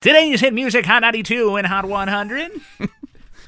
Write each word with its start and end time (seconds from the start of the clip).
Today's 0.00 0.40
hit 0.40 0.54
music 0.54 0.86
Hot 0.86 1.00
92 1.00 1.56
and 1.56 1.66
Hot 1.66 1.84
100. 1.84 2.52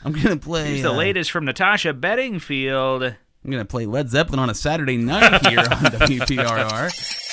I'm 0.05 0.13
gonna 0.13 0.37
play 0.37 0.67
Here's 0.71 0.83
the 0.83 0.91
uh, 0.91 0.95
latest 0.97 1.31
from 1.31 1.45
Natasha 1.45 1.93
Bedingfield. 1.93 3.05
I'm 3.05 3.51
gonna 3.51 3.65
play 3.65 3.87
Led 3.87 4.11
Zeppelin 4.11 4.41
on 4.41 4.51
a 4.51 4.55
Saturday 4.55 4.97
night 4.97 5.47
here 5.47 5.61
on 5.61 5.67
WPRR. 5.69 7.30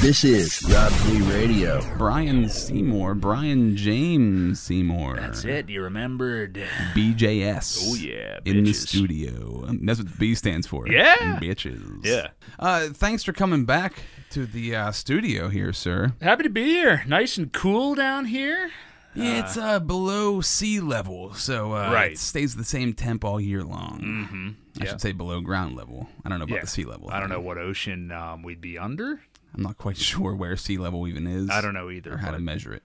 This 0.00 0.24
is 0.24 0.62
Rob 0.70 0.90
Lee 1.08 1.20
Radio. 1.30 1.82
Brian 1.98 2.48
Seymour, 2.48 3.14
Brian 3.16 3.76
James 3.76 4.58
Seymour. 4.58 5.16
That's 5.16 5.44
it. 5.44 5.68
You 5.68 5.82
remembered. 5.82 6.54
BJS. 6.94 7.80
Oh, 7.84 7.94
yeah, 7.96 8.38
in 8.46 8.64
the 8.64 8.72
studio. 8.72 9.66
Um, 9.68 9.84
That's 9.84 9.98
what 10.00 10.10
the 10.10 10.16
B 10.16 10.34
stands 10.34 10.66
for. 10.66 10.88
Yeah. 10.88 11.38
bitches. 11.38 11.82
Yeah. 12.04 12.28
Uh, 12.58 12.88
thanks 12.88 13.22
for 13.24 13.34
coming 13.34 13.66
back 13.66 14.02
to 14.30 14.46
the 14.46 14.74
uh, 14.74 14.92
studio 14.92 15.50
here, 15.50 15.72
sir. 15.74 16.14
Happy 16.22 16.44
to 16.44 16.50
be 16.50 16.64
here. 16.64 17.04
Nice 17.06 17.36
and 17.36 17.52
cool 17.52 17.94
down 17.94 18.24
here. 18.24 18.70
Yeah, 19.14 19.40
it's 19.44 19.56
uh, 19.56 19.80
below 19.80 20.40
sea 20.40 20.78
level, 20.80 21.34
so 21.34 21.72
uh, 21.72 21.90
Right. 21.92 22.12
it 22.12 22.18
stays 22.18 22.54
the 22.54 22.64
same 22.64 22.92
temp 22.94 23.24
all 23.24 23.40
year 23.40 23.64
long. 23.64 24.00
Mm-hmm. 24.00 24.48
I 24.80 24.84
Yeah. 24.84 24.90
should 24.92 25.00
say 25.00 25.12
below 25.12 25.40
ground 25.40 25.74
level. 25.76 26.08
I 26.24 26.28
don't 26.28 26.38
know 26.38 26.44
about 26.44 26.54
Yeah. 26.54 26.60
the 26.60 26.66
sea 26.68 26.84
level. 26.84 27.10
I 27.10 27.18
don't 27.18 27.28
know 27.28 27.40
what 27.40 27.58
ocean 27.58 28.12
um, 28.12 28.42
we'd 28.44 28.60
be 28.60 28.78
under. 28.78 29.20
I'm 29.54 29.62
not 29.62 29.76
quite 29.78 29.96
sure 30.10 30.34
where 30.34 30.56
sea 30.56 30.78
level 30.78 31.06
even 31.08 31.26
is. 31.26 31.50
I 31.50 31.60
don't 31.60 31.74
know 31.74 31.90
either. 31.90 32.14
or 32.14 32.16
how 32.18 32.30
to 32.30 32.38
measure 32.38 32.72
it. 32.72 32.82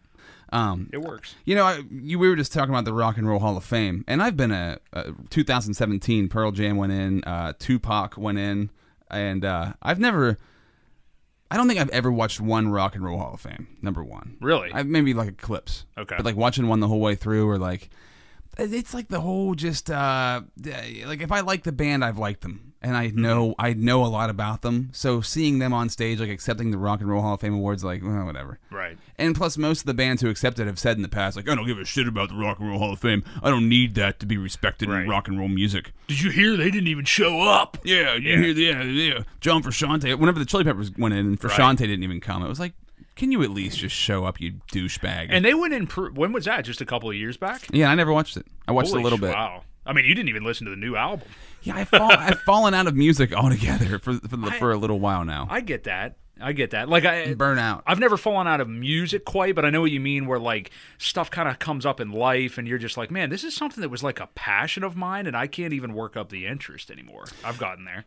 Um, 0.51 0.89
It 0.93 1.01
works. 1.01 1.35
You 1.45 1.55
know, 1.55 1.65
I, 1.65 1.81
you, 1.91 2.19
we 2.19 2.29
were 2.29 2.35
just 2.35 2.53
talking 2.53 2.69
about 2.69 2.85
the 2.85 2.93
Rock 2.93 3.17
and 3.17 3.27
Roll 3.27 3.39
Hall 3.39 3.57
of 3.57 3.63
Fame, 3.63 4.03
and 4.07 4.21
I've 4.21 4.37
been 4.37 4.51
a, 4.51 4.77
a 4.93 5.11
2017 5.29 6.29
Pearl 6.29 6.51
Jam 6.51 6.77
went 6.77 6.91
in, 6.93 7.23
uh, 7.23 7.53
Tupac 7.57 8.15
went 8.17 8.37
in, 8.37 8.69
and 9.09 9.43
uh, 9.43 9.73
I've 9.81 9.99
never, 9.99 10.37
I 11.49 11.57
don't 11.57 11.67
think 11.67 11.79
I've 11.79 11.89
ever 11.89 12.11
watched 12.11 12.39
one 12.39 12.69
Rock 12.69 12.95
and 12.95 13.03
Roll 13.03 13.17
Hall 13.17 13.33
of 13.33 13.41
Fame. 13.41 13.67
Number 13.81 14.03
one, 14.03 14.37
Really? 14.39 14.71
I've 14.71 14.87
maybe 14.87 15.13
like 15.13 15.29
a 15.29 15.31
clips, 15.33 15.85
Okay. 15.97 16.15
but 16.15 16.25
like 16.25 16.35
watching 16.35 16.67
one 16.67 16.79
the 16.79 16.87
whole 16.87 17.01
way 17.01 17.15
through, 17.15 17.49
or 17.49 17.57
like, 17.57 17.89
it's 18.57 18.93
like 18.93 19.07
the 19.09 19.21
whole 19.21 19.55
just 19.55 19.89
uh, 19.89 20.41
like 21.05 21.21
if 21.21 21.31
I 21.31 21.41
like 21.41 21.63
the 21.63 21.71
band, 21.71 22.03
I've 22.03 22.17
liked 22.17 22.41
them, 22.41 22.73
and 22.81 22.95
I 22.95 23.07
know 23.07 23.55
I 23.59 23.73
know 23.73 24.03
a 24.05 24.07
lot 24.07 24.29
about 24.29 24.61
them. 24.61 24.89
So 24.93 25.21
seeing 25.21 25.59
them 25.59 25.73
on 25.73 25.89
stage, 25.89 26.19
like 26.19 26.29
accepting 26.29 26.71
the 26.71 26.77
Rock 26.77 26.99
and 27.01 27.09
Roll 27.09 27.21
Hall 27.21 27.33
of 27.35 27.41
Fame 27.41 27.53
awards, 27.53 27.83
like 27.83 28.03
well, 28.03 28.25
whatever. 28.25 28.59
Right. 28.71 28.97
And 29.17 29.35
plus, 29.35 29.57
most 29.57 29.81
of 29.81 29.85
the 29.85 29.93
bands 29.93 30.21
who 30.21 30.29
accept 30.29 30.59
it 30.59 30.67
have 30.67 30.77
said 30.79 30.97
in 30.97 31.01
the 31.03 31.07
past, 31.09 31.37
like, 31.37 31.49
I 31.49 31.55
don't 31.55 31.65
give 31.65 31.79
a 31.79 31.85
shit 31.85 32.07
about 32.07 32.29
the 32.29 32.35
Rock 32.35 32.59
and 32.59 32.67
Roll 32.69 32.79
Hall 32.79 32.93
of 32.93 32.99
Fame. 32.99 33.23
I 33.41 33.49
don't 33.49 33.69
need 33.69 33.95
that 33.95 34.19
to 34.19 34.25
be 34.25 34.37
respected 34.37 34.89
Right. 34.89 35.03
in 35.03 35.09
rock 35.09 35.27
and 35.29 35.39
roll 35.39 35.47
music. 35.47 35.93
Did 36.07 36.21
you 36.21 36.31
hear 36.31 36.57
they 36.57 36.69
didn't 36.69 36.87
even 36.89 37.05
show 37.05 37.41
up? 37.41 37.77
Yeah, 37.83 38.15
you 38.15 38.29
Yeah. 38.31 38.37
hear 38.39 38.53
the, 38.53 38.61
yeah, 38.61 38.83
yeah. 38.83 39.19
John 39.39 39.63
Frusciante, 39.63 40.13
whenever 40.19 40.37
the 40.39 40.45
Chili 40.45 40.63
Peppers 40.65 40.91
went 40.97 41.13
in 41.13 41.25
and 41.25 41.39
Frusciante 41.39 41.77
didn't 41.79 42.03
even 42.03 42.19
come, 42.19 42.43
it 42.43 42.49
was 42.49 42.59
like, 42.59 42.73
can 43.15 43.31
you 43.31 43.43
at 43.43 43.49
least 43.49 43.79
just 43.79 43.95
show 43.95 44.25
up, 44.25 44.39
you 44.41 44.55
douchebag? 44.71 45.27
And 45.29 45.43
they 45.43 45.53
went 45.53 45.73
in. 45.73 45.87
Pr- 45.87 46.09
when 46.09 46.33
was 46.33 46.45
that? 46.45 46.65
Just 46.65 46.81
a 46.81 46.85
couple 46.85 47.09
of 47.09 47.15
years 47.15 47.37
back? 47.37 47.61
yeah, 47.71 47.89
I 47.89 47.95
never 47.95 48.11
watched 48.11 48.37
it. 48.37 48.45
I 48.67 48.71
watched 48.71 48.89
Holy 48.89 49.01
a 49.01 49.03
little 49.03 49.19
bit. 49.19 49.33
Wow. 49.33 49.63
I 49.85 49.93
mean, 49.93 50.05
you 50.05 50.15
didn't 50.15 50.29
even 50.29 50.43
listen 50.43 50.65
to 50.65 50.71
the 50.71 50.77
new 50.77 50.95
album. 50.95 51.27
Yeah, 51.61 51.75
I've, 51.77 51.89
fall, 51.89 52.11
I've 52.11 52.39
fallen 52.45 52.73
out 52.73 52.87
of 52.87 52.95
music 52.95 53.33
altogether 53.33 53.99
for 53.99 54.13
for, 54.13 54.37
the, 54.37 54.51
for 54.51 54.71
a 54.71 54.77
little 54.77 54.99
while 54.99 55.23
now. 55.23 55.47
I 55.49 55.61
get 55.61 55.83
that. 55.83 56.17
I 56.41 56.51
get 56.51 56.71
that. 56.71 56.89
Like 56.89 57.05
I 57.05 57.33
Burn 57.33 57.57
out. 57.59 57.83
I've 57.87 57.99
never 57.99 58.17
fallen 58.17 58.47
out 58.47 58.59
of 58.59 58.67
music 58.67 59.23
quite, 59.23 59.55
but 59.55 59.63
I 59.63 59.69
know 59.69 59.81
what 59.81 59.91
you 59.91 60.01
mean 60.01 60.25
where 60.25 60.39
like 60.39 60.71
stuff 60.97 61.31
kind 61.31 61.47
of 61.47 61.59
comes 61.59 61.85
up 61.85 62.01
in 62.01 62.11
life 62.11 62.57
and 62.57 62.67
you're 62.67 62.77
just 62.77 62.97
like, 62.97 63.09
"Man, 63.09 63.29
this 63.29 63.43
is 63.43 63.55
something 63.55 63.81
that 63.81 63.89
was 63.89 64.03
like 64.03 64.19
a 64.19 64.27
passion 64.35 64.83
of 64.83 64.97
mine 64.97 65.27
and 65.27 65.37
I 65.37 65.47
can't 65.47 65.71
even 65.71 65.93
work 65.93 66.17
up 66.17 66.29
the 66.29 66.45
interest 66.45 66.91
anymore." 66.91 67.25
I've 67.43 67.57
gotten 67.57 67.85
there. 67.85 68.05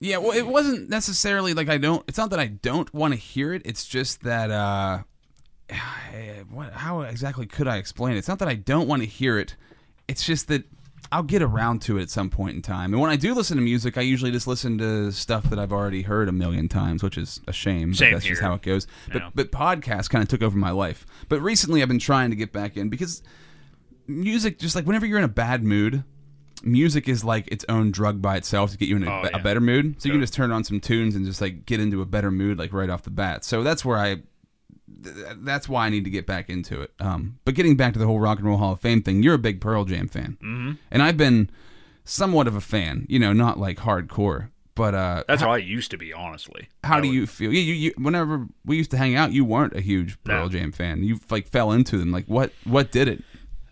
Yeah, 0.00 0.18
well, 0.18 0.32
it 0.32 0.46
wasn't 0.46 0.88
necessarily 0.88 1.54
like 1.54 1.68
I 1.68 1.78
don't. 1.78 2.04
It's 2.08 2.18
not 2.18 2.30
that 2.30 2.38
I 2.38 2.46
don't 2.46 2.92
want 2.94 3.14
to 3.14 3.18
hear 3.18 3.52
it. 3.52 3.62
It's 3.64 3.86
just 3.86 4.22
that. 4.22 4.50
uh 4.50 5.02
what? 6.50 6.72
How 6.72 7.02
exactly 7.02 7.46
could 7.46 7.68
I 7.68 7.76
explain 7.76 8.14
it? 8.14 8.18
It's 8.18 8.28
not 8.28 8.38
that 8.38 8.48
I 8.48 8.54
don't 8.54 8.88
want 8.88 9.02
to 9.02 9.08
hear 9.08 9.38
it. 9.38 9.56
It's 10.06 10.24
just 10.24 10.48
that 10.48 10.64
I'll 11.10 11.22
get 11.22 11.42
around 11.42 11.80
to 11.82 11.98
it 11.98 12.02
at 12.02 12.10
some 12.10 12.28
point 12.30 12.56
in 12.56 12.62
time. 12.62 12.92
And 12.92 13.00
when 13.00 13.10
I 13.10 13.16
do 13.16 13.34
listen 13.34 13.56
to 13.56 13.62
music, 13.62 13.96
I 13.96 14.02
usually 14.02 14.30
just 14.30 14.46
listen 14.46 14.78
to 14.78 15.10
stuff 15.10 15.44
that 15.44 15.58
I've 15.58 15.72
already 15.72 16.02
heard 16.02 16.28
a 16.28 16.32
million 16.32 16.68
times, 16.68 17.02
which 17.02 17.16
is 17.16 17.40
a 17.46 17.52
shame. 17.52 17.94
Same 17.94 18.10
but 18.10 18.16
that's 18.16 18.26
just 18.26 18.42
how 18.42 18.54
it 18.54 18.62
goes. 18.62 18.86
But 19.12 19.22
but 19.34 19.52
podcasts 19.52 20.08
kind 20.08 20.22
of 20.22 20.28
took 20.28 20.42
over 20.42 20.56
my 20.56 20.70
life. 20.70 21.06
But 21.28 21.40
recently, 21.40 21.82
I've 21.82 21.88
been 21.88 21.98
trying 21.98 22.30
to 22.30 22.36
get 22.36 22.52
back 22.52 22.76
in 22.76 22.88
because 22.88 23.22
music, 24.06 24.58
just 24.58 24.74
like 24.76 24.86
whenever 24.86 25.06
you're 25.06 25.18
in 25.18 25.24
a 25.24 25.28
bad 25.28 25.62
mood. 25.64 26.04
Music 26.64 27.08
is 27.08 27.24
like 27.24 27.46
its 27.48 27.64
own 27.68 27.90
drug 27.90 28.20
by 28.22 28.36
itself 28.36 28.70
to 28.72 28.76
get 28.78 28.88
you 28.88 28.96
in 28.96 29.04
a, 29.04 29.10
Oh, 29.10 29.28
a 29.34 29.38
better 29.38 29.60
mood. 29.60 30.00
So 30.00 30.06
you 30.08 30.12
can 30.12 30.20
just 30.20 30.34
turn 30.34 30.50
on 30.52 30.64
some 30.64 30.80
tunes 30.80 31.14
and 31.14 31.24
just 31.24 31.40
like 31.40 31.66
get 31.66 31.80
into 31.80 32.00
a 32.02 32.06
better 32.06 32.30
mood 32.30 32.58
like 32.58 32.72
right 32.72 32.90
off 32.90 33.02
the 33.02 33.10
bat. 33.10 33.44
So 33.44 33.62
that's 33.62 33.84
where 33.84 33.98
I 33.98 34.16
th- 35.02 35.36
that's 35.38 35.68
why 35.68 35.86
I 35.86 35.88
need 35.90 36.04
to 36.04 36.10
get 36.10 36.26
back 36.26 36.48
into 36.50 36.80
it. 36.82 36.92
Um, 37.00 37.38
but 37.44 37.54
getting 37.54 37.76
back 37.76 37.92
to 37.94 37.98
the 37.98 38.06
whole 38.06 38.20
Rock 38.20 38.38
and 38.38 38.46
Roll 38.46 38.58
Hall 38.58 38.72
of 38.72 38.80
Fame 38.80 39.02
thing, 39.02 39.22
you're 39.22 39.34
a 39.34 39.38
big 39.38 39.60
Pearl 39.60 39.84
Jam 39.84 40.08
fan, 40.08 40.36
mm-hmm. 40.42 40.72
and 40.90 41.02
I've 41.02 41.16
been 41.16 41.50
somewhat 42.04 42.46
of 42.46 42.54
a 42.56 42.60
fan. 42.60 43.06
You 43.08 43.18
know, 43.18 43.32
not 43.32 43.58
like 43.58 43.78
hardcore, 43.78 44.50
but 44.74 44.94
uh, 44.94 45.24
That's 45.28 45.42
how 45.42 45.50
I 45.50 45.58
used 45.58 45.90
to 45.92 45.98
be, 45.98 46.12
honestly. 46.12 46.68
how 46.84 46.98
I 46.98 47.00
do 47.00 47.08
would- 47.08 47.14
you 47.14 47.26
feel? 47.26 47.52
You, 47.52 47.60
you, 47.60 47.74
you, 47.74 47.94
whenever 47.98 48.46
we 48.64 48.76
used 48.76 48.90
to 48.92 48.96
hang 48.96 49.14
out, 49.14 49.32
you 49.32 49.44
weren't 49.44 49.74
a 49.76 49.80
huge 49.80 50.22
Pearl 50.24 50.44
No. 50.44 50.48
Jam 50.48 50.72
fan. 50.72 51.02
You 51.04 51.20
like 51.30 51.48
fell 51.48 51.72
into 51.72 51.98
them. 51.98 52.10
Like 52.12 52.26
what? 52.26 52.52
What 52.64 52.90
did 52.90 53.08
it? 53.08 53.22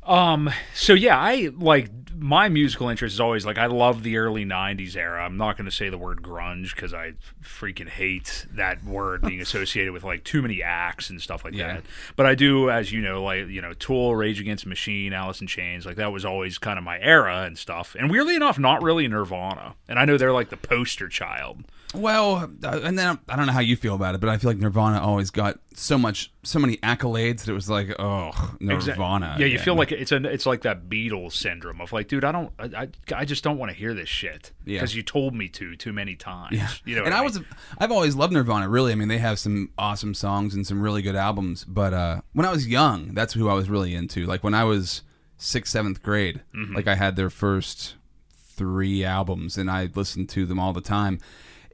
Um. 0.06 0.50
So 0.74 0.94
yeah, 0.94 1.18
I 1.18 1.50
like 1.56 1.90
my 2.18 2.48
musical 2.48 2.88
interest 2.88 3.12
is 3.14 3.20
always 3.20 3.44
like 3.44 3.58
I 3.58 3.66
love 3.66 4.02
the 4.02 4.16
early 4.16 4.44
'90s 4.46 4.96
era. 4.96 5.22
I'm 5.24 5.36
not 5.36 5.56
going 5.58 5.66
to 5.66 5.70
say 5.74 5.88
the 5.90 5.98
word 5.98 6.22
grunge 6.22 6.74
because 6.74 6.94
I 6.94 7.12
freaking 7.42 7.88
hate 7.88 8.46
that 8.52 8.82
word 8.84 9.20
being 9.22 9.40
associated 9.42 9.92
with 9.92 10.02
like 10.04 10.24
too 10.24 10.40
many 10.42 10.62
acts 10.62 11.10
and 11.10 11.20
stuff 11.20 11.44
like 11.44 11.54
Yeah. 11.54 11.74
that. 11.74 11.82
But 12.16 12.24
I 12.26 12.34
do, 12.34 12.70
as 12.70 12.90
you 12.92 13.00
know, 13.02 13.22
like 13.22 13.48
you 13.48 13.60
know, 13.60 13.72
Tool, 13.74 14.14
Rage 14.16 14.40
Against 14.40 14.64
the 14.64 14.70
Machine, 14.70 15.12
Alice 15.12 15.40
in 15.40 15.46
Chains. 15.46 15.84
Like 15.84 15.96
that 15.96 16.12
was 16.12 16.24
always 16.24 16.56
kind 16.58 16.78
of 16.78 16.84
my 16.84 16.98
era 17.00 17.42
and 17.42 17.58
stuff. 17.58 17.94
And 17.98 18.10
weirdly 18.10 18.34
enough, 18.36 18.58
not 18.58 18.82
really 18.82 19.06
Nirvana. 19.08 19.74
And 19.88 19.98
I 19.98 20.04
know 20.04 20.16
they're 20.16 20.32
like 20.32 20.48
the 20.50 20.56
poster 20.56 21.08
child. 21.08 21.64
Well, 21.94 22.50
uh, 22.64 22.80
and 22.82 22.98
then 22.98 23.18
I 23.28 23.36
don't 23.36 23.46
know 23.46 23.52
how 23.52 23.60
you 23.60 23.76
feel 23.76 23.94
about 23.94 24.14
it, 24.14 24.20
but 24.20 24.28
I 24.28 24.36
feel 24.38 24.50
like 24.50 24.58
Nirvana 24.58 25.00
always 25.00 25.30
got 25.30 25.58
so 25.74 25.96
much, 25.96 26.30
so 26.46 26.58
many 26.58 26.76
accolades 26.78 27.40
that 27.44 27.48
it 27.50 27.54
was 27.54 27.68
like, 27.68 27.94
oh, 27.98 28.30
Nirvana. 28.60 29.36
Yeah, 29.38 29.46
you 29.46 29.58
feel 29.58 29.74
like 29.74 29.92
it's 29.92 30.12
a 30.12 30.16
it's 30.24 30.46
like 30.46 30.62
that 30.62 30.88
Beatles 30.88 31.32
syndrome 31.32 31.80
of 31.80 31.92
like, 31.92 32.08
dude, 32.08 32.24
I 32.24 32.32
don't, 32.32 32.52
I, 32.58 32.88
I, 33.14 33.24
just 33.24 33.42
don't 33.42 33.58
want 33.58 33.70
to 33.72 33.76
hear 33.76 33.94
this 33.94 34.08
shit 34.08 34.52
Yeah. 34.64 34.78
because 34.78 34.94
you 34.94 35.02
told 35.02 35.34
me 35.34 35.48
to 35.48 35.76
too 35.76 35.92
many 35.92 36.14
times. 36.14 36.56
Yeah. 36.56 36.68
You 36.84 36.96
know, 36.96 37.04
and 37.04 37.12
I 37.14 37.18
mean? 37.18 37.24
was, 37.24 37.40
I've 37.78 37.90
always 37.92 38.14
loved 38.14 38.32
Nirvana. 38.32 38.68
Really, 38.68 38.92
I 38.92 38.94
mean, 38.94 39.08
they 39.08 39.18
have 39.18 39.38
some 39.38 39.70
awesome 39.76 40.14
songs 40.14 40.54
and 40.54 40.66
some 40.66 40.80
really 40.80 41.02
good 41.02 41.16
albums. 41.16 41.64
But 41.64 41.92
uh, 41.92 42.20
when 42.32 42.46
I 42.46 42.52
was 42.52 42.66
young, 42.68 43.14
that's 43.14 43.34
who 43.34 43.48
I 43.48 43.54
was 43.54 43.68
really 43.68 43.94
into. 43.94 44.24
Like 44.26 44.44
when 44.44 44.54
I 44.54 44.64
was 44.64 45.02
sixth, 45.36 45.72
seventh 45.72 46.02
grade, 46.02 46.42
Mm-hmm. 46.54 46.74
like 46.74 46.86
I 46.86 46.94
had 46.94 47.16
their 47.16 47.30
first 47.30 47.96
three 48.32 49.04
albums, 49.04 49.58
and 49.58 49.70
I 49.70 49.90
listened 49.94 50.28
to 50.30 50.46
them 50.46 50.58
all 50.58 50.72
the 50.72 50.80
time. 50.80 51.18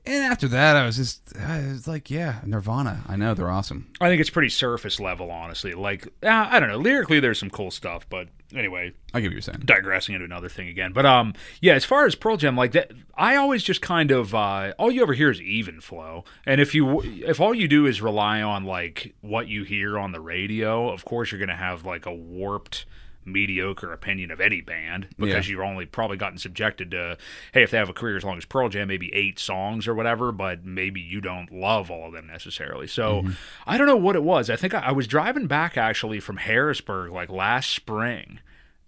And 0.04 0.24
after 0.24 0.48
that, 0.48 0.74
I 0.76 0.84
was 0.84 0.96
just, 0.96 1.36
I 1.38 1.66
was 1.68 1.86
like, 1.86 2.10
yeah, 2.10 2.40
Nirvana. 2.44 3.02
I 3.06 3.14
know 3.14 3.34
they're 3.34 3.50
awesome. 3.50 3.92
I 4.00 4.08
think 4.08 4.20
it's 4.20 4.30
pretty 4.30 4.48
surface 4.48 4.98
level, 4.98 5.30
honestly. 5.30 5.74
Like, 5.74 6.08
uh, 6.24 6.48
I 6.50 6.58
don't 6.58 6.68
know, 6.68 6.78
lyrically, 6.78 7.20
there's 7.20 7.38
some 7.38 7.50
cool 7.50 7.70
stuff, 7.70 8.08
but 8.08 8.26
anyway, 8.54 8.92
I 9.14 9.20
get 9.20 9.28
what 9.28 9.32
you're 9.32 9.42
saying. 9.42 9.62
digressing 9.64 10.14
into 10.14 10.24
another 10.24 10.48
thing 10.48 10.68
again. 10.68 10.92
But 10.92 11.06
um, 11.06 11.34
yeah, 11.60 11.74
as 11.74 11.84
far 11.84 12.04
as 12.04 12.14
Pearl 12.14 12.36
Jam, 12.36 12.56
like 12.56 12.72
that, 12.72 12.91
I 13.16 13.36
always 13.36 13.62
just 13.62 13.80
kind 13.80 14.10
of 14.10 14.34
uh, 14.34 14.72
all 14.78 14.91
you 14.91 15.02
ever 15.02 15.14
hear 15.14 15.30
is 15.30 15.41
even 15.41 15.80
flow, 15.80 16.24
and 16.46 16.60
if 16.60 16.74
you 16.74 17.00
if 17.02 17.41
all 17.41 17.54
you 17.54 17.68
do 17.68 17.86
is 17.86 18.02
rely 18.02 18.42
on 18.42 18.64
like 18.64 19.14
what 19.20 19.48
you 19.48 19.64
hear 19.64 19.98
on 19.98 20.12
the 20.12 20.20
radio, 20.20 20.91
of 20.91 21.04
course 21.04 21.30
you're 21.30 21.41
gonna 21.41 21.56
have 21.56 21.84
like 21.84 22.06
a 22.06 22.14
warped 22.14 22.86
mediocre 23.25 23.93
opinion 23.93 24.31
of 24.31 24.41
any 24.41 24.60
band 24.60 25.09
because 25.16 25.47
Yeah. 25.48 25.53
you've 25.53 25.60
only 25.60 25.86
probably 25.86 26.16
gotten 26.16 26.39
subjected 26.39 26.91
to 26.91 27.16
hey 27.53 27.63
if 27.63 27.71
they 27.71 27.78
have 27.78 27.89
a 27.89 27.92
career 27.92 28.16
as 28.16 28.24
long 28.24 28.36
as 28.36 28.45
Pearl 28.45 28.69
Jam 28.69 28.89
maybe 28.89 29.15
eight 29.15 29.39
songs 29.39 29.86
or 29.86 29.95
whatever 29.95 30.33
but 30.33 30.65
maybe 30.65 31.01
you 31.01 31.21
don't 31.21 31.53
love 31.53 31.91
all 31.91 32.07
of 32.09 32.13
them 32.13 32.27
necessarily 32.27 32.86
so 32.86 33.24
I 33.66 33.78
don't 33.78 33.86
know 33.86 33.97
what 33.97 34.16
it 34.16 34.22
was 34.22 34.51
I 34.51 34.57
think 34.57 34.74
I, 34.74 34.80
I 34.80 34.92
was 34.92 35.07
driving 35.07 35.47
back 35.47 35.77
actually 35.77 36.21
from 36.21 36.36
Harrisburg 36.39 37.13
like 37.13 37.30
last 37.30 37.71
spring 37.71 38.41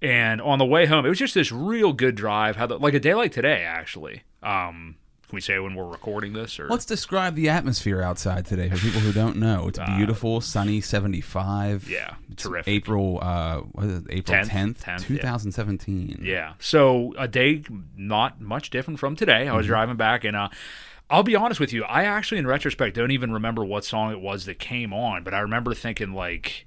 and 0.02 0.42
on 0.42 0.58
the 0.58 0.66
way 0.66 0.84
home, 0.84 1.06
it 1.06 1.08
was 1.08 1.18
just 1.18 1.32
this 1.32 1.50
real 1.50 1.94
good 1.94 2.14
drive. 2.14 2.56
How 2.56 2.66
the, 2.66 2.76
like 2.78 2.92
a 2.92 3.00
day 3.00 3.14
like 3.14 3.32
today, 3.32 3.62
actually. 3.62 4.22
Um, 4.42 4.96
can 5.34 5.36
we 5.36 5.40
say 5.40 5.58
when 5.58 5.74
we're 5.74 5.84
recording 5.88 6.32
this? 6.32 6.60
Or 6.60 6.68
Let's 6.68 6.84
describe 6.84 7.34
the 7.34 7.48
atmosphere 7.48 8.00
outside 8.00 8.46
today 8.46 8.68
for 8.70 8.76
people 8.76 9.00
who 9.00 9.12
don't 9.12 9.36
know. 9.36 9.66
It's 9.66 9.80
beautiful, 9.96 10.40
sunny, 10.40 10.80
75. 10.80 11.86
Uh, 11.88 11.90
Yeah, 11.92 12.14
It's 12.30 12.44
terrific. 12.44 12.72
April, 12.72 13.18
uh, 13.20 13.58
what 13.72 13.86
is 13.86 13.98
it? 13.98 14.04
April 14.10 14.38
10th, 14.38 14.48
10th, 14.50 14.76
10th, 14.84 15.06
2017. 15.06 16.20
yeah, 16.22 16.52
so 16.60 17.14
a 17.18 17.26
day 17.26 17.64
not 17.96 18.40
much 18.40 18.70
different 18.70 19.00
from 19.00 19.16
today. 19.16 19.32
I 19.32 19.44
Mm-hmm. 19.46 19.56
was 19.56 19.66
driving 19.66 19.96
back, 19.96 20.22
and 20.24 20.36
uh, 20.36 20.48
I'll 21.10 21.22
be 21.24 21.34
honest 21.36 21.58
with 21.58 21.72
you, 21.72 21.82
I 21.84 22.04
actually, 22.04 22.38
in 22.38 22.46
retrospect, 22.46 22.94
don't 22.94 23.10
even 23.10 23.32
remember 23.32 23.64
what 23.64 23.84
song 23.84 24.12
it 24.12 24.20
was 24.20 24.44
that 24.46 24.58
came 24.60 24.92
on, 24.92 25.24
but 25.24 25.34
I 25.34 25.40
remember 25.40 25.74
thinking 25.74 26.12
like. 26.12 26.66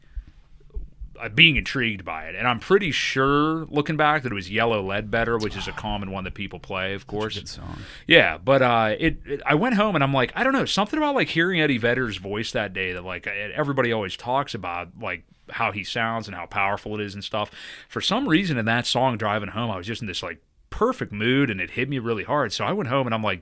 Being 1.34 1.56
intrigued 1.56 2.06
by 2.06 2.26
it, 2.26 2.36
and 2.36 2.48
I'm 2.48 2.60
pretty 2.60 2.92
sure, 2.92 3.66
looking 3.66 3.98
back, 3.98 4.24
that 4.24 4.32
it 4.32 4.36
was 4.36 4.50
Yellow 4.50 4.82
Ledbetter, 4.82 5.38
which 5.38 5.56
is 5.56 5.68
a 5.68 5.72
common 5.72 6.12
one 6.12 6.24
that 6.24 6.34
people 6.34 6.60
play, 6.60 6.94
of 6.94 7.08
course. 7.08 7.36
Good 7.36 7.48
song. 7.48 7.80
Yeah, 8.08 8.38
but 8.38 8.62
uh, 8.62 8.96
it, 9.00 9.18
it. 9.26 9.42
I 9.46 9.56
went 9.56 9.76
home 9.76 9.96
and 9.96 10.04
I'm 10.04 10.14
like, 10.14 10.32
I 10.36 10.44
don't 10.44 10.54
know, 10.54 10.66
something 10.66 10.98
about 10.98 11.16
like 11.16 11.30
hearing 11.30 11.62
Eddie 11.62 11.78
Vedder's 11.78 12.18
voice 12.18 12.52
that 12.52 12.74
day 12.74 12.94
that 12.94 13.04
like 13.04 13.28
everybody 13.28 13.92
always 13.92 14.16
talks 14.16 14.54
about, 14.54 14.90
like 15.00 15.24
how 15.50 15.72
he 15.72 15.84
sounds 15.84 16.28
and 16.28 16.36
how 16.36 16.46
powerful 16.46 16.96
it 16.96 17.02
is 17.02 17.14
and 17.14 17.24
stuff. 17.24 17.52
For 17.88 18.02
some 18.02 18.28
reason, 18.28 18.58
in 18.58 18.66
that 18.66 18.86
song 18.86 19.18
driving 19.18 19.50
home, 19.50 19.72
I 19.72 19.78
was 19.78 19.88
just 19.88 20.02
in 20.02 20.08
this 20.08 20.24
like 20.24 20.42
perfect 20.70 21.12
mood, 21.12 21.50
and 21.50 21.62
it 21.62 21.72
hit 21.72 21.90
me 21.90 22.00
really 22.00 22.24
hard. 22.24 22.54
So 22.54 22.66
I 22.66 22.72
went 22.74 22.90
home 22.90 23.08
and 23.08 23.14
I'm 23.14 23.24
like, 23.24 23.42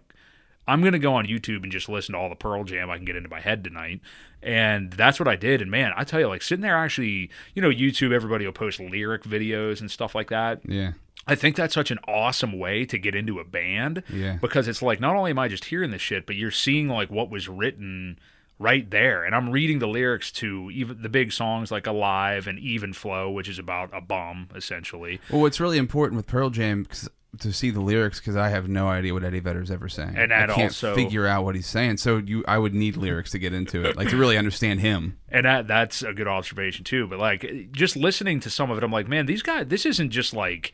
I'm 0.68 0.84
gonna 0.84 1.00
go 1.00 1.14
on 1.16 1.26
YouTube 1.28 1.64
and 1.64 1.72
just 1.72 1.88
listen 1.90 2.14
to 2.14 2.20
all 2.20 2.30
the 2.30 2.36
Pearl 2.36 2.64
Jam 2.64 2.90
I 2.90 2.98
can 2.98 3.06
get 3.06 3.16
into 3.16 3.30
my 3.30 3.40
head 3.40 3.64
tonight. 3.64 4.02
And 4.42 4.92
that's 4.94 5.20
what 5.20 5.28
I 5.28 5.36
did. 5.36 5.62
And 5.62 5.70
man, 5.72 5.92
I 5.96 6.04
tell 6.04 6.20
you, 6.20 6.28
like 6.28 6.42
sitting 6.42 6.62
there 6.62 6.78
actually, 6.78 7.30
you 7.54 7.62
know, 7.62 7.70
YouTube, 7.70 8.12
everybody 8.12 8.46
will 8.46 8.54
post 8.54 8.80
lyric 8.80 9.24
videos 9.24 9.80
and 9.82 9.90
stuff 9.90 10.16
like 10.16 10.30
that. 10.30 10.62
Yeah. 10.68 10.94
I 11.28 11.34
think 11.34 11.56
that's 11.56 11.74
such 11.74 11.90
an 11.90 11.98
awesome 12.08 12.58
way 12.60 12.86
to 12.86 13.00
get 13.00 13.16
into 13.16 13.40
a 13.40 13.44
band. 13.44 14.04
Yeah. 14.14 14.38
Because 14.42 14.68
it's 14.68 14.82
like 14.84 15.00
not 15.00 15.16
only 15.16 15.32
am 15.32 15.40
I 15.40 15.48
just 15.48 15.66
hearing 15.66 15.90
this 15.92 16.02
shit, 16.02 16.26
but 16.28 16.36
you're 16.36 16.52
seeing 16.52 16.88
like 16.88 17.10
what 17.10 17.32
was 17.32 17.50
written 17.50 18.20
right 18.60 18.90
there. 18.90 19.24
And 19.24 19.34
I'm 19.36 19.50
reading 19.50 19.80
the 19.80 19.88
lyrics 19.88 20.32
to 20.34 20.70
even 20.72 21.02
the 21.02 21.10
big 21.10 21.32
songs 21.32 21.72
like 21.72 21.88
Alive 21.88 22.46
and 22.48 22.60
Even 22.60 22.94
Flow, 22.94 23.32
which 23.32 23.50
is 23.50 23.58
about 23.60 23.90
a 23.92 24.02
bum, 24.02 24.50
essentially. 24.56 25.20
Well, 25.32 25.42
what's 25.42 25.60
really 25.60 25.78
important 25.80 26.18
with 26.18 26.28
Pearl 26.28 26.52
Jam 26.52 26.86
'cause- 26.86 27.10
to 27.40 27.54
see 27.54 27.70
the 27.70 27.82
lyrics 27.82 28.20
because 28.20 28.36
I 28.36 28.50
have 28.50 28.68
no 28.68 28.88
idea 28.88 29.14
what 29.14 29.24
Eddie 29.24 29.40
Vedder's 29.40 29.72
ever 29.72 29.90
saying. 29.90 30.16
And 30.18 30.32
that 30.32 30.50
I 30.50 30.54
can't 30.54 30.70
also- 30.70 30.96
figure 30.96 31.28
out 31.28 31.44
what 31.44 31.56
he's 31.56 31.68
saying. 31.68 31.98
So 31.98 32.18
you, 32.18 32.44
I 32.48 32.58
would 32.58 32.74
need 32.74 32.98
lyrics 32.98 33.32
to 33.32 33.40
get 33.40 33.54
into 33.54 33.84
it, 33.84 33.96
like 33.98 34.10
to 34.10 34.18
really 34.18 34.38
understand 34.38 34.80
him. 34.80 35.18
And 35.30 35.46
that 35.46 35.68
that's 35.68 36.02
a 36.02 36.14
good 36.14 36.28
observation 36.28 36.84
too. 36.84 37.08
But 37.08 37.20
like 37.20 37.72
just 37.72 37.96
listening 37.96 38.40
to 38.42 38.50
some 38.50 38.72
of 38.72 38.78
it, 38.78 38.84
I'm 38.84 38.92
like, 38.92 39.08
man, 39.08 39.26
these 39.26 39.42
guys 39.42 39.68
this 39.68 39.86
isn't 39.86 40.12
just 40.12 40.34
like 40.34 40.74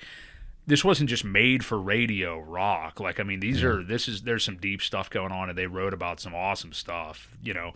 this 0.67 0.85
wasn't 0.85 1.09
just 1.09 1.25
made 1.25 1.65
for 1.65 1.79
radio 1.79 2.39
rock. 2.39 2.99
Like 2.99 3.19
I 3.19 3.23
mean, 3.23 3.39
these 3.39 3.63
are 3.63 3.83
this 3.83 4.07
is 4.07 4.21
there's 4.21 4.43
some 4.43 4.57
deep 4.57 4.81
stuff 4.81 5.09
going 5.09 5.31
on 5.31 5.49
and 5.49 5.57
they 5.57 5.67
wrote 5.67 5.93
about 5.93 6.19
some 6.19 6.35
awesome 6.35 6.73
stuff, 6.73 7.31
you 7.43 7.53
know. 7.53 7.73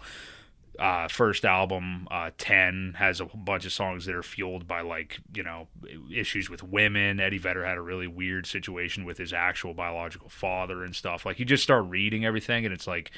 Uh, 0.79 1.07
first 1.07 1.45
album, 1.45 2.07
uh, 2.11 2.31
10, 2.37 2.95
has 2.97 3.21
a 3.21 3.25
bunch 3.25 3.65
of 3.65 3.71
songs 3.71 4.05
that 4.05 4.15
are 4.15 4.23
fueled 4.23 4.67
by, 4.67 4.81
like, 4.81 5.19
you 5.33 5.43
know, 5.43 5.67
issues 6.13 6.49
with 6.49 6.63
women. 6.63 7.19
Eddie 7.19 7.37
Vedder 7.37 7.65
had 7.65 7.77
a 7.77 7.81
really 7.81 8.07
weird 8.07 8.45
situation 8.45 9.05
with 9.05 9.17
his 9.17 9.31
actual 9.33 9.73
biological 9.73 10.29
father 10.29 10.83
and 10.83 10.95
stuff. 10.95 11.25
Like, 11.25 11.39
you 11.39 11.45
just 11.45 11.63
start 11.63 11.85
reading 11.87 12.25
everything, 12.25 12.65
and 12.65 12.73
it's 12.73 12.87
like, 12.87 13.11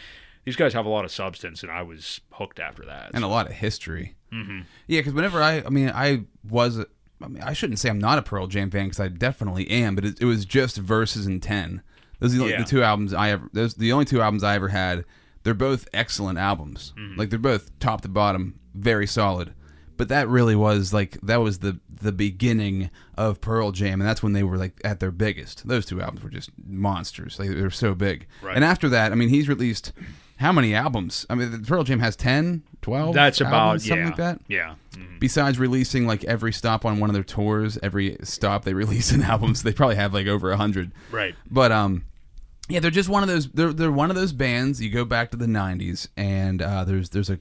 these 0.46 0.56
guys 0.56 0.74
have 0.74 0.86
a 0.86 0.90
lot 0.90 1.04
of 1.06 1.12
substance, 1.12 1.64
and 1.64 1.72
I 1.72 1.82
was 1.82 2.22
hooked 2.34 2.60
after 2.60 2.86
that. 2.86 3.12
and 3.14 3.24
a 3.24 3.28
lot 3.28 3.48
of 3.48 3.54
history. 3.54 4.16
Mm-hmm. 4.32 4.62
Yeah, 4.88 5.00
because 5.00 5.14
whenever 5.14 5.42
I, 5.42 5.64
I 5.66 5.70
mean, 5.70 5.90
I 5.94 6.24
was, 6.48 6.80
I 7.22 7.28
mean, 7.28 7.42
I 7.44 7.54
shouldn't 7.54 7.80
say 7.80 7.90
I'm 7.90 8.00
not 8.00 8.18
a 8.18 8.22
Pearl 8.22 8.48
Jam 8.48 8.70
fan 8.72 8.86
because 8.86 9.00
I 9.00 9.08
definitely 9.08 9.70
am, 9.70 9.96
but 9.96 10.06
it, 10.06 10.22
it 10.22 10.26
was 10.26 10.46
just 10.46 10.78
Vs. 10.78 11.26
and 11.26 11.42
Ten. 11.42 11.82
Those 12.20 12.34
are 12.36 12.38
the, 12.40 12.46
Yeah. 12.50 12.58
the 12.60 12.64
two 12.68 12.84
albums 12.84 13.14
I 13.14 13.32
ever. 13.32 13.50
Those 13.54 13.74
the 13.76 13.92
only 13.92 14.06
two 14.06 14.22
albums 14.22 14.44
I 14.44 14.56
ever 14.56 14.70
had. 14.70 15.06
They're 15.48 15.54
both 15.54 15.88
excellent 15.94 16.38
albums. 16.38 16.92
Like 17.16 17.30
they're 17.30 17.40
both 17.40 17.72
top 17.80 18.02
to 18.02 18.10
bottom, 18.10 18.60
very 18.76 19.08
solid. 19.08 19.54
But 19.96 20.10
that 20.10 20.28
really 20.28 20.58
was 20.58 20.92
like 20.94 21.18
that 21.22 21.38
was 21.38 21.60
the 21.60 21.80
the 21.90 22.12
beginning 22.12 22.90
of 23.18 23.40
Pearl 23.40 23.72
Jam, 23.72 24.02
and 24.02 24.08
that's 24.10 24.22
when 24.22 24.34
they 24.34 24.44
were 24.44 24.58
like 24.58 24.82
at 24.84 25.00
their 25.00 25.10
biggest. 25.10 25.66
Those 25.66 25.86
two 25.86 26.02
albums 26.02 26.22
were 26.22 26.30
just 26.30 26.50
monsters. 26.68 27.40
Like 27.40 27.52
they 27.52 27.62
were 27.62 27.70
so 27.70 27.96
big. 27.96 28.28
Right. 28.42 28.58
And 28.58 28.66
after 28.66 28.90
that, 28.90 29.14
I 29.14 29.16
mean, 29.16 29.30
he's 29.30 29.48
released 29.48 29.94
how 30.36 30.52
many 30.52 30.76
albums? 30.76 31.26
I 31.30 31.36
mean, 31.36 31.64
Pearl 31.64 31.86
Jam 31.86 32.02
has 32.02 32.18
10, 32.18 32.64
12 32.82 33.16
That's 33.16 33.40
about, 33.40 33.54
albums, 33.54 33.88
yeah. 33.88 33.90
something 33.92 34.06
like 34.08 34.18
that. 34.18 34.42
Yeah. 34.50 34.76
Mhm. 34.98 35.20
Besides 35.22 35.58
releasing 35.60 36.06
like 36.06 36.26
every 36.26 36.52
stop 36.52 36.84
on 36.84 37.00
one 37.00 37.10
of 37.10 37.14
their 37.14 37.24
tours, 37.24 37.80
every 37.82 38.18
stop 38.24 38.66
they 38.66 38.74
release 38.84 39.14
an 39.14 39.22
album, 39.24 39.56
so 39.56 39.64
they 39.64 39.74
probably 39.74 39.96
have 39.96 40.14
like 40.14 40.28
over 40.28 40.52
a 40.52 40.58
hundred. 40.58 40.92
Right. 41.10 41.36
But 41.50 41.72
um, 41.72 42.04
yeah, 42.70 42.80
they're 42.80 42.92
just 42.92 43.10
one 43.10 43.24
of 43.24 43.30
those. 43.30 43.50
They're 43.50 43.74
they're 43.74 43.92
one 43.92 44.10
of 44.10 44.16
those 44.16 44.34
bands. 44.34 44.82
You 44.82 44.90
go 44.90 45.06
back 45.06 45.32
to 45.32 45.38
the 45.38 45.46
'90s, 45.46 46.08
and 46.18 46.62
uh, 46.62 46.84
there's 46.84 47.10
there's 47.10 47.30
a 47.30 47.40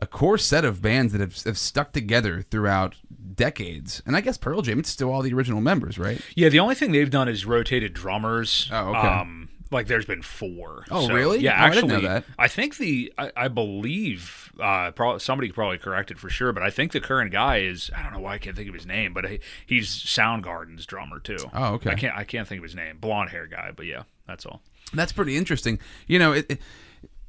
a 0.00 0.06
core 0.06 0.38
set 0.38 0.64
of 0.64 0.80
bands 0.80 1.12
that 1.12 1.20
have, 1.20 1.42
have 1.42 1.58
stuck 1.58 1.92
together 1.92 2.42
throughout 2.42 2.96
decades. 3.34 4.02
And 4.06 4.16
I 4.16 4.20
guess 4.20 4.38
Pearl 4.38 4.62
Jam, 4.62 4.78
it's 4.78 4.90
still 4.90 5.10
all 5.12 5.22
the 5.22 5.32
original 5.32 5.60
members, 5.60 5.98
right? 5.98 6.20
Yeah, 6.36 6.48
the 6.50 6.60
only 6.60 6.74
thing 6.74 6.92
they've 6.92 7.10
done 7.10 7.28
is 7.28 7.44
rotated 7.44 7.94
drummers. 7.94 8.68
Oh, 8.72 8.90
okay. 8.90 9.08
Um, 9.08 9.47
like 9.70 9.86
there's 9.86 10.06
been 10.06 10.22
four. 10.22 10.84
Oh, 10.90 11.06
So, 11.06 11.14
really? 11.14 11.40
Yeah, 11.40 11.52
Oh, 11.52 11.64
I 11.64 11.66
actually, 11.68 11.88
know 11.88 12.00
that. 12.00 12.24
I 12.38 12.48
think 12.48 12.76
the 12.76 13.12
I, 13.18 13.32
I 13.36 13.48
believe 13.48 14.52
uh, 14.60 14.90
probably 14.92 15.20
somebody 15.20 15.48
could 15.48 15.54
probably 15.54 15.78
correct 15.78 16.10
it 16.10 16.18
for 16.18 16.30
sure, 16.30 16.52
but 16.52 16.62
I 16.62 16.70
think 16.70 16.92
the 16.92 17.00
current 17.00 17.32
guy 17.32 17.58
is 17.58 17.90
I 17.94 18.02
don't 18.02 18.12
know 18.12 18.20
why 18.20 18.34
I 18.34 18.38
can't 18.38 18.56
think 18.56 18.68
of 18.68 18.74
his 18.74 18.86
name, 18.86 19.12
but 19.12 19.28
he, 19.28 19.40
he's 19.66 19.88
Soundgarden's 19.88 20.86
drummer 20.86 21.20
too. 21.20 21.38
Oh, 21.52 21.74
okay. 21.74 21.90
I 21.90 21.94
can't 21.94 22.16
I 22.16 22.24
can't 22.24 22.48
think 22.48 22.58
of 22.58 22.64
his 22.64 22.74
name. 22.74 22.98
Blonde 22.98 23.30
hair 23.30 23.46
guy, 23.46 23.72
but 23.74 23.86
yeah, 23.86 24.04
that's 24.26 24.46
all. 24.46 24.62
That's 24.92 25.12
pretty 25.12 25.36
interesting. 25.36 25.78
You 26.06 26.18
know, 26.18 26.32
it. 26.32 26.46
it 26.48 26.60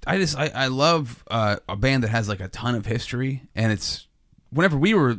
I 0.08 0.18
just 0.18 0.38
I, 0.38 0.48
I 0.56 0.68
love 0.68 1.26
uh, 1.30 1.58
a 1.68 1.76
band 1.76 2.04
that 2.04 2.10
has 2.10 2.30
like 2.30 2.40
a 2.40 2.48
ton 2.48 2.74
of 2.74 2.86
history, 2.86 3.44
and 3.54 3.72
it's 3.72 4.08
whenever 4.50 4.78
we 4.78 4.94
were, 4.94 5.18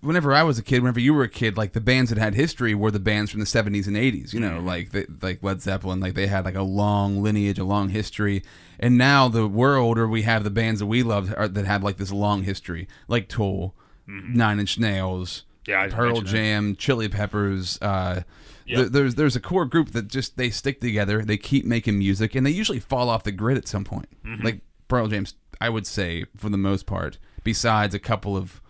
whenever 0.00 0.32
I 0.34 0.42
was 0.42 0.58
a 0.58 0.62
kid, 0.62 0.82
whenever 0.82 1.00
you 1.00 1.12
were 1.14 1.24
a 1.24 1.28
kid, 1.28 1.56
like 1.56 1.72
the 1.72 1.80
bands 1.80 2.10
that 2.10 2.18
had 2.18 2.34
history 2.34 2.74
were 2.74 2.90
the 2.90 3.00
bands 3.00 3.30
from 3.30 3.40
the 3.40 3.46
seventies 3.46 3.86
and 3.88 3.96
eighties. 3.96 4.32
You 4.34 4.40
know, 4.40 4.60
like 4.60 4.90
the, 4.92 5.06
like 5.22 5.42
Led 5.42 5.60
Zeppelin, 5.62 6.00
like 6.00 6.14
they 6.14 6.26
had 6.26 6.44
like 6.44 6.54
a 6.54 6.62
long 6.62 7.22
lineage, 7.22 7.58
a 7.58 7.64
long 7.64 7.88
history. 7.90 8.42
And 8.78 8.96
now 8.96 9.28
the 9.28 9.46
we're 9.48 9.76
older, 9.76 10.06
we 10.08 10.22
have 10.22 10.44
the 10.44 10.50
bands 10.50 10.80
that 10.80 10.86
we 10.86 11.02
loved 11.02 11.34
are, 11.34 11.48
that 11.48 11.66
have 11.66 11.82
like 11.82 11.96
this 11.96 12.12
long 12.12 12.42
history, 12.44 12.86
like 13.08 13.28
Tool, 13.28 13.74
Nine 14.06 14.58
Inch 14.60 14.78
Nails, 14.78 15.44
Yeah, 15.66 15.82
I 15.82 15.88
Pearl 15.88 16.06
mentioned 16.14 16.26
that. 16.28 16.32
Jam, 16.32 16.76
Chili 16.76 17.08
Peppers. 17.08 17.78
Uh, 17.82 18.22
Yep. 18.66 18.76
there- 18.80 18.88
there's 18.90 19.14
there's 19.14 19.36
a 19.36 19.40
core 19.40 19.64
group 19.64 19.92
that 19.92 20.08
just 20.08 20.36
they 20.36 20.50
stick 20.50 20.78
together. 20.80 21.24
They 21.24 21.38
keep 21.38 21.64
making 21.64 21.98
music, 21.98 22.34
and 22.34 22.44
they 22.46 22.50
usually 22.50 22.80
fall 22.80 23.08
off 23.08 23.24
the 23.24 23.32
grid 23.32 23.56
at 23.56 23.66
some 23.66 23.82
point. 23.82 24.08
Mm-hmm. 24.26 24.44
Like 24.44 24.60
Pearl 24.88 25.08
Jam's, 25.08 25.34
I 25.58 25.70
would 25.70 25.86
say 25.86 26.26
for 26.36 26.50
the 26.50 26.58
most 26.58 26.84
part, 26.84 27.16
besides 27.42 27.94
a 27.94 27.98
couple 27.98 28.36
of 28.36 28.60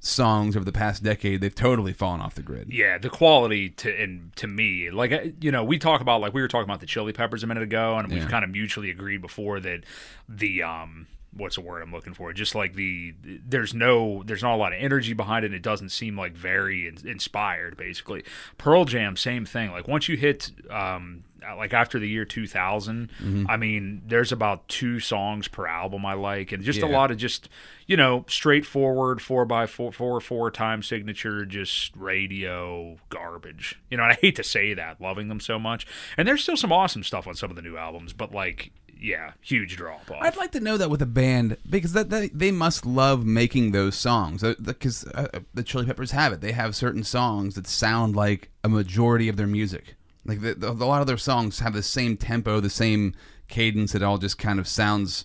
songs 0.00 0.56
over 0.56 0.64
the 0.64 0.72
past 0.72 1.02
decade, 1.02 1.40
they've 1.40 1.54
totally 1.54 1.92
fallen 1.92 2.20
off 2.20 2.34
the 2.34 2.42
grid. 2.42 2.72
Yeah, 2.72 2.98
the 2.98 3.10
quality 3.10 3.68
to 3.70 4.02
and 4.02 4.34
to 4.36 4.46
me, 4.46 4.90
like 4.90 5.34
you 5.40 5.52
know, 5.52 5.62
we 5.62 5.78
talk 5.78 6.00
about 6.00 6.20
like 6.20 6.34
we 6.34 6.42
were 6.42 6.48
talking 6.48 6.64
about 6.64 6.80
the 6.80 6.86
Chili 6.86 7.12
Peppers 7.12 7.42
a 7.42 7.46
minute 7.46 7.62
ago, 7.62 7.96
and 7.96 8.10
we've 8.10 8.28
kind 8.28 8.44
of 8.44 8.50
mutually 8.50 8.90
agreed 8.90 9.20
before 9.20 9.60
that 9.60 9.84
the 10.28 10.62
um 10.62 11.06
what's 11.32 11.54
the 11.56 11.60
word 11.60 11.82
I'm 11.82 11.92
looking 11.92 12.14
for? 12.14 12.32
Just 12.32 12.54
like 12.54 12.74
the 12.74 13.14
there's 13.22 13.74
no 13.74 14.22
there's 14.24 14.42
not 14.42 14.54
a 14.54 14.56
lot 14.56 14.72
of 14.72 14.78
energy 14.80 15.12
behind 15.12 15.44
it. 15.44 15.48
and 15.48 15.54
It 15.54 15.62
doesn't 15.62 15.90
seem 15.90 16.16
like 16.16 16.32
very 16.32 16.86
in, 16.88 16.96
inspired. 17.06 17.76
Basically, 17.76 18.24
Pearl 18.58 18.84
Jam, 18.84 19.16
same 19.16 19.44
thing. 19.44 19.70
Like 19.70 19.88
once 19.88 20.08
you 20.08 20.16
hit 20.16 20.50
um 20.70 21.24
like 21.56 21.72
after 21.72 21.98
the 21.98 22.06
year 22.08 22.24
2000, 22.26 23.10
Mm-hmm. 23.20 23.46
I 23.48 23.56
mean, 23.56 24.02
there's 24.06 24.30
about 24.30 24.68
two 24.68 25.00
songs 25.00 25.48
per 25.48 25.66
album 25.66 26.04
I 26.04 26.12
like, 26.12 26.52
and 26.52 26.62
just 26.62 26.80
a 26.82 26.86
lot 26.86 27.10
of 27.10 27.16
just 27.16 27.48
you 27.86 27.96
know 27.96 28.24
straightforward 28.28 29.22
four 29.22 29.44
by 29.44 29.66
four 29.66 29.90
four 29.92 30.20
four 30.20 30.50
time 30.50 30.82
signature 30.82 31.44
just 31.46 31.96
radio 31.96 32.98
garbage. 33.08 33.80
You 33.90 33.96
know, 33.96 34.02
and 34.04 34.12
I 34.12 34.16
hate 34.16 34.36
to 34.36 34.44
say 34.44 34.74
that, 34.74 35.00
loving 35.00 35.28
them 35.28 35.40
so 35.40 35.58
much, 35.58 35.86
and 36.16 36.28
there's 36.28 36.42
still 36.42 36.56
some 36.56 36.72
awesome 36.72 37.02
stuff 37.02 37.26
on 37.26 37.34
some 37.34 37.50
of 37.50 37.56
the 37.56 37.62
new 37.62 37.76
albums, 37.76 38.12
but 38.12 38.32
like 38.32 38.70
yeah, 39.00 39.32
huge 39.40 39.76
drop 39.76 40.10
off. 40.10 40.18
I'd 40.20 40.36
like 40.36 40.52
to 40.52 40.60
know 40.60 40.76
that 40.76 40.90
with 40.90 41.02
a 41.02 41.06
band 41.06 41.56
because 41.68 41.92
that, 41.94 42.10
that 42.10 42.30
they 42.34 42.50
must 42.50 42.84
love 42.84 43.24
making 43.24 43.72
those 43.72 43.94
songs 43.94 44.42
because 44.62 45.06
uh, 45.06 45.28
uh, 45.34 45.40
the 45.54 45.62
Chili 45.62 45.86
Peppers 45.86 46.10
have 46.10 46.32
it. 46.32 46.40
They 46.40 46.52
have 46.52 46.76
certain 46.76 47.04
songs 47.04 47.54
that 47.54 47.66
sound 47.66 48.14
like 48.14 48.50
a 48.62 48.68
majority 48.68 49.28
of 49.28 49.36
their 49.36 49.46
music. 49.46 49.96
Like 50.24 50.42
the, 50.42 50.54
the, 50.54 50.70
a 50.70 50.72
lot 50.72 51.00
of 51.00 51.06
their 51.06 51.16
songs 51.16 51.60
have 51.60 51.72
the 51.72 51.82
same 51.82 52.16
tempo, 52.16 52.60
the 52.60 52.70
same 52.70 53.14
cadence. 53.48 53.94
It 53.94 54.02
all 54.02 54.18
just 54.18 54.38
kind 54.38 54.58
of 54.58 54.68
sounds 54.68 55.24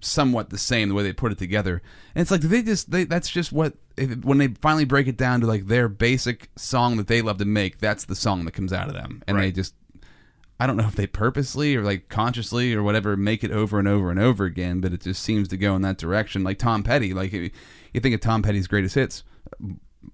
somewhat 0.00 0.50
the 0.50 0.58
same 0.58 0.90
the 0.90 0.94
way 0.94 1.02
they 1.02 1.12
put 1.12 1.32
it 1.32 1.38
together. 1.38 1.80
And 2.14 2.22
it's 2.22 2.30
like 2.30 2.42
they 2.42 2.62
just 2.62 2.90
they 2.90 3.04
that's 3.04 3.30
just 3.30 3.52
what 3.52 3.74
if, 3.96 4.24
when 4.24 4.38
they 4.38 4.48
finally 4.48 4.84
break 4.84 5.06
it 5.06 5.16
down 5.16 5.40
to 5.40 5.46
like 5.46 5.66
their 5.66 5.88
basic 5.88 6.50
song 6.56 6.98
that 6.98 7.06
they 7.06 7.22
love 7.22 7.38
to 7.38 7.44
make. 7.46 7.78
That's 7.78 8.04
the 8.04 8.14
song 8.14 8.44
that 8.44 8.52
comes 8.52 8.72
out 8.72 8.88
of 8.88 8.94
them, 8.94 9.22
and 9.26 9.38
they 9.38 9.50
just 9.50 9.74
I 10.60 10.66
don't 10.66 10.76
know 10.76 10.86
if 10.86 10.94
they 10.94 11.06
purposely 11.06 11.74
or 11.74 11.82
like 11.82 12.08
consciously 12.08 12.74
or 12.74 12.82
whatever 12.82 13.16
make 13.16 13.42
it 13.42 13.50
over 13.50 13.78
and 13.78 13.88
over 13.88 14.10
and 14.10 14.20
over 14.20 14.44
again, 14.44 14.80
but 14.80 14.92
it 14.92 15.00
just 15.02 15.22
seems 15.22 15.48
to 15.48 15.56
go 15.56 15.74
in 15.74 15.82
that 15.82 15.98
direction. 15.98 16.44
Like 16.44 16.58
Tom 16.58 16.82
Petty, 16.84 17.12
like 17.12 17.32
you 17.32 17.50
think 18.00 18.14
of 18.14 18.20
Tom 18.20 18.42
Petty's 18.42 18.68
greatest 18.68 18.94
hits, 18.94 19.24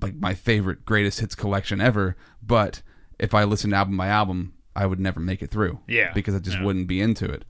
like 0.00 0.14
my 0.16 0.34
favorite 0.34 0.84
greatest 0.84 1.20
hits 1.20 1.34
collection 1.34 1.80
ever. 1.80 2.16
But 2.42 2.82
if 3.18 3.34
I 3.34 3.44
listened 3.44 3.74
album 3.74 3.96
by 3.98 4.06
album, 4.08 4.54
I 4.74 4.86
would 4.86 4.98
never 5.00 5.20
make 5.20 5.42
it 5.42 5.50
through. 5.50 5.80
Yeah. 5.86 6.12
because 6.14 6.34
I 6.34 6.38
just 6.38 6.56
Yeah. 6.58 6.64
wouldn't 6.64 6.86
be 6.88 7.00
into 7.00 7.26
it. 7.26 7.44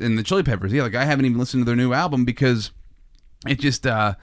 And 0.00 0.18
the 0.18 0.22
Chili 0.22 0.42
Peppers, 0.42 0.72
yeah, 0.72 0.82
like 0.82 0.94
I 0.96 1.04
haven't 1.04 1.26
even 1.26 1.38
listened 1.38 1.62
to 1.62 1.64
their 1.64 1.76
new 1.76 1.92
album 1.92 2.24
because 2.24 2.70
it 3.46 3.60
just 3.60 3.86
uh 3.86 4.14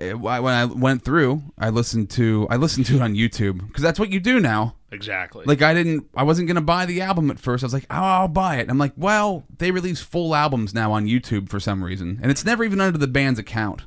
it- 0.00 0.18
when 0.18 0.54
I 0.54 0.64
went 0.64 1.04
through, 1.04 1.42
I 1.58 1.70
listened 1.70 2.10
to 2.10 2.46
I 2.50 2.56
listened 2.56 2.86
to 2.86 2.96
it 2.96 3.02
on 3.02 3.14
YouTube 3.14 3.66
because 3.66 3.82
that's 3.82 3.98
what 3.98 4.10
you 4.10 4.20
do 4.20 4.40
now. 4.40 4.76
exactly. 4.90 5.44
Like 5.46 5.62
I 5.62 5.74
didn't, 5.74 6.08
I 6.14 6.22
wasn't 6.22 6.48
gonna 6.48 6.60
buy 6.60 6.86
the 6.86 7.00
album 7.02 7.30
at 7.30 7.38
first. 7.38 7.64
I 7.64 7.66
was 7.66 7.74
like, 7.74 7.86
oh, 7.90 7.94
I'll 7.96 8.28
buy 8.28 8.56
it. 8.56 8.68
I'm 8.70 8.78
like, 8.78 8.92
well, 8.96 9.44
they 9.58 9.70
release 9.70 10.00
full 10.00 10.34
albums 10.34 10.74
now 10.74 10.92
on 10.92 11.06
YouTube 11.06 11.48
for 11.48 11.58
some 11.60 11.82
reason, 11.82 12.18
and 12.22 12.30
it's 12.30 12.44
never 12.44 12.62
even 12.64 12.80
under 12.80 12.98
the 12.98 13.06
band's 13.06 13.38
account, 13.38 13.82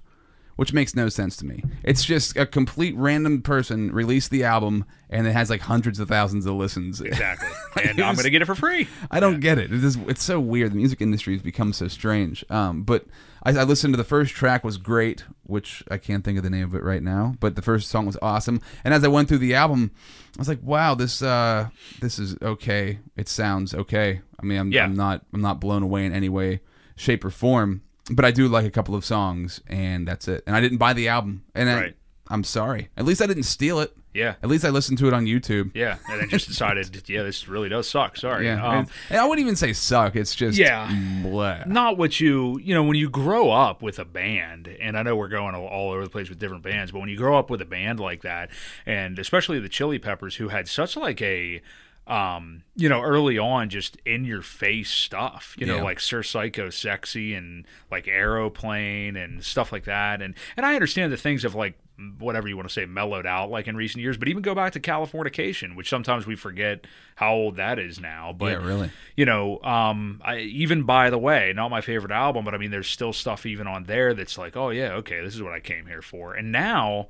which 0.56 0.74
makes 0.74 0.96
no 0.96 1.10
sense 1.10 1.36
to 1.38 1.46
me. 1.46 1.62
It's 1.84 2.04
just 2.04 2.36
a 2.38 2.46
complete 2.46 2.96
random 2.96 3.42
person 3.42 3.92
released 3.92 4.32
the 4.32 4.44
album 4.44 4.86
and 5.10 5.28
it 5.28 5.34
has 5.34 5.50
like 5.50 5.62
hundreds 5.62 6.00
of 6.00 6.08
thousands 6.08 6.46
of 6.46 6.56
listens. 6.56 7.02
Exactly. 7.02 7.50
Like, 7.76 7.86
And 7.88 8.00
I'm 8.00 8.16
going 8.16 8.24
to 8.24 8.30
get 8.30 8.42
it 8.42 8.46
for 8.46 8.56
free. 8.56 8.88
I 9.12 9.20
don't 9.20 9.42
get 9.42 9.58
it. 9.60 9.72
It 9.74 9.84
is, 9.84 9.98
it's 10.08 10.24
so 10.24 10.40
weird. 10.40 10.72
The 10.72 10.78
music 10.78 11.02
industry 11.02 11.34
has 11.34 11.42
become 11.44 11.74
so 11.74 11.90
strange. 11.90 12.46
Um, 12.50 12.84
but 12.84 13.06
I, 13.46 13.52
I 13.52 13.64
listened 13.64 13.94
to 13.94 13.98
the 13.98 14.04
first 14.04 14.34
track 14.34 14.64
was 14.64 14.78
great, 14.78 15.24
which 15.44 15.84
I 15.90 15.98
can't 15.98 16.24
think 16.24 16.38
of 16.38 16.44
the 16.44 16.50
name 16.50 16.66
of 16.66 16.74
it 16.76 16.84
right 16.84 17.04
now. 17.04 17.36
But 17.40 17.56
the 17.56 17.62
first 17.62 17.90
song 17.90 18.06
was 18.06 18.18
awesome. 18.22 18.60
And 18.84 18.94
as 18.94 19.04
I 19.04 19.08
went 19.08 19.30
through 19.30 19.38
the 19.38 19.54
album, 19.54 19.92
I 20.38 20.42
was 20.42 20.48
like, 20.50 20.62
wow, 20.64 20.96
this 20.96 21.22
uh, 21.22 21.70
this 22.02 22.18
is 22.20 22.36
okay. 22.42 23.00
It 23.16 23.30
sounds 23.30 23.74
okay. 23.74 24.22
I 24.40 24.46
mean, 24.46 24.60
I'm, 24.60 24.72
Yeah. 24.72 24.86
I'm 24.86 24.96
not 24.96 25.24
I'm 25.34 25.42
not 25.42 25.60
blown 25.62 25.84
away 25.84 26.06
in 26.06 26.14
any 26.14 26.30
way, 26.30 26.62
shape, 26.96 27.24
or 27.24 27.30
form. 27.30 27.84
But 28.12 28.26
I 28.26 28.32
do 28.32 28.48
like 28.48 28.66
a 28.66 28.72
couple 28.72 28.94
of 28.94 29.04
songs, 29.04 29.62
and 29.68 30.08
that's 30.08 30.28
it. 30.28 30.44
And 30.46 30.56
I 30.56 30.62
didn't 30.62 30.78
buy 30.78 30.94
the 30.94 31.08
album, 31.08 31.44
and 31.56 31.68
I, 31.70 31.94
I'm 32.28 32.44
sorry. 32.44 32.90
At 32.98 33.06
least 33.06 33.22
I 33.22 33.26
didn't 33.26 33.44
steal 33.44 33.80
it. 33.80 33.96
Yeah. 34.16 34.36
At 34.42 34.50
least 34.50 34.66
I 34.66 34.70
listened 34.70 34.98
to 35.00 35.08
it 35.08 35.14
on 35.14 35.26
YouTube. 35.26 35.72
Yeah. 35.76 35.98
And 36.10 36.22
then 36.22 36.30
just 36.30 36.48
decided, 36.48 37.04
yeah, 37.10 37.22
this 37.24 37.48
really 37.48 37.70
does 37.70 37.88
suck. 37.90 38.18
Sorry. 38.18 38.46
Yeah, 38.46 38.66
Um, 38.66 38.88
and, 39.10 39.20
I 39.20 39.26
wouldn't 39.28 39.46
even 39.46 39.56
say 39.58 39.74
suck. 39.74 40.16
It's 40.16 40.34
just 40.34 40.58
Yeah. 40.58 40.88
bleh. 41.22 41.68
not 41.68 41.98
what 41.98 42.20
you 42.20 42.60
you 42.64 42.74
know 42.74 42.84
when 42.84 42.96
you 42.96 43.10
grow 43.10 43.52
up 43.52 43.82
with 43.82 44.00
a 44.00 44.06
band 44.06 44.68
and 44.80 44.98
i 44.98 45.04
know 45.04 45.16
we're 45.16 45.28
going 45.28 45.54
all- 45.56 45.68
all 45.68 45.92
over 45.92 46.04
the 46.04 46.10
place 46.10 46.30
with 46.30 46.40
different 46.40 46.64
bands 46.64 46.92
but 46.92 47.00
when 47.00 47.10
you 47.10 47.18
grow 47.18 47.38
up 47.38 47.50
with 47.50 47.62
a 47.62 47.66
band 47.66 48.00
like 48.00 48.22
that 48.22 48.50
and 48.86 49.20
especially 49.20 49.60
the 49.60 49.68
chili 49.70 50.00
peppers 50.00 50.36
who 50.38 50.48
had 50.50 50.68
such 50.68 50.96
like 50.96 51.22
a 51.22 51.62
um 52.08 52.62
you 52.76 52.88
know 52.88 53.02
early 53.02 53.38
on 53.38 53.68
just 53.70 53.98
in 54.06 54.24
your 54.26 54.42
face 54.44 54.90
stuff 54.92 55.56
you 55.58 55.66
know 55.66 55.78
Yeah. 55.78 55.84
like 55.84 56.00
sir 56.00 56.22
psycho 56.24 56.70
sexy 56.70 57.34
and 57.34 57.66
like 57.92 58.08
aeroplane 58.08 59.16
and 59.16 59.44
stuff 59.44 59.72
like 59.72 59.86
that 59.86 60.22
and 60.22 60.36
and 60.56 60.66
i 60.66 60.76
understand 60.76 61.12
the 61.12 61.18
things 61.18 61.44
of 61.44 61.56
like 61.56 61.78
whatever 62.20 62.48
you 62.48 62.58
want 62.58 62.68
to 62.68 62.74
say 62.74 62.86
mellowed 62.86 63.26
out 63.26 63.50
like 63.50 63.68
in 63.68 63.76
recent 63.78 64.02
years 64.02 64.18
but 64.18 64.28
even 64.28 64.42
go 64.42 64.54
back 64.54 64.74
to 64.74 64.80
californication 64.82 65.76
which 65.78 65.88
sometimes 65.90 66.28
we 66.28 66.36
forget 66.36 66.86
how 67.16 67.34
old 67.34 67.56
that 67.56 67.80
is 67.80 68.00
now 68.02 68.34
but 68.38 68.52
Yeah, 68.52 68.66
really. 68.68 68.92
you 69.16 69.26
know, 69.26 69.62
um, 69.64 70.22
I, 70.26 70.40
even 70.40 70.84
by 70.84 71.10
the 71.10 71.18
way, 71.18 71.54
not 71.56 71.70
my 71.72 71.80
favorite 71.82 72.12
album, 72.12 72.44
but 72.44 72.54
I 72.54 72.58
mean, 72.58 72.72
there's 72.72 72.90
still 72.90 73.14
stuff 73.14 73.46
even 73.46 73.68
on 73.68 73.86
there 73.86 74.14
that's 74.14 74.38
like, 74.38 74.58
oh 74.58 74.70
yeah, 74.72 74.94
okay, 74.96 75.22
this 75.24 75.34
is 75.36 75.42
what 75.42 75.54
I 75.54 75.62
came 75.62 75.86
here 75.86 76.02
for. 76.02 76.34
And 76.34 76.52
now, 76.52 77.08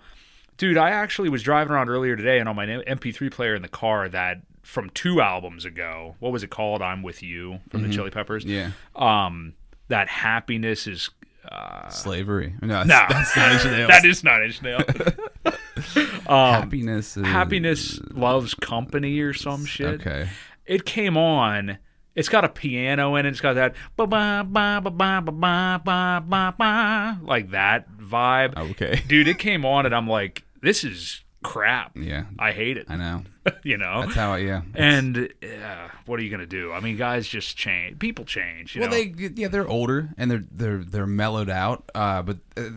dude, 0.58 0.78
I 0.78 0.92
actually 0.92 1.30
was 1.30 1.42
driving 1.42 1.74
around 1.74 1.90
earlier 1.90 2.16
today, 2.16 2.38
and 2.40 2.48
on 2.48 2.56
my 2.56 2.68
MP3 2.68 3.32
player 3.32 3.56
in 3.56 3.64
the 3.64 3.68
car, 3.68 4.08
that 4.10 4.42
from 4.62 4.92
two 4.92 5.20
albums 5.22 5.66
ago, 5.66 6.16
what 6.20 6.32
was 6.32 6.44
it 6.44 6.50
called? 6.52 6.84
I'm 6.84 7.02
with 7.02 7.24
you 7.24 7.60
from 7.72 7.82
the 7.82 7.90
Chili 7.90 8.12
Peppers. 8.12 8.46
Yeah. 8.46 8.72
Um, 8.96 9.54
that 9.88 10.08
happiness 10.08 10.86
is. 10.86 11.10
Uh, 11.52 11.90
Slavery. 11.90 12.56
No, 12.62 12.84
that's, 12.84 12.88
no, 12.88 13.06
that's 13.10 13.66
Inch 13.66 13.74
Nails. 13.74 13.88
that 13.90 14.06
is 14.06 14.24
not 14.24 14.44
Inch 14.44 14.62
Nail. 14.62 14.82
happiness. 16.28 17.18
Is, 17.18 17.26
happiness 17.26 18.00
loves 18.12 18.54
company 18.54 19.20
or 19.20 19.34
some 19.34 19.66
shit. 19.66 20.02
Okay. 20.02 20.30
it 20.66 20.86
came 20.86 21.18
on. 21.18 21.78
It's 22.16 22.30
got 22.30 22.46
a 22.46 22.50
piano 22.50 23.16
in 23.16 23.26
it. 23.26 23.30
It's 23.30 23.42
got 23.42 23.54
that 23.56 23.76
ba 23.98 24.08
ba 24.08 24.46
ba 24.50 24.80
ba 24.82 24.92
ba 24.92 25.22
ba 25.22 25.82
ba 25.84 26.24
ba 26.26 26.56
ba 26.58 27.20
like 27.22 27.52
that 27.52 27.92
vibe. 27.98 28.58
Okay. 28.72 29.02
Dude, 29.08 29.28
it 29.28 29.38
came 29.38 29.66
on 29.66 29.86
and 29.86 29.94
I'm 29.94 30.08
like, 30.08 30.44
this 30.62 30.86
is 30.86 31.25
crap. 31.46 31.92
Yeah. 31.96 32.26
I 32.40 32.52
hate 32.52 32.78
it. 32.78 32.86
I 32.90 32.96
know. 32.96 33.24
you 33.64 33.78
know. 33.78 34.02
That's 34.02 34.16
how. 34.16 34.34
I, 34.34 34.38
yeah. 34.40 34.62
and 34.74 35.18
uh, 35.44 35.88
what 36.06 36.20
are 36.20 36.24
you 36.24 36.30
gonna 36.30 36.46
do? 36.46 36.72
I 36.72 36.80
mean, 36.80 36.98
guys 36.98 37.28
just 37.28 37.56
change. 37.58 38.00
People 38.00 38.26
change. 38.26 38.76
You 38.76 38.82
well, 38.82 38.90
know? 38.90 38.96
they 38.96 39.32
yeah 39.36 39.48
they're 39.48 39.68
older 39.68 40.10
and 40.18 40.30
they're 40.32 40.44
they're 40.52 40.84
they're 40.84 41.08
mellowed 41.08 41.50
out. 41.50 41.90
Uh, 41.94 42.22
but 42.22 42.38
uh, 42.58 42.70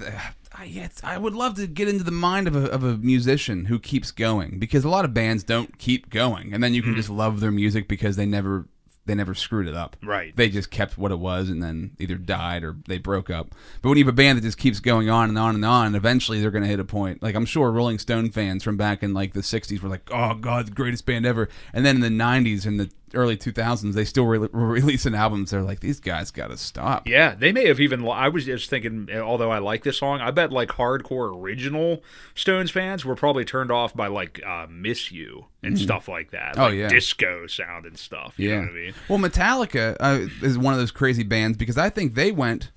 I, 0.55 0.65
yeah, 0.65 0.89
I 1.05 1.19
would 1.19 1.35
love 1.35 1.55
to 1.55 1.67
get 1.67 1.89
into 1.89 2.05
the 2.05 2.11
mind 2.11 2.49
of 2.49 2.57
a 2.57 2.71
of 2.71 2.83
a 2.85 2.97
musician 2.97 3.67
who 3.67 3.79
keeps 3.79 4.11
going 4.11 4.59
because 4.59 4.85
a 4.85 4.89
lot 4.89 5.05
of 5.05 5.15
bands 5.15 5.43
don't 5.45 5.79
keep 5.79 6.11
going, 6.11 6.53
and 6.53 6.63
then 6.63 6.75
you 6.75 6.83
can 6.83 6.93
Mm-hmm. 6.93 6.99
just 7.01 7.11
love 7.11 7.41
their 7.41 7.51
music 7.53 7.87
because 7.89 8.17
they 8.17 8.27
never 8.27 8.67
they 9.09 9.15
never 9.15 9.35
screwed 9.35 9.67
it 9.67 9.75
up. 9.75 9.97
Right. 10.03 10.37
They 10.37 10.51
just 10.51 10.71
kept 10.71 10.99
what 10.99 11.11
it 11.11 11.19
was 11.19 11.49
and 11.49 11.63
then 11.63 11.97
either 11.99 12.15
died 12.15 12.63
or 12.63 12.77
they 12.87 12.99
broke 12.99 13.31
up. 13.31 13.55
But 13.81 13.89
when 13.89 13.99
you 13.99 14.05
have 14.05 14.13
a 14.13 14.17
band 14.17 14.39
that 14.39 14.43
just 14.43 14.59
keeps 14.59 14.81
going 14.81 15.09
on 15.09 15.31
and 15.31 15.39
on 15.39 15.55
and 15.55 15.65
on, 15.65 15.95
eventually 15.95 16.41
they're 16.41 16.51
going 16.51 16.63
to 16.63 16.69
hit 16.69 16.79
a 16.79 16.85
point. 16.85 17.23
Like 17.23 17.35
I'm 17.35 17.47
sure 17.47 17.73
Rolling 17.73 17.99
Stone 17.99 18.31
fans 18.31 18.63
from 18.63 18.77
back 18.77 19.03
in 19.03 19.15
like 19.15 19.33
the 19.33 19.41
60s 19.41 19.81
were 19.81 19.89
like, 19.89 20.09
"Oh 20.13 20.35
god, 20.35 20.67
the 20.67 20.73
greatest 20.73 21.07
band 21.07 21.25
ever." 21.25 21.49
And 21.73 21.87
then 21.87 21.97
in 21.97 22.03
the 22.03 22.25
90s 22.25 22.67
and 22.67 22.79
the 22.79 22.91
early 23.15 23.37
2000s, 23.37 23.95
they 23.95 24.05
still 24.05 24.27
re- 24.27 24.39
were 24.39 24.49
releasing 24.53 25.15
albums. 25.15 25.51
They're 25.51 25.63
like, 25.63 25.81
"These 25.81 26.01
guys 26.01 26.31
got 26.31 26.49
to 26.49 26.57
stop." 26.57 27.07
Yeah, 27.09 27.35
they 27.35 27.53
may 27.53 27.67
have 27.67 27.81
even. 27.81 28.07
I 28.07 28.29
was 28.29 28.45
just 28.45 28.71
thinking, 28.71 29.09
although 29.13 29.51
I 29.51 29.59
like 29.59 29.85
this 29.85 29.99
song, 29.99 30.21
I 30.21 30.31
bet 30.31 30.53
like 30.53 30.71
hardcore 30.71 31.37
original 31.39 32.03
Stones 32.35 32.71
fans 32.71 33.05
were 33.05 33.17
probably 33.17 33.45
turned 33.45 33.71
off 33.71 33.95
by 33.95 34.07
like 34.07 34.41
uh, 34.47 34.67
"Miss 34.71 35.11
You" 35.13 35.47
and 35.63 35.79
stuff 35.79 36.09
like 36.09 36.31
that. 36.31 36.59
Oh, 36.59 36.65
like 36.65 36.75
yeah. 36.75 36.89
disco 36.89 37.47
sound 37.47 37.87
and 37.87 37.99
stuff. 37.99 38.35
You 38.37 38.51
know 38.51 38.61
what 38.63 38.71
I 38.71 38.73
mean? 38.73 38.95
Well, 39.09 39.19
Metallica 39.19 39.97
uh, 40.01 40.27
is 40.43 40.59
one 40.59 40.75
of 40.75 40.81
those 40.81 40.91
crazy 40.91 41.25
bands 41.25 41.57
because 41.57 41.79
I 41.79 41.91
think 41.91 42.15
they 42.15 42.33
went 42.33 42.71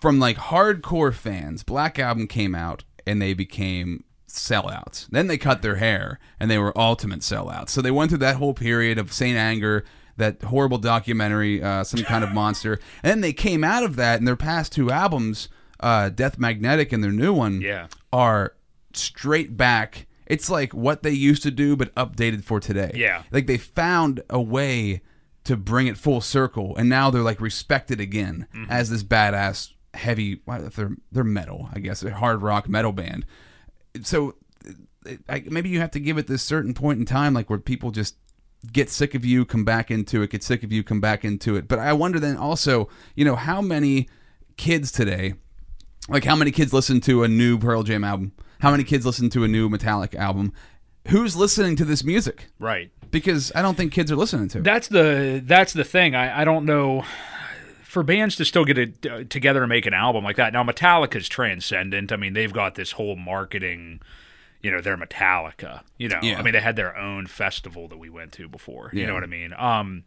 from 0.00 0.18
like 0.18 0.36
hardcore 0.36 1.14
fans. 1.14 1.62
Black 1.62 1.98
Album 1.98 2.26
came 2.26 2.54
out 2.54 2.84
and 3.06 3.20
they 3.20 3.34
became 3.34 4.04
sellouts. 4.34 5.08
Then 5.10 5.26
they 5.26 5.38
cut 5.38 5.62
their 5.62 5.76
hair 5.76 6.18
and 6.40 6.50
they 6.50 6.58
were 6.58 6.76
ultimate 6.78 7.20
sellouts. 7.20 7.70
So 7.70 7.80
they 7.82 7.90
went 7.90 8.10
through 8.10 8.18
that 8.18 8.36
whole 8.36 8.54
period 8.54 8.98
of 8.98 9.12
Saint 9.12 9.36
Anger, 9.36 9.84
that 10.16 10.42
horrible 10.42 10.78
documentary, 10.78 11.62
uh, 11.62 11.84
some 11.84 12.02
kind 12.04 12.22
of 12.24 12.32
monster, 12.34 12.78
and 13.02 13.10
then 13.10 13.20
they 13.20 13.32
came 13.32 13.64
out 13.64 13.82
of 13.82 13.96
that. 13.96 14.18
And 14.18 14.26
their 14.28 14.36
past 14.36 14.72
two 14.72 14.90
albums, 14.90 15.48
uh, 15.80 16.08
Death 16.10 16.38
Magnetic 16.38 16.92
and 16.92 17.02
their 17.02 17.12
new 17.12 17.32
one, 17.32 17.60
Yeah. 17.60 17.86
are 18.12 18.54
straight 18.92 19.56
back. 19.56 20.06
It's 20.26 20.48
like 20.50 20.72
what 20.72 21.02
they 21.02 21.10
used 21.10 21.42
to 21.42 21.50
do, 21.50 21.76
but 21.76 21.94
updated 21.94 22.44
for 22.44 22.60
today. 22.60 22.92
Yeah. 22.94 23.22
Like 23.30 23.46
they 23.46 23.58
found 23.58 24.22
a 24.30 24.40
way 24.40 25.02
to 25.44 25.56
bring 25.56 25.88
it 25.88 25.96
full 25.98 26.20
circle, 26.20 26.76
and 26.76 26.88
now 26.88 27.10
they're 27.10 27.22
like 27.22 27.40
respected 27.40 28.00
again 28.00 28.46
Mm-hmm. 28.54 28.70
as 28.70 28.90
this 28.90 29.02
badass 29.02 29.72
heavy. 29.94 30.40
They're 30.46 30.92
they're 31.10 31.24
metal, 31.24 31.68
I 31.72 31.80
guess, 31.80 32.02
a 32.04 32.12
hard 32.14 32.42
rock 32.42 32.68
metal 32.68 32.92
band. 32.92 33.26
So 34.02 34.36
I, 35.28 35.44
maybe 35.46 35.68
you 35.68 35.80
have 35.80 35.90
to 35.92 36.00
give 36.00 36.18
it 36.18 36.26
this 36.26 36.42
certain 36.42 36.74
point 36.74 36.98
in 36.98 37.04
time, 37.04 37.34
like 37.34 37.50
where 37.50 37.58
people 37.58 37.90
just 37.90 38.16
get 38.72 38.88
sick 38.88 39.14
of 39.14 39.24
you, 39.24 39.44
come 39.44 39.64
back 39.64 39.90
into 39.90 40.22
it, 40.22 40.30
get 40.30 40.42
sick 40.42 40.62
of 40.62 40.72
you, 40.72 40.84
come 40.84 41.00
back 41.00 41.24
into 41.24 41.56
it. 41.56 41.66
But 41.68 41.78
I 41.78 41.92
wonder 41.92 42.20
then 42.20 42.36
also, 42.36 42.88
you 43.14 43.24
know, 43.24 43.36
how 43.36 43.60
many 43.60 44.08
kids 44.56 44.92
today 44.92 45.34
like 46.08 46.24
how 46.24 46.34
many 46.34 46.50
kids 46.50 46.72
listen 46.72 47.00
to 47.02 47.22
a 47.22 47.28
new 47.28 47.58
Pearl 47.58 47.82
Jam 47.82 48.04
album? 48.04 48.32
How 48.60 48.70
many 48.70 48.84
kids 48.84 49.06
listen 49.06 49.30
to 49.30 49.44
a 49.44 49.48
new 49.48 49.68
Metallic 49.68 50.14
album? 50.14 50.52
Who's 51.08 51.36
listening 51.36 51.76
to 51.76 51.84
this 51.84 52.04
music? 52.04 52.48
Right. 52.58 52.90
Because 53.10 53.52
I 53.54 53.62
don't 53.62 53.76
think 53.76 53.92
kids 53.92 54.10
are 54.10 54.16
listening 54.16 54.48
to 54.48 54.58
it. 54.58 54.64
That's 54.64 54.88
the 54.88 55.42
that's 55.44 55.72
the 55.72 55.84
thing. 55.84 56.14
I, 56.14 56.42
I 56.42 56.44
don't 56.44 56.64
know 56.64 57.04
for 57.92 58.02
bands 58.02 58.36
to 58.36 58.44
still 58.46 58.64
get 58.64 58.78
it 58.78 59.06
uh, 59.06 59.24
together 59.24 59.62
and 59.62 59.68
make 59.68 59.84
an 59.84 59.92
album 59.92 60.24
like 60.24 60.36
that. 60.36 60.50
Now 60.54 60.64
Metallica's 60.64 61.28
transcendent. 61.28 62.10
I 62.10 62.16
mean, 62.16 62.32
they've 62.32 62.52
got 62.52 62.74
this 62.74 62.92
whole 62.92 63.16
marketing. 63.16 64.00
You 64.62 64.70
know, 64.70 64.80
they're 64.80 64.96
Metallica. 64.96 65.82
You 65.98 66.08
know, 66.08 66.18
Yeah. 66.22 66.38
I 66.38 66.42
mean, 66.42 66.54
they 66.54 66.60
had 66.62 66.76
their 66.76 66.96
own 66.96 67.26
festival 67.26 67.88
that 67.88 67.98
we 67.98 68.08
went 68.08 68.32
to 68.32 68.48
before. 68.48 68.88
You 68.94 69.06
know 69.06 69.12
what 69.12 69.22
I 69.22 69.26
mean? 69.26 69.52
Um, 69.52 70.04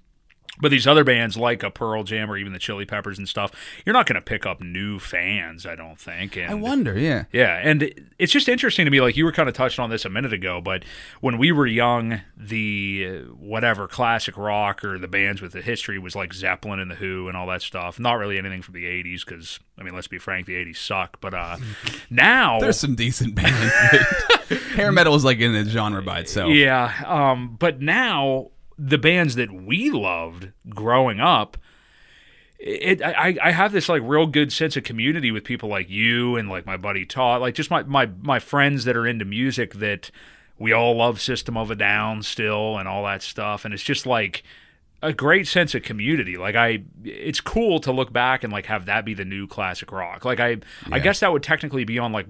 but 0.60 0.72
these 0.72 0.88
other 0.88 1.04
bands 1.04 1.38
like 1.38 1.64
a 1.64 1.70
Pearl 1.70 2.04
Jam 2.04 2.30
or 2.32 2.38
even 2.38 2.54
the 2.54 2.60
Chili 2.60 2.86
Peppers 2.86 3.18
and 3.18 3.28
stuff, 3.28 3.52
you're 3.86 3.94
not 3.94 4.06
going 4.06 4.16
to 4.16 4.22
pick 4.22 4.46
up 4.46 4.62
new 4.62 5.00
fans. 5.00 5.66
I 5.66 5.76
don't 5.76 6.00
think. 6.00 6.38
And 6.38 6.50
I 6.50 6.54
wonder, 6.54 6.98
yeah. 6.98 7.26
yeah, 7.32 7.60
and 7.64 8.08
it's 8.20 8.32
just 8.32 8.48
interesting 8.48 8.86
to 8.86 8.92
me. 8.92 9.02
Like 9.02 9.18
you 9.18 9.26
were 9.26 9.32
kind 9.32 9.50
of 9.50 9.56
touching 9.56 9.84
on 9.84 9.90
this 9.90 10.06
a 10.06 10.10
minute 10.10 10.34
ago, 10.34 10.62
but 10.62 10.84
when 11.22 11.38
we 11.38 11.52
were 11.52 11.68
young, 11.68 12.22
the 12.38 13.08
uh, 13.08 13.34
whatever 13.34 13.88
classic 13.88 14.38
rock 14.38 14.84
or 14.84 14.98
the 14.98 15.08
bands 15.08 15.42
with 15.42 15.52
the 15.52 15.62
history 15.62 16.00
was 16.00 16.16
like 16.16 16.34
Zeppelin 16.34 16.80
and 16.80 16.90
the 16.90 16.96
Who 16.96 17.28
and 17.28 17.36
all 17.36 17.48
that 17.48 17.62
stuff. 17.62 18.00
Not 18.00 18.14
really 18.14 18.38
anything 18.38 18.62
from 18.62 18.76
the 18.76 18.86
'80s 18.86 19.26
because 19.26 19.60
I 19.78 19.84
mean, 19.84 19.94
let's 19.94 20.08
be 20.08 20.18
frank, 20.18 20.48
the 20.48 20.56
'80s 20.56 20.78
suck. 20.78 21.20
But 21.20 21.34
uh, 21.34 21.58
now 22.10 22.60
There's 22.60 22.80
some 22.80 22.96
decent 22.96 23.36
bands. 23.36 23.74
Hair 24.76 24.92
metal 24.92 25.16
is 25.16 25.26
like 25.26 25.40
in 25.40 25.56
a 25.56 25.66
genre 25.66 26.02
by 26.02 26.20
itself. 26.20 26.52
Yeah, 26.52 26.94
um, 27.06 27.56
but 27.60 27.82
now 27.82 28.52
the 28.78 28.98
bands 28.98 29.36
that 29.36 29.52
we 29.52 29.90
loved 29.90 30.52
growing 30.70 31.20
up, 31.20 31.58
it 32.60 33.02
I, 33.02 33.38
I 33.42 33.52
have 33.52 33.72
this 33.72 33.90
like 33.90 34.02
real 34.04 34.28
good 34.28 34.52
sense 34.52 34.78
of 34.78 34.84
community 34.84 35.32
with 35.32 35.44
people 35.44 35.70
like 35.70 35.90
you 35.90 36.36
and 36.36 36.50
like 36.50 36.66
my 36.66 36.78
buddy 36.78 37.06
Todd, 37.06 37.42
like 37.42 37.56
just 37.56 37.70
my 37.70 37.84
my 37.84 38.10
my 38.22 38.40
friends 38.40 38.86
that 38.86 38.96
are 38.96 39.08
into 39.08 39.26
music 39.26 39.76
that 39.76 40.12
we 40.58 40.72
all 40.72 40.96
love 40.96 41.20
System 41.20 41.58
of 41.58 41.70
a 41.70 41.76
Down 41.76 42.24
still 42.24 42.78
and 42.78 42.88
all 42.88 43.04
that 43.06 43.22
stuff, 43.22 43.66
and 43.66 43.74
it's 43.74 43.84
just 43.84 44.06
like 44.06 44.44
a 45.02 45.14
great 45.14 45.48
sense 45.48 45.76
of 45.76 45.84
community. 45.84 46.38
Like 46.38 46.56
I, 46.56 46.84
it's 47.04 47.42
cool 47.42 47.80
to 47.82 47.92
look 47.92 48.12
back 48.12 48.44
and 48.44 48.52
like 48.52 48.66
have 48.68 48.86
that 48.86 49.06
be 49.06 49.14
the 49.14 49.26
new 49.26 49.48
classic 49.48 49.92
rock. 49.92 50.26
Like 50.26 50.40
I, 50.40 50.58
I 50.92 51.00
guess 51.00 51.20
that 51.20 51.32
would 51.32 51.44
technically 51.44 51.84
be 51.84 52.00
on 52.00 52.12
like 52.12 52.28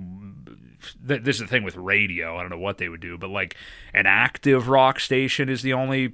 th- 1.08 1.24
this 1.24 1.38
is 1.38 1.44
the 1.44 1.48
thing 1.48 1.64
with 1.64 1.78
radio. 1.78 2.38
I 2.38 2.42
don't 2.42 2.50
know 2.50 2.58
what 2.60 2.78
they 2.78 2.90
would 2.90 3.00
do, 3.00 3.18
but 3.18 3.30
like 3.30 3.56
an 3.94 4.06
active 4.06 4.68
rock 4.68 5.00
station 5.00 5.50
is 5.50 5.62
the 5.62 5.74
only 5.74 6.14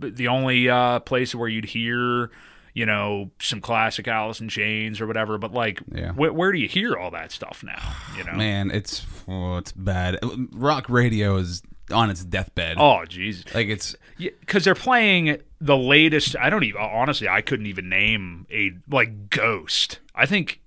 the 0.00 0.28
only 0.28 0.68
uh, 0.68 1.00
place 1.00 1.34
where 1.34 1.48
you'd 1.48 1.64
hear 1.66 2.30
you 2.72 2.86
know, 2.86 3.28
some 3.40 3.60
classic 3.60 4.06
Alice 4.06 4.40
in 4.40 4.48
Chains 4.48 5.00
or 5.00 5.06
whatever. 5.08 5.38
But 5.38 5.52
like, 5.52 5.80
Yeah. 5.92 6.12
wh- 6.12 6.32
where 6.32 6.52
do 6.52 6.58
you 6.58 6.68
hear 6.68 6.94
all 6.94 7.10
that 7.10 7.32
stuff 7.32 7.64
now? 7.64 7.82
You 8.16 8.22
know, 8.22 8.34
Man, 8.34 8.70
it's 8.70 9.04
oh, 9.26 9.56
it's 9.56 9.72
bad. 9.72 10.18
Rock 10.52 10.88
radio 10.88 11.36
is 11.36 11.62
on 11.90 12.10
its 12.10 12.24
deathbed. 12.24 12.76
oh 12.78 13.04
Jesus, 13.06 13.52
Like 13.52 13.66
it's 13.66 13.96
because 14.18 14.62
they're 14.62 14.76
playing 14.76 15.38
the 15.60 15.76
latest. 15.76 16.36
I 16.40 16.48
don't 16.48 16.62
even 16.62 16.80
honestly, 16.80 17.28
I 17.28 17.40
couldn't 17.42 17.66
even 17.66 17.88
name 17.88 18.46
a 18.52 18.70
like 18.88 19.30
Ghost. 19.30 19.98
I 20.14 20.24
think 20.26 20.60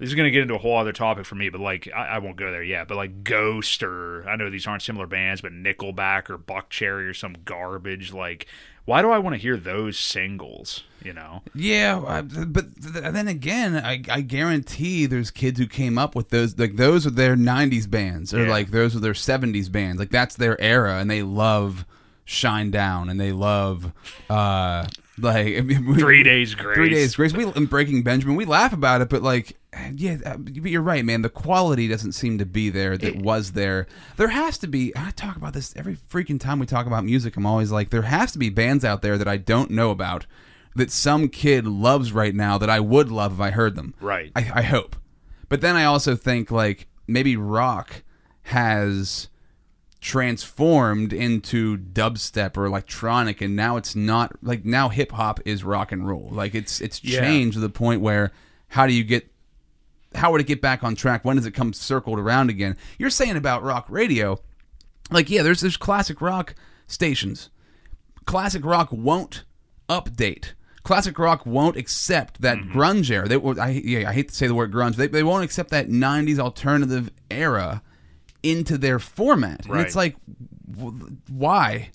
this 0.00 0.08
is 0.08 0.14
going 0.16 0.24
to 0.26 0.30
get 0.32 0.42
into 0.42 0.54
a 0.54 0.58
whole 0.58 0.76
other 0.76 0.92
topic 0.92 1.24
for 1.26 1.36
me, 1.36 1.48
but 1.50 1.60
like 1.60 1.88
I, 1.94 2.06
I 2.06 2.18
won't 2.18 2.36
go 2.36 2.50
there 2.50 2.62
yet. 2.64 2.88
But 2.88 2.96
like 2.96 3.22
Ghost, 3.22 3.82
or 3.84 4.28
I 4.28 4.34
know 4.34 4.50
these 4.50 4.66
aren't 4.66 4.82
similar 4.82 5.06
bands, 5.06 5.40
but 5.40 5.52
Nickelback 5.52 6.28
or 6.30 6.38
Buckcherry 6.38 7.08
or 7.08 7.14
some 7.14 7.36
garbage. 7.44 8.12
Like, 8.12 8.46
why 8.86 9.02
do 9.02 9.10
I 9.10 9.18
want 9.18 9.34
to 9.34 9.40
hear 9.40 9.56
those 9.56 9.98
singles? 9.98 10.82
You 11.02 11.14
know, 11.14 11.42
Yeah, 11.54 12.02
I- 12.06 12.20
but 12.22 12.74
th- 12.82 13.12
then 13.12 13.26
again, 13.28 13.74
I, 13.76 14.02
I 14.10 14.20
guarantee 14.20 15.06
there's 15.06 15.30
kids 15.30 15.58
who 15.58 15.66
came 15.66 15.96
up 15.96 16.14
with 16.14 16.28
those. 16.28 16.58
Like 16.58 16.76
those 16.76 17.06
are 17.06 17.10
their 17.10 17.36
'90s 17.36 17.88
bands, 17.90 18.34
or 18.34 18.44
Yeah. 18.44 18.50
like 18.50 18.70
those 18.70 18.94
are 18.96 19.00
their 19.00 19.14
'70s 19.14 19.70
bands. 19.72 19.98
Like 19.98 20.10
that's 20.10 20.34
their 20.36 20.60
era, 20.60 20.98
and 20.98 21.10
they 21.10 21.22
love 21.22 21.86
Shinedown, 22.26 23.10
and 23.10 23.20
they 23.20 23.32
love 23.32 23.92
uh 24.28 24.86
like 25.18 25.46
I 25.58 25.60
mean, 25.62 25.86
we- 25.86 25.96
Three 25.98 26.22
Days 26.22 26.54
Grace. 26.54 26.76
Three 26.76 26.90
Days 26.90 27.16
Grace. 27.16 27.32
We 27.32 27.46
in 27.52 27.66
Breaking 27.66 28.02
Benjamin, 28.02 28.36
we 28.36 28.44
laugh 28.44 28.72
about 28.72 29.00
it, 29.00 29.08
but 29.08 29.22
like, 29.22 29.56
yeah, 29.94 30.16
uh, 30.26 30.36
but 30.36 30.54
you're 30.54 30.82
right, 30.82 31.04
man. 31.04 31.22
The 31.22 31.28
quality 31.28 31.86
doesn't 31.88 32.12
seem 32.12 32.38
to 32.38 32.46
be 32.46 32.70
there 32.70 32.98
that 32.98 33.16
was 33.16 33.52
there. 33.52 33.86
There 34.16 34.28
has 34.28 34.58
to 34.58 34.66
be. 34.66 34.92
I 34.96 35.10
talk 35.12 35.36
about 35.36 35.52
this 35.52 35.72
every 35.76 35.96
freaking 35.96 36.40
time 36.40 36.58
we 36.58 36.66
talk 36.66 36.86
about 36.86 37.04
music. 37.04 37.36
I'm 37.36 37.46
always 37.46 37.70
like, 37.70 37.90
there 37.90 38.02
has 38.02 38.32
to 38.32 38.38
be 38.38 38.48
bands 38.50 38.84
out 38.84 39.02
there 39.02 39.16
that 39.16 39.28
I 39.28 39.36
don't 39.36 39.70
know 39.70 39.90
about 39.90 40.26
that 40.74 40.90
some 40.90 41.28
kid 41.28 41.66
loves 41.66 42.12
right 42.12 42.34
now 42.34 42.58
that 42.58 42.70
I 42.70 42.80
would 42.80 43.10
love 43.10 43.34
if 43.34 43.40
I 43.40 43.50
heard 43.50 43.76
them. 43.76 43.94
Right. 44.00 44.32
I, 44.36 44.50
I 44.56 44.62
hope. 44.62 44.96
But 45.48 45.60
then 45.60 45.76
I 45.76 45.84
also 45.84 46.14
think 46.16 46.50
like 46.50 46.86
maybe 47.06 47.36
rock 47.36 48.02
has 48.44 49.28
transformed 50.00 51.12
into 51.12 51.76
dubstep 51.76 52.56
or 52.56 52.64
electronic 52.64 53.40
and 53.40 53.54
now 53.54 53.76
it's 53.76 53.94
not 53.94 54.32
like 54.42 54.64
now 54.64 54.88
hip 54.88 55.12
hop 55.12 55.40
is 55.44 55.62
rock 55.62 55.92
and 55.92 56.06
roll. 56.08 56.28
Like 56.32 56.54
it's 56.54 56.80
it's 56.80 57.04
Yeah. 57.04 57.20
changed 57.20 57.54
to 57.54 57.60
the 57.60 57.68
point 57.68 58.00
where 58.00 58.32
how 58.68 58.86
do 58.86 58.92
you 58.94 59.04
get 59.04 59.30
how 60.14 60.32
would 60.32 60.40
it 60.40 60.46
get 60.46 60.60
back 60.60 60.82
on 60.82 60.94
track? 60.94 61.24
When 61.24 61.36
does 61.36 61.46
it 61.46 61.52
come 61.52 61.72
circled 61.72 62.18
around 62.18 62.50
again? 62.50 62.76
You're 62.98 63.10
saying 63.10 63.36
about 63.36 63.62
rock 63.62 63.86
radio, 63.88 64.38
like 65.10 65.30
yeah, 65.30 65.42
there's 65.42 65.60
there's 65.60 65.76
classic 65.76 66.20
rock 66.20 66.54
stations. 66.86 67.50
Classic 68.24 68.64
rock 68.64 68.88
won't 68.90 69.44
update. 69.88 70.52
Classic 70.82 71.18
rock 71.18 71.44
won't 71.44 71.76
accept 71.76 72.40
that 72.40 72.58
mm-hmm. 72.58 72.78
grunge 72.78 73.10
era. 73.10 73.28
They, 73.28 73.36
I, 73.60 73.68
yeah, 73.70 74.08
I 74.08 74.12
hate 74.12 74.28
to 74.30 74.34
say 74.34 74.46
the 74.46 74.54
word 74.54 74.72
grunge. 74.72 74.96
They, 74.96 75.08
they 75.08 75.22
won't 75.22 75.44
accept 75.44 75.70
that 75.70 75.88
'90s 75.88 76.38
alternative 76.38 77.10
era 77.30 77.82
into 78.42 78.78
their 78.78 78.98
format. 78.98 79.66
And 79.66 79.80
it's 79.80 79.94
like, 79.94 80.16
why? 81.28 81.90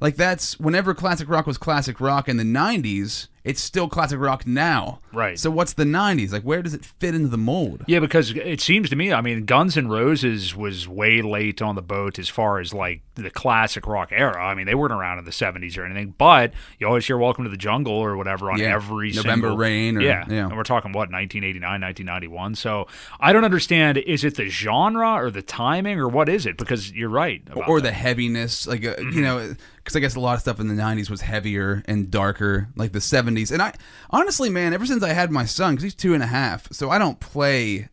Like 0.00 0.16
that's 0.16 0.58
whenever 0.60 0.94
classic 0.94 1.28
rock 1.28 1.46
was 1.46 1.56
classic 1.56 2.00
rock 2.00 2.28
in 2.28 2.36
the 2.36 2.44
'90s, 2.44 3.28
it's 3.46 3.60
still 3.62 3.88
classic 3.88 4.18
rock 4.20 4.46
now. 4.46 4.98
Right. 5.12 5.38
So 5.38 5.50
what's 5.50 5.72
the 5.72 5.84
'90s? 5.84 6.32
Like, 6.32 6.42
where 6.42 6.60
does 6.62 6.74
it 6.74 6.84
fit 6.84 7.14
into 7.14 7.28
the 7.28 7.38
mold? 7.38 7.84
Yeah, 7.86 8.00
because 8.00 8.32
it 8.32 8.60
seems 8.60 8.90
to 8.90 8.96
me, 8.96 9.12
I 9.12 9.20
mean, 9.22 9.44
Guns 9.46 9.78
N' 9.78 9.88
Roses 9.88 10.54
was 10.54 10.86
way 10.88 11.22
late 11.22 11.62
on 11.62 11.74
the 11.74 11.82
boat 11.82 12.18
as 12.18 12.28
far 12.28 12.58
as 12.60 12.74
like 12.74 13.00
the 13.14 13.30
classic 13.30 13.86
rock 13.86 14.08
era. 14.12 14.44
I 14.44 14.54
mean, 14.54 14.66
they 14.66 14.74
weren't 14.74 14.92
around 14.92 15.18
in 15.18 15.24
the 15.24 15.30
70s 15.30 15.78
or 15.78 15.86
anything, 15.86 16.14
but 16.18 16.52
you 16.78 16.86
always 16.86 17.06
hear 17.06 17.16
Welcome 17.16 17.44
to 17.44 17.50
the 17.50 17.56
Jungle 17.56 17.94
or 17.94 18.14
whatever 18.16 18.50
on 18.50 18.58
Yeah, 18.58 18.74
every 18.74 19.10
November 19.12 19.46
single 19.48 19.56
Rain 19.56 19.96
or- 19.96 20.02
yeah. 20.02 20.24
yeah. 20.28 20.46
And 20.48 20.56
we're 20.56 20.64
talking 20.64 20.92
what, 20.92 21.10
1989, 21.10 21.62
1991. 21.80 22.54
So 22.56 22.86
I 23.20 23.32
don't 23.32 23.44
understand. 23.44 23.96
Is 23.98 24.22
it 24.24 24.34
the 24.36 24.48
genre 24.48 25.12
or 25.14 25.30
the 25.30 25.40
timing 25.40 25.98
or 25.98 26.08
what 26.08 26.28
is 26.28 26.44
it? 26.44 26.58
Because 26.58 26.92
you're 26.92 27.08
right. 27.08 27.42
about 27.46 27.68
or 27.68 27.80
the 27.80 27.92
heaviness 27.92 28.66
like 28.66 28.84
uh, 28.84 28.96
you 28.98 29.22
know 29.22 29.54
because 29.86 29.96
i 29.96 30.00
guess 30.00 30.16
a 30.16 30.20
lot 30.20 30.34
of 30.34 30.40
stuff 30.40 30.58
in 30.60 30.66
the 30.68 30.74
90s 30.74 31.08
was 31.08 31.20
heavier 31.22 31.82
and 31.86 32.10
darker 32.10 32.68
like 32.74 32.90
the 32.92 32.98
70s 32.98 33.52
and 33.52 33.62
i 33.62 33.72
honestly 34.10 34.50
man 34.50 34.74
ever 34.74 34.84
since 34.84 35.02
i 35.02 35.12
had 35.12 35.30
my 35.30 35.44
son 35.44 35.74
because 35.74 35.84
he's 35.84 35.94
two 35.94 36.12
and 36.12 36.22
a 36.22 36.26
half 36.26 36.66
so 36.72 36.90
i 36.90 36.98
don't 36.98 37.20
play 37.20 37.88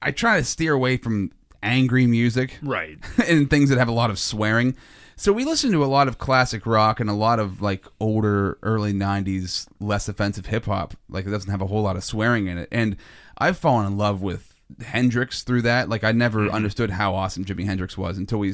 i 0.00 0.10
try 0.10 0.38
to 0.38 0.44
steer 0.44 0.72
away 0.72 0.96
from 0.96 1.30
angry 1.62 2.06
music 2.06 2.58
Right. 2.62 2.98
and 3.28 3.50
things 3.50 3.68
that 3.70 3.78
have 3.78 3.88
a 3.88 3.92
lot 3.92 4.10
of 4.10 4.18
swearing. 4.18 4.76
So 5.16 5.32
we 5.32 5.44
listen 5.44 5.72
to 5.72 5.82
a 5.82 5.86
lot 5.86 6.08
of 6.08 6.18
classic 6.18 6.66
rock 6.66 7.00
and 7.00 7.08
a 7.08 7.14
lot 7.14 7.38
of 7.40 7.62
like 7.62 7.86
older 7.98 8.58
early 8.62 8.92
90s 8.92 9.66
less 9.80 10.08
offensive 10.08 10.46
hip 10.46 10.66
hop. 10.66 10.94
Like 11.08 11.26
it 11.26 11.30
doesn't 11.30 11.50
have 11.50 11.62
a 11.62 11.66
whole 11.66 11.82
lot 11.82 11.96
of 11.96 12.04
swearing 12.04 12.46
in 12.46 12.58
it. 12.58 12.68
And 12.70 12.96
i've 13.38 13.56
fallen 13.58 13.86
in 13.86 13.96
love 13.96 14.22
with 14.22 14.55
hendrix 14.84 15.42
through 15.44 15.62
that 15.62 15.88
like 15.88 16.02
i 16.02 16.10
never 16.12 16.40
Mm-hmm. 16.46 16.54
understood 16.54 16.90
how 16.90 17.14
awesome 17.14 17.44
jimi 17.44 17.64
hendrix 17.64 17.96
was 17.96 18.18
until 18.18 18.38
we 18.38 18.52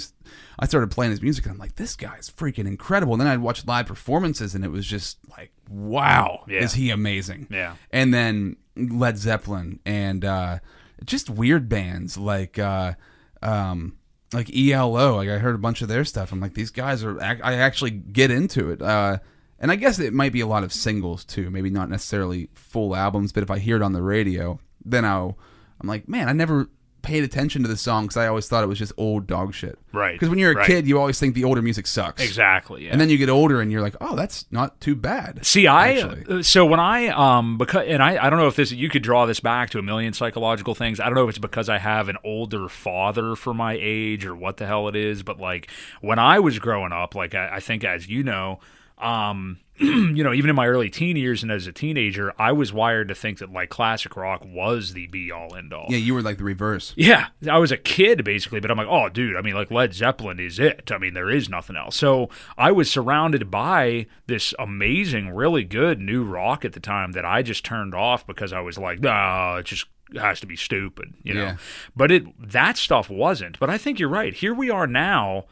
i 0.59 0.67
started 0.67 0.91
playing 0.91 1.11
his 1.11 1.23
music 1.23 1.45
and 1.47 1.53
i'm 1.53 1.59
like 1.59 1.77
this 1.77 1.97
guy's 1.97 2.29
freaking 2.29 2.67
incredible 2.67 3.15
and 3.15 3.21
then 3.21 3.29
i'd 3.29 3.41
watch 3.41 3.67
live 3.67 3.87
performances 3.87 4.55
and 4.55 4.63
it 4.65 4.69
was 4.71 4.87
just 4.87 5.19
like 5.39 5.53
wow 5.71 6.45
Yeah. 6.47 6.61
is 6.61 6.75
he 6.75 6.91
amazing 6.91 7.47
Yeah. 7.51 7.77
and 7.91 8.13
then 8.13 8.57
Led 8.77 9.19
Zeppelin 9.19 9.81
and 9.85 10.25
uh, 10.25 10.59
just 11.05 11.29
weird 11.29 11.69
bands 11.69 12.17
like 12.17 12.59
uh, 12.59 12.95
um, 13.43 13.97
like 14.33 14.49
ELO. 14.57 15.17
Like 15.17 15.29
I 15.29 15.37
heard 15.39 15.55
a 15.55 15.59
bunch 15.59 15.83
of 15.83 15.89
their 15.89 16.07
stuff. 16.07 16.33
I'm 16.33 16.41
like, 16.41 16.55
these 16.55 16.71
guys 16.71 17.05
are. 17.05 17.19
ac- 17.21 17.43
I 17.43 17.53
actually 17.57 17.91
get 17.91 18.31
into 18.31 18.71
it. 18.71 18.81
Uh, 18.81 19.19
and 19.59 19.71
I 19.71 19.77
guess 19.77 19.99
it 19.99 20.15
might 20.15 20.33
be 20.33 20.41
a 20.41 20.47
lot 20.47 20.65
of 20.65 20.73
singles 20.73 21.27
too. 21.27 21.51
Maybe 21.51 21.69
not 21.69 21.91
necessarily 21.91 22.49
full 22.55 22.97
albums, 22.97 23.31
but 23.31 23.43
if 23.43 23.51
I 23.51 23.59
hear 23.59 23.77
it 23.77 23.83
on 23.83 23.93
the 23.93 24.01
radio, 24.03 24.59
then 24.85 25.05
I'll. 25.05 25.37
I'm 25.83 25.89
like, 25.89 26.09
man, 26.09 26.29
I 26.29 26.33
never 26.33 26.69
paid 27.03 27.25
attention 27.25 27.63
to 27.63 27.69
the 27.69 27.77
song 27.77 28.05
because 28.05 28.17
I 28.17 28.29
always 28.29 28.47
thought 28.47 28.63
it 28.63 28.69
was 28.69 28.79
just 28.79 28.93
old 28.97 29.27
dog 29.27 29.53
shit. 29.55 29.77
Right, 29.93 30.13
Because 30.13 30.29
when 30.29 30.39
you're 30.39 30.53
a 30.53 30.55
right. 30.55 30.67
kid, 30.69 30.87
you 30.87 31.01
always 31.01 31.19
think 31.19 31.35
the 31.35 31.43
older 31.43 31.61
music 31.61 31.89
sucks. 31.89 32.23
Exactly. 32.23 32.85
Yeah. 32.85 32.93
And 32.93 33.01
then 33.01 33.11
you 33.11 33.19
get 33.19 33.29
older 33.29 33.61
and 33.61 33.73
you're 33.73 33.81
like, 33.83 33.97
oh, 34.01 34.15
that's 34.15 34.47
not 34.53 34.81
too 34.81 34.95
bad. 34.95 35.45
See, 35.45 35.67
I 35.67 35.95
actually. 35.95 36.39
uh, 36.39 36.43
so 36.45 36.65
when 36.65 36.79
I 36.79 37.09
um 37.09 37.59
because 37.59 37.87
and 37.89 38.01
I 38.05 38.25
I 38.25 38.31
don't 38.31 38.39
know 38.39 38.47
if 38.47 38.55
this 38.55 38.71
you 38.71 38.89
could 38.89 39.03
draw 39.03 39.27
this 39.27 39.41
back 39.41 39.71
to 39.71 39.81
a 39.81 39.83
million 39.83 40.13
psychological 40.13 40.77
things. 40.77 41.01
I 41.01 41.07
don't 41.07 41.15
know 41.17 41.25
if 41.25 41.31
it's 41.31 41.39
because 41.39 41.69
I 41.69 41.79
have 41.79 42.09
an 42.09 42.19
older 42.23 42.69
father 42.69 43.35
for 43.35 43.53
my 43.53 43.77
age 43.81 44.25
or 44.25 44.37
what 44.37 44.59
the 44.59 44.67
hell 44.67 44.87
it 44.87 44.95
is, 44.95 45.25
but 45.25 45.41
like 45.41 45.69
when 46.03 46.21
I 46.21 46.39
was 46.39 46.61
growing 46.61 46.93
up, 46.93 47.17
like 47.17 47.35
I, 47.35 47.57
I 47.57 47.61
think 47.61 47.83
as 47.83 48.07
you 48.09 48.23
know, 48.23 48.61
um 49.03 49.59
you 49.83 50.23
know, 50.23 50.33
even 50.33 50.49
in 50.49 50.55
my 50.55 50.69
early 50.69 50.91
teen 50.91 51.17
years 51.17 51.43
and 51.43 51.51
as 51.51 51.67
a 51.67 51.73
teenager, 51.73 52.33
I 52.39 52.53
was 52.53 52.73
wired 52.73 53.09
to 53.09 53.15
think 53.15 53.39
that 53.39 53.53
like 53.53 53.69
classic 53.71 54.17
rock 54.17 54.45
was 54.45 54.93
the 54.93 55.09
be 55.09 55.33
all 55.33 55.57
end 55.57 55.73
all. 55.73 55.87
Yeah, 55.89 55.97
you 55.97 56.15
were 56.15 56.23
like 56.23 56.39
the 56.39 56.45
reverse. 56.45 56.93
Yeah, 56.95 57.29
I 57.51 57.59
was 57.59 57.73
a 57.73 57.77
kid 57.77 58.23
basically, 58.23 58.61
but 58.61 58.71
I'm 58.71 58.77
like, 58.77 58.87
oh, 58.89 59.09
dude, 59.09 59.35
I 59.35 59.41
mean, 59.41 59.55
like 59.55 59.71
Led 59.71 59.93
Zeppelin 59.93 60.39
is 60.39 60.61
it. 60.61 60.93
I 60.93 60.99
mean, 60.99 61.15
there 61.15 61.31
is 61.31 61.49
nothing 61.49 61.75
else. 61.75 61.97
So 61.97 62.29
I 62.57 62.71
was 62.71 62.91
surrounded 62.91 63.51
by 63.51 64.07
this 64.27 64.55
amazing, 64.59 65.31
really 65.31 65.65
good 65.65 66.01
new 66.01 66.23
rock 66.23 66.65
at 66.65 66.75
the 66.75 66.81
time 66.81 67.13
that 67.13 67.25
I 67.25 67.43
just 67.43 67.65
turned 67.65 67.95
off 67.95 68.25
because 68.27 68.53
I 68.53 68.61
was 68.61 68.79
like, 68.79 69.01
no, 69.01 69.57
it 69.57 69.65
just 69.65 69.87
has 70.15 70.39
to 70.41 70.47
be 70.47 70.57
stupid, 70.57 71.15
you 71.23 71.35
know. 71.35 71.43
Yeah. 71.43 71.57
But 71.97 72.13
it 72.13 72.51
that 72.53 72.77
stuff 72.77 73.11
wasn't. 73.11 73.59
But 73.59 73.71
I 73.71 73.79
think 73.79 73.99
you're 73.99 74.09
right. 74.09 74.35
Here 74.35 74.55
we 74.55 74.71
are 74.71 74.87
now. 74.87 75.47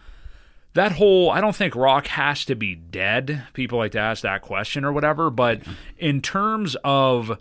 That 0.75 0.93
whole, 0.93 1.31
I 1.31 1.41
don't 1.41 1.57
think 1.57 1.75
rock 1.75 2.07
has 2.09 2.45
to 2.45 2.55
be 2.55 2.75
dead. 2.75 3.45
People 3.55 3.79
like 3.79 3.93
to 3.93 3.99
ask 3.99 4.23
that 4.23 4.43
question 4.43 4.85
or 4.85 4.93
whatever. 4.93 5.31
But 5.31 5.63
in 5.99 6.21
terms 6.21 6.77
of 6.85 7.39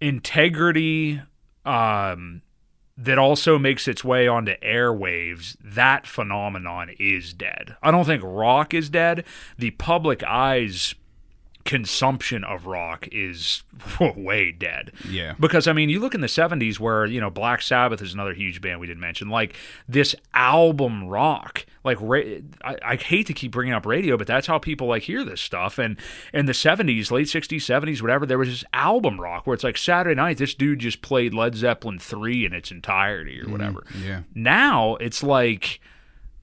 integrity, 0.00 1.22
um, 1.64 2.42
that 2.96 3.18
also 3.18 3.58
makes 3.58 3.88
its 3.88 4.04
way 4.04 4.28
onto 4.28 4.56
airwaves, 4.58 5.56
that 5.64 6.06
phenomenon 6.06 6.90
is 7.00 7.34
dead. 7.34 7.76
I 7.82 7.90
don't 7.90 8.04
think 8.04 8.22
rock 8.24 8.72
is 8.72 8.88
dead. 8.88 9.24
The 9.58 9.72
public 9.72 10.22
eye's 10.22 10.94
consumption 11.64 12.44
of 12.44 12.66
rock 12.66 13.08
is 13.10 13.62
way 14.16 14.52
dead. 14.52 14.92
Yeah. 15.08 15.34
Because 15.40 15.66
I 15.66 15.72
mean, 15.72 15.88
you 15.88 15.98
look 15.98 16.14
in 16.14 16.20
the 16.20 16.26
70s 16.26 16.78
where, 16.78 17.06
you 17.06 17.20
know, 17.20 17.30
Black 17.30 17.62
Sabbath 17.62 18.02
is 18.02 18.12
another 18.12 18.34
huge 18.34 18.60
band 18.60 18.80
we 18.80 18.86
didn't 18.86 19.00
mention. 19.00 19.28
Like 19.28 19.54
this 19.88 20.14
album 20.34 21.08
rock, 21.08 21.64
like 21.82 21.96
ra- 22.00 22.20
I, 22.62 22.76
I 22.82 22.96
hate 22.96 23.26
to 23.28 23.32
keep 23.32 23.52
bringing 23.52 23.72
up 23.72 23.86
radio, 23.86 24.16
but 24.18 24.26
that's 24.26 24.46
how 24.46 24.58
people 24.58 24.88
like 24.88 25.04
hear 25.04 25.24
this 25.24 25.40
stuff. 25.40 25.78
And 25.78 25.96
in 26.34 26.46
the 26.46 26.52
70s, 26.52 27.10
late 27.10 27.28
60s, 27.28 27.56
70s, 27.56 28.02
whatever, 28.02 28.26
there 28.26 28.38
was 28.38 28.50
this 28.50 28.64
album 28.74 29.20
rock 29.20 29.46
where 29.46 29.54
it's 29.54 29.64
like 29.64 29.78
Saturday 29.78 30.14
night, 30.14 30.36
this 30.36 30.54
dude 30.54 30.80
just 30.80 31.00
played 31.00 31.32
Led 31.32 31.54
Zeppelin 31.54 31.98
3 31.98 32.44
in 32.44 32.52
its 32.52 32.70
entirety 32.70 33.40
or 33.40 33.44
mm, 33.44 33.52
whatever. 33.52 33.84
yeah. 34.04 34.20
Now 34.34 34.96
it's 34.96 35.22
like 35.22 35.80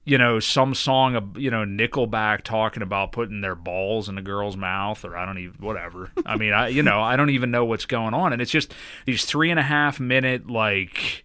you 0.04 0.18
know, 0.18 0.40
some 0.40 0.74
song 0.74 1.16
of 1.16 1.38
you 1.38 1.52
know 1.52 1.64
Nickelback 1.64 2.42
talking 2.42 2.84
about 2.84 3.12
putting 3.12 3.42
their 3.42 3.56
balls 3.56 4.10
in 4.10 4.18
a 4.18 4.22
girl's 4.22 4.58
mouth, 4.58 5.04
or 5.06 5.16
I 5.16 5.26
don't 5.26 5.38
even 5.38 5.56
whatever. 5.60 6.12
I 6.26 6.38
mean, 6.38 6.54
I 6.54 6.70
you 6.70 6.84
know 6.84 7.02
I 7.02 7.16
don't 7.16 7.30
even 7.30 7.52
know 7.52 7.66
what's 7.66 7.86
going 7.86 8.14
on, 8.14 8.34
and 8.34 8.42
it's 8.42 8.52
just 8.52 8.74
these 9.06 9.26
three 9.26 9.52
and 9.52 9.60
a 9.60 9.64
half 9.64 10.00
minute 10.00 10.50
like 10.50 11.24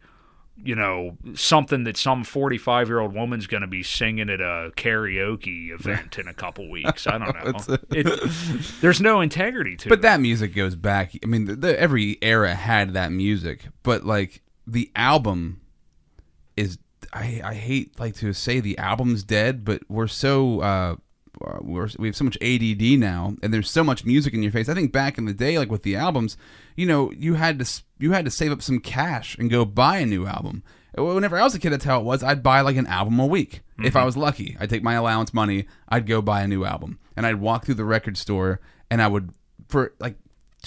you 0.62 0.74
know, 0.74 1.16
something 1.34 1.84
that 1.84 1.96
some 1.96 2.24
45 2.24 2.88
year 2.88 3.00
old 3.00 3.14
woman's 3.14 3.46
going 3.46 3.60
to 3.60 3.66
be 3.66 3.82
singing 3.82 4.30
at 4.30 4.40
a 4.40 4.72
karaoke 4.76 5.70
event 5.72 6.18
in 6.18 6.28
a 6.28 6.34
couple 6.34 6.70
weeks. 6.70 7.06
I 7.06 7.18
don't 7.18 7.68
know. 7.68 7.76
It, 7.90 8.30
there's 8.80 9.00
no 9.00 9.20
integrity 9.20 9.76
to 9.76 9.88
But 9.88 9.98
it. 9.98 10.00
But 10.00 10.02
that 10.02 10.20
music 10.20 10.54
goes 10.54 10.74
back. 10.74 11.12
I 11.22 11.26
mean, 11.26 11.44
the, 11.44 11.56
the, 11.56 11.78
every 11.78 12.18
era 12.22 12.54
had 12.54 12.94
that 12.94 13.12
music, 13.12 13.66
but 13.82 14.04
like 14.04 14.42
the 14.66 14.90
album 14.96 15.60
is. 16.56 16.78
I, 17.16 17.40
I 17.42 17.54
hate 17.54 17.98
like 17.98 18.14
to 18.16 18.32
say 18.32 18.60
the 18.60 18.76
album's 18.78 19.24
dead, 19.24 19.64
but 19.64 19.82
we're 19.88 20.06
so 20.06 20.60
uh, 20.60 20.96
we're, 21.62 21.88
we 21.98 22.08
have 22.08 22.16
so 22.16 22.24
much 22.24 22.38
ADD 22.42 22.98
now, 22.98 23.34
and 23.42 23.52
there's 23.52 23.70
so 23.70 23.82
much 23.82 24.04
music 24.04 24.34
in 24.34 24.42
your 24.42 24.52
face. 24.52 24.68
I 24.68 24.74
think 24.74 24.92
back 24.92 25.16
in 25.18 25.24
the 25.24 25.32
day, 25.32 25.58
like 25.58 25.70
with 25.70 25.82
the 25.82 25.96
albums, 25.96 26.36
you 26.76 26.86
know, 26.86 27.10
you 27.12 27.34
had 27.34 27.58
to 27.58 27.82
you 27.98 28.12
had 28.12 28.24
to 28.26 28.30
save 28.30 28.52
up 28.52 28.62
some 28.62 28.80
cash 28.80 29.36
and 29.38 29.50
go 29.50 29.64
buy 29.64 29.98
a 29.98 30.06
new 30.06 30.26
album. 30.26 30.62
Whenever 30.96 31.38
I 31.38 31.42
was 31.42 31.54
a 31.54 31.58
kid, 31.58 31.70
that's 31.70 31.84
how 31.84 32.00
it 32.00 32.04
was. 32.04 32.22
I'd 32.22 32.42
buy 32.42 32.62
like 32.62 32.76
an 32.76 32.86
album 32.86 33.18
a 33.18 33.26
week 33.26 33.60
if 33.78 33.96
I 33.96 34.04
was 34.04 34.16
lucky. 34.16 34.56
I'd 34.58 34.70
take 34.70 34.82
my 34.82 34.94
allowance 34.94 35.34
money, 35.34 35.66
I'd 35.88 36.06
go 36.06 36.22
buy 36.22 36.42
a 36.42 36.48
new 36.48 36.64
album, 36.64 36.98
and 37.16 37.26
I'd 37.26 37.40
walk 37.40 37.64
through 37.64 37.74
the 37.74 37.84
record 37.84 38.16
store, 38.16 38.60
and 38.90 39.02
I 39.02 39.08
would 39.08 39.30
for 39.68 39.94
like 40.00 40.16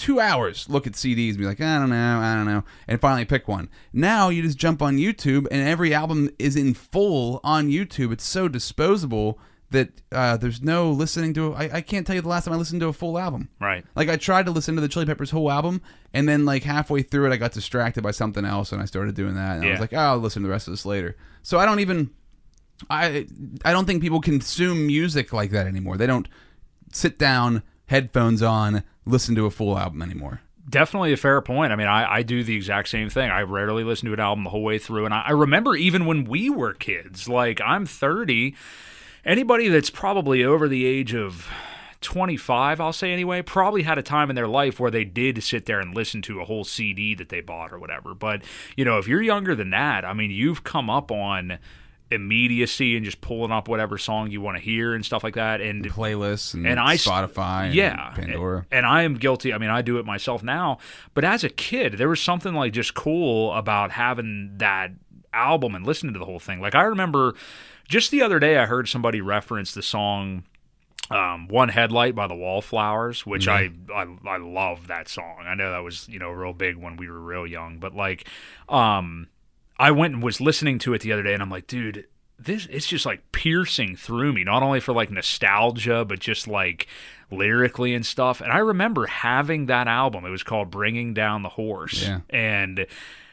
two 0.00 0.18
hours 0.18 0.66
look 0.68 0.86
at 0.86 0.94
CDs 0.94 1.30
and 1.30 1.38
be 1.38 1.44
like, 1.44 1.60
I 1.60 1.78
don't 1.78 1.90
know, 1.90 2.18
I 2.20 2.34
don't 2.34 2.46
know, 2.46 2.64
and 2.88 3.00
finally 3.00 3.24
pick 3.26 3.46
one. 3.46 3.68
Now 3.92 4.30
you 4.30 4.42
just 4.42 4.56
jump 4.58 4.80
on 4.80 4.96
YouTube 4.96 5.46
and 5.50 5.66
every 5.68 5.92
album 5.94 6.30
is 6.38 6.56
in 6.56 6.72
full 6.74 7.40
on 7.44 7.68
YouTube. 7.68 8.10
It's 8.12 8.24
so 8.24 8.48
disposable 8.48 9.38
that 9.70 9.90
uh, 10.10 10.36
there's 10.36 10.62
no 10.62 10.90
listening 10.90 11.32
to. 11.34 11.54
I, 11.54 11.70
I 11.74 11.80
can't 11.80 12.04
tell 12.06 12.16
you 12.16 12.22
the 12.22 12.28
last 12.28 12.44
time 12.46 12.54
I 12.54 12.56
listened 12.56 12.80
to 12.80 12.88
a 12.88 12.92
full 12.92 13.16
album. 13.18 13.50
right. 13.60 13.84
Like 13.94 14.08
I 14.08 14.16
tried 14.16 14.46
to 14.46 14.50
listen 14.52 14.74
to 14.74 14.80
the 14.80 14.88
Chili 14.88 15.06
Peppers 15.06 15.30
whole 15.30 15.48
album, 15.50 15.80
and 16.12 16.28
then 16.28 16.44
like 16.44 16.64
halfway 16.64 17.02
through 17.02 17.26
it, 17.30 17.32
I 17.32 17.36
got 17.36 17.52
distracted 17.52 18.02
by 18.02 18.10
something 18.10 18.44
else, 18.44 18.72
and 18.72 18.82
I 18.82 18.86
started 18.86 19.14
doing 19.14 19.34
that. 19.36 19.56
And 19.56 19.62
I 19.62 19.66
Yeah. 19.66 19.70
was 19.72 19.80
like, 19.80 19.92
oh, 19.92 19.98
I'll 19.98 20.18
listen 20.18 20.42
to 20.42 20.48
the 20.48 20.52
rest 20.52 20.66
of 20.66 20.72
this 20.72 20.84
later. 20.84 21.16
So 21.42 21.58
I 21.58 21.66
don't 21.66 21.78
even. 21.80 22.10
I 22.88 23.26
I 23.64 23.72
don't 23.72 23.84
think 23.84 24.00
people 24.02 24.20
consume 24.20 24.86
music 24.86 25.32
like 25.32 25.50
that 25.52 25.66
anymore. 25.68 25.96
They 25.98 26.06
don't 26.08 26.26
sit 26.92 27.16
down, 27.18 27.62
headphones 27.86 28.42
on, 28.42 28.82
listen 29.10 29.34
to 29.36 29.46
a 29.46 29.50
full 29.50 29.78
album 29.78 30.02
anymore. 30.02 30.40
Definitely 30.68 31.12
a 31.12 31.16
fair 31.16 31.40
point. 31.40 31.72
I 31.72 31.76
mean, 31.76 31.88
I, 31.88 32.16
I 32.16 32.22
do 32.22 32.44
the 32.44 32.54
exact 32.54 32.88
same 32.88 33.10
thing. 33.10 33.30
I 33.30 33.42
rarely 33.42 33.82
listen 33.82 34.06
to 34.06 34.12
an 34.12 34.20
album 34.20 34.44
the 34.44 34.50
whole 34.50 34.62
way 34.62 34.78
through. 34.78 35.04
And 35.04 35.12
I, 35.12 35.22
I 35.26 35.30
remember 35.32 35.74
even 35.74 36.06
when 36.06 36.24
we 36.24 36.48
were 36.48 36.74
kids, 36.74 37.28
like 37.28 37.60
I'm 37.60 37.86
30, 37.86 38.54
anybody 39.24 39.68
that's 39.68 39.90
probably 39.90 40.44
over 40.44 40.68
the 40.68 40.86
age 40.86 41.14
of 41.14 41.48
25, 42.00 42.80
I'll 42.80 42.92
say 42.92 43.12
anyway, 43.12 43.42
probably 43.42 43.82
had 43.82 43.98
a 43.98 44.02
time 44.02 44.30
in 44.30 44.36
their 44.36 44.48
life 44.48 44.80
where 44.80 44.90
they 44.90 45.04
did 45.04 45.42
sit 45.42 45.66
there 45.66 45.80
and 45.80 45.94
listen 45.94 46.22
to 46.22 46.40
a 46.40 46.44
whole 46.44 46.64
CD 46.64 47.14
that 47.16 47.28
they 47.28 47.40
bought 47.40 47.72
or 47.72 47.78
whatever. 47.78 48.14
But, 48.14 48.42
you 48.76 48.84
know, 48.84 48.98
if 48.98 49.06
you're 49.06 49.22
younger 49.22 49.54
than 49.54 49.70
that, 49.70 50.04
I 50.04 50.12
mean, 50.12 50.30
you've 50.30 50.64
come 50.64 50.88
up 50.88 51.10
on 51.10 51.58
immediacy 52.10 52.96
and 52.96 53.04
just 53.04 53.20
pulling 53.20 53.52
up 53.52 53.68
whatever 53.68 53.98
song 53.98 54.30
you 54.30 54.40
want 54.40 54.56
to 54.56 54.62
hear 54.62 54.94
and 54.94 55.04
stuff 55.04 55.22
like 55.22 55.34
that. 55.34 55.60
And 55.60 55.84
Playlists 55.84 56.54
and, 56.54 56.66
And 56.66 56.80
I 56.80 56.96
Spotify, 56.96 57.66
and 57.66 57.74
yeah 57.74 58.12
Pandora. 58.14 58.66
and 58.70 58.84
i 58.86 59.02
am 59.02 59.14
guilty 59.14 59.52
i 59.52 59.58
mean 59.58 59.70
i 59.70 59.82
do 59.82 59.98
it 59.98 60.04
myself 60.06 60.42
now 60.42 60.78
but 61.14 61.24
as 61.24 61.44
a 61.44 61.48
kid 61.48 61.94
there 61.94 62.08
was 62.08 62.20
something 62.20 62.54
like 62.54 62.72
just 62.72 62.94
cool 62.94 63.52
about 63.54 63.90
having 63.92 64.52
that 64.56 64.90
album 65.32 65.74
and 65.74 65.86
listening 65.86 66.12
to 66.12 66.18
the 66.18 66.24
whole 66.24 66.38
thing 66.40 66.60
like 66.60 66.74
i 66.74 66.82
remember 66.82 67.34
just 67.88 68.10
the 68.10 68.22
other 68.22 68.38
day 68.38 68.56
i 68.58 68.66
heard 68.66 68.88
somebody 68.88 69.20
reference 69.20 69.74
the 69.74 69.82
song 69.82 70.44
um, 71.10 71.48
one 71.48 71.68
headlight 71.70 72.14
by 72.14 72.26
the 72.26 72.34
wallflowers 72.36 73.26
which 73.26 73.48
I, 73.48 73.70
I 73.92 74.06
i 74.26 74.36
love 74.36 74.86
that 74.88 75.08
song 75.08 75.36
i 75.44 75.54
know 75.54 75.70
that 75.70 75.82
was 75.82 76.08
you 76.08 76.18
know 76.18 76.30
real 76.30 76.52
big 76.52 76.76
when 76.76 76.96
we 76.96 77.08
were 77.10 77.18
real 77.20 77.46
young 77.46 77.78
but 77.78 77.94
like 77.94 78.26
um 78.68 79.28
I 79.80 79.90
went 79.92 80.14
and 80.14 80.22
was 80.22 80.40
listening 80.40 80.78
to 80.80 80.92
it 80.94 81.00
the 81.00 81.12
other 81.12 81.22
day, 81.22 81.32
and 81.32 81.42
I'm 81.42 81.50
like, 81.50 81.66
dude, 81.66 82.06
this 82.38 82.66
it's 82.70 82.86
just 82.86 83.06
like 83.06 83.32
piercing 83.32 83.96
through 83.96 84.32
me. 84.32 84.44
Not 84.44 84.62
only 84.62 84.80
for 84.80 84.92
like 84.92 85.10
nostalgia, 85.10 86.04
but 86.04 86.18
just 86.20 86.46
like 86.46 86.86
lyrically 87.30 87.94
and 87.94 88.04
stuff. 88.04 88.40
And 88.40 88.52
I 88.52 88.58
remember 88.58 89.06
having 89.06 89.66
that 89.66 89.88
album. 89.88 90.24
It 90.24 90.30
was 90.30 90.42
called 90.42 90.70
"Bringing 90.70 91.14
Down 91.14 91.42
the 91.42 91.48
Horse," 91.48 92.02
Yeah. 92.02 92.20
and 92.30 92.86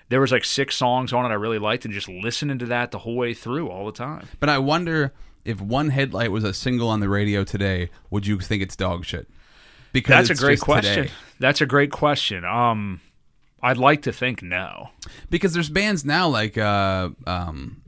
there 0.09 0.21
was 0.21 0.31
like 0.31 0.45
six 0.45 0.75
songs 0.75 1.11
on 1.13 1.25
it 1.25 1.29
I 1.29 1.33
really 1.33 1.59
liked, 1.59 1.85
and 1.85 1.93
just 1.93 2.07
listening 2.09 2.59
to 2.59 2.65
that 2.67 2.91
the 2.91 2.99
whole 2.99 3.15
way 3.17 3.33
through 3.33 3.69
all 3.69 3.85
the 3.85 3.91
time. 3.91 4.27
But 4.39 4.49
I 4.49 4.57
wonder 4.57 5.13
if 5.45 5.59
one 5.61 5.89
headlight 5.89 6.31
was 6.31 6.43
a 6.43 6.53
single 6.53 6.89
on 6.89 6.99
the 7.01 7.09
radio 7.09 7.43
today, 7.43 7.89
would 8.09 8.25
you 8.27 8.39
think 8.39 8.61
it's 8.63 8.75
dog 8.75 9.05
shit? 9.05 9.27
Because 9.93 10.27
That's 10.27 10.39
a 10.39 10.43
great 10.43 10.59
question. 10.59 11.03
today. 11.03 11.13
That's 11.39 11.61
a 11.61 11.65
great 11.65 11.91
question. 11.91 12.43
Um, 12.45 12.99
I'd 13.61 13.77
like 13.77 14.03
to 14.03 14.11
think 14.13 14.41
no. 14.41 14.89
because 15.29 15.53
there's 15.53 15.69
bands 15.69 16.05
now 16.05 16.27
like 16.27 16.57
uh 16.57 17.09
um 17.25 17.81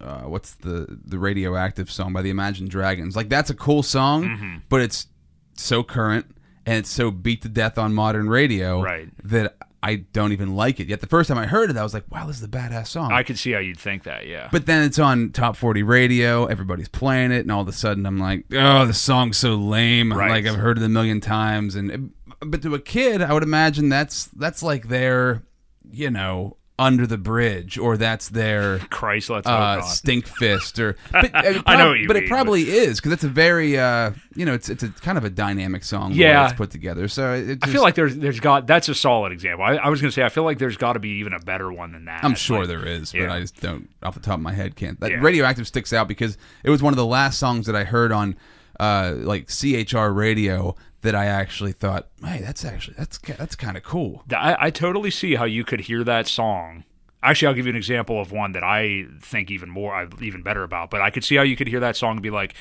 uh 0.00 0.20
what's 0.22 0.54
the 0.54 0.86
the 1.04 1.18
radioactive 1.18 1.90
song 1.90 2.12
by 2.12 2.22
the 2.22 2.30
Imagine 2.30 2.68
Dragons 2.68 3.16
like 3.16 3.28
that's 3.28 3.50
a 3.50 3.54
cool 3.54 3.82
song 3.82 4.24
Mm-hmm. 4.24 4.56
but 4.68 4.80
it's 4.82 5.06
so 5.54 5.82
current 5.82 6.26
and 6.66 6.76
it's 6.78 6.90
so 6.90 7.10
beat 7.10 7.42
to 7.42 7.48
death 7.48 7.78
on 7.78 7.94
modern 7.94 8.28
radio 8.28 8.82
Right. 8.82 9.08
that 9.24 9.56
I 9.82 9.96
don't 9.96 10.32
even 10.32 10.54
like 10.56 10.80
it 10.80 10.88
yet 10.88 11.00
the 11.00 11.06
first 11.06 11.28
time 11.28 11.38
I 11.38 11.46
heard 11.46 11.70
it 11.70 11.76
I 11.78 11.82
was 11.82 11.94
like 11.94 12.04
wow 12.10 12.26
this 12.26 12.36
is 12.36 12.42
a 12.42 12.48
badass 12.48 12.88
song 12.88 13.10
I 13.12 13.22
could 13.22 13.38
see 13.38 13.52
how 13.52 13.58
you'd 13.60 13.78
think 13.78 14.02
that. 14.02 14.26
Yeah. 14.26 14.48
but 14.52 14.66
then 14.66 14.82
it's 14.82 14.98
on 14.98 15.30
top 15.30 15.56
40 15.56 15.82
radio 15.82 16.44
everybody's 16.44 16.88
playing 16.88 17.32
it 17.32 17.40
and 17.40 17.50
all 17.50 17.62
of 17.62 17.68
a 17.68 17.72
sudden 17.72 18.04
I'm 18.04 18.18
like 18.18 18.44
oh 18.52 18.84
the 18.84 18.92
song's 18.92 19.38
so 19.38 19.54
lame 19.54 20.12
Right. 20.12 20.30
like 20.30 20.46
I've 20.46 20.58
heard 20.60 20.76
it 20.76 20.84
a 20.84 20.88
million 20.90 21.20
times 21.22 21.74
and 21.74 22.12
but 22.40 22.62
to 22.62 22.74
a 22.74 22.78
kid 22.80 23.22
I 23.22 23.32
would 23.32 23.42
imagine 23.42 23.88
that's 23.88 24.26
that's 24.26 24.62
like 24.62 24.88
their 24.88 25.42
you 25.90 26.10
know 26.10 26.56
under 26.78 27.06
the 27.06 27.16
bridge 27.16 27.78
or 27.78 27.96
that's 27.96 28.28
their 28.28 28.78
Christ, 28.90 29.30
let's 29.30 29.46
uh, 29.46 29.80
Stinkfist 29.80 30.78
or 30.78 30.94
but, 31.12 31.30
it 31.32 31.62
I 31.64 31.76
know 31.76 31.88
what 31.88 31.98
you 31.98 32.06
but 32.06 32.16
mean, 32.16 32.24
it 32.24 32.28
probably 32.28 32.68
is 32.68 32.98
because 33.00 33.12
it's 33.12 33.24
a 33.24 33.28
very 33.30 33.78
uh 33.78 34.10
you 34.34 34.44
know 34.44 34.52
it's 34.52 34.68
it's 34.68 34.82
a 34.82 34.88
kind 34.90 35.16
of 35.16 35.24
a 35.24 35.30
dynamic 35.30 35.84
song 35.84 36.12
Yeah. 36.12 36.44
it's 36.44 36.52
put 36.52 36.70
together 36.70 37.08
so 37.08 37.32
it, 37.32 37.48
it 37.48 37.58
I 37.62 37.68
feel 37.68 37.80
like 37.80 37.94
there's 37.94 38.16
there's 38.16 38.40
got 38.40 38.66
that's 38.66 38.90
a 38.90 38.94
solid 38.94 39.32
example. 39.32 39.64
I, 39.64 39.76
I 39.76 39.88
was 39.88 40.02
gonna 40.02 40.12
say 40.12 40.22
I 40.22 40.28
feel 40.28 40.44
like 40.44 40.58
there's 40.58 40.76
got 40.76 40.92
to 40.94 40.98
be 40.98 41.12
even 41.20 41.32
a 41.32 41.40
better 41.40 41.72
one 41.72 41.92
than 41.92 42.04
that. 42.04 42.22
I'm 42.22 42.34
sure 42.34 42.58
Like, 42.60 42.68
there 42.68 42.86
is, 42.86 43.10
but 43.12 43.20
yeah. 43.22 43.32
I 43.32 43.40
just 43.40 43.58
don't 43.60 43.88
off 44.02 44.12
the 44.12 44.20
top 44.20 44.34
of 44.34 44.42
my 44.42 44.52
head 44.52 44.76
can't. 44.76 45.00
That 45.00 45.12
Yeah. 45.12 45.20
radioactive 45.22 45.66
sticks 45.66 45.94
out 45.94 46.08
because 46.08 46.36
it 46.62 46.68
was 46.68 46.82
one 46.82 46.92
of 46.92 46.98
the 46.98 47.06
last 47.06 47.38
songs 47.38 47.64
that 47.66 47.74
I 47.74 47.84
heard 47.84 48.12
on 48.12 48.36
uh, 48.78 49.14
like 49.16 49.48
CHR 49.48 50.08
radio 50.12 50.76
that 51.06 51.14
I 51.14 51.24
actually 51.26 51.72
thought, 51.72 52.08
hey, 52.22 52.40
that's 52.42 52.64
actually 52.64 52.94
that's 52.98 53.16
that's 53.18 53.56
kind 53.56 53.76
of 53.76 53.82
cool. 53.82 54.22
I, 54.30 54.56
I 54.66 54.70
totally 54.70 55.10
see 55.10 55.36
how 55.36 55.44
you 55.44 55.64
could 55.64 55.80
hear 55.80 56.04
that 56.04 56.26
song. 56.26 56.84
Actually, 57.22 57.48
I'll 57.48 57.54
give 57.54 57.66
you 57.66 57.70
an 57.70 57.76
example 57.76 58.20
of 58.20 58.30
one 58.30 58.52
that 58.52 58.62
I 58.62 59.06
think 59.20 59.50
even 59.50 59.68
more, 59.70 59.94
I- 59.94 60.06
even 60.20 60.42
better 60.42 60.62
about. 60.62 60.90
But 60.90 61.00
I 61.00 61.10
could 61.10 61.24
see 61.24 61.34
how 61.36 61.42
you 61.42 61.56
could 61.56 61.66
hear 61.66 61.80
that 61.80 61.96
song 61.96 62.12
and 62.12 62.22
be 62.22 62.30
like, 62.30 62.54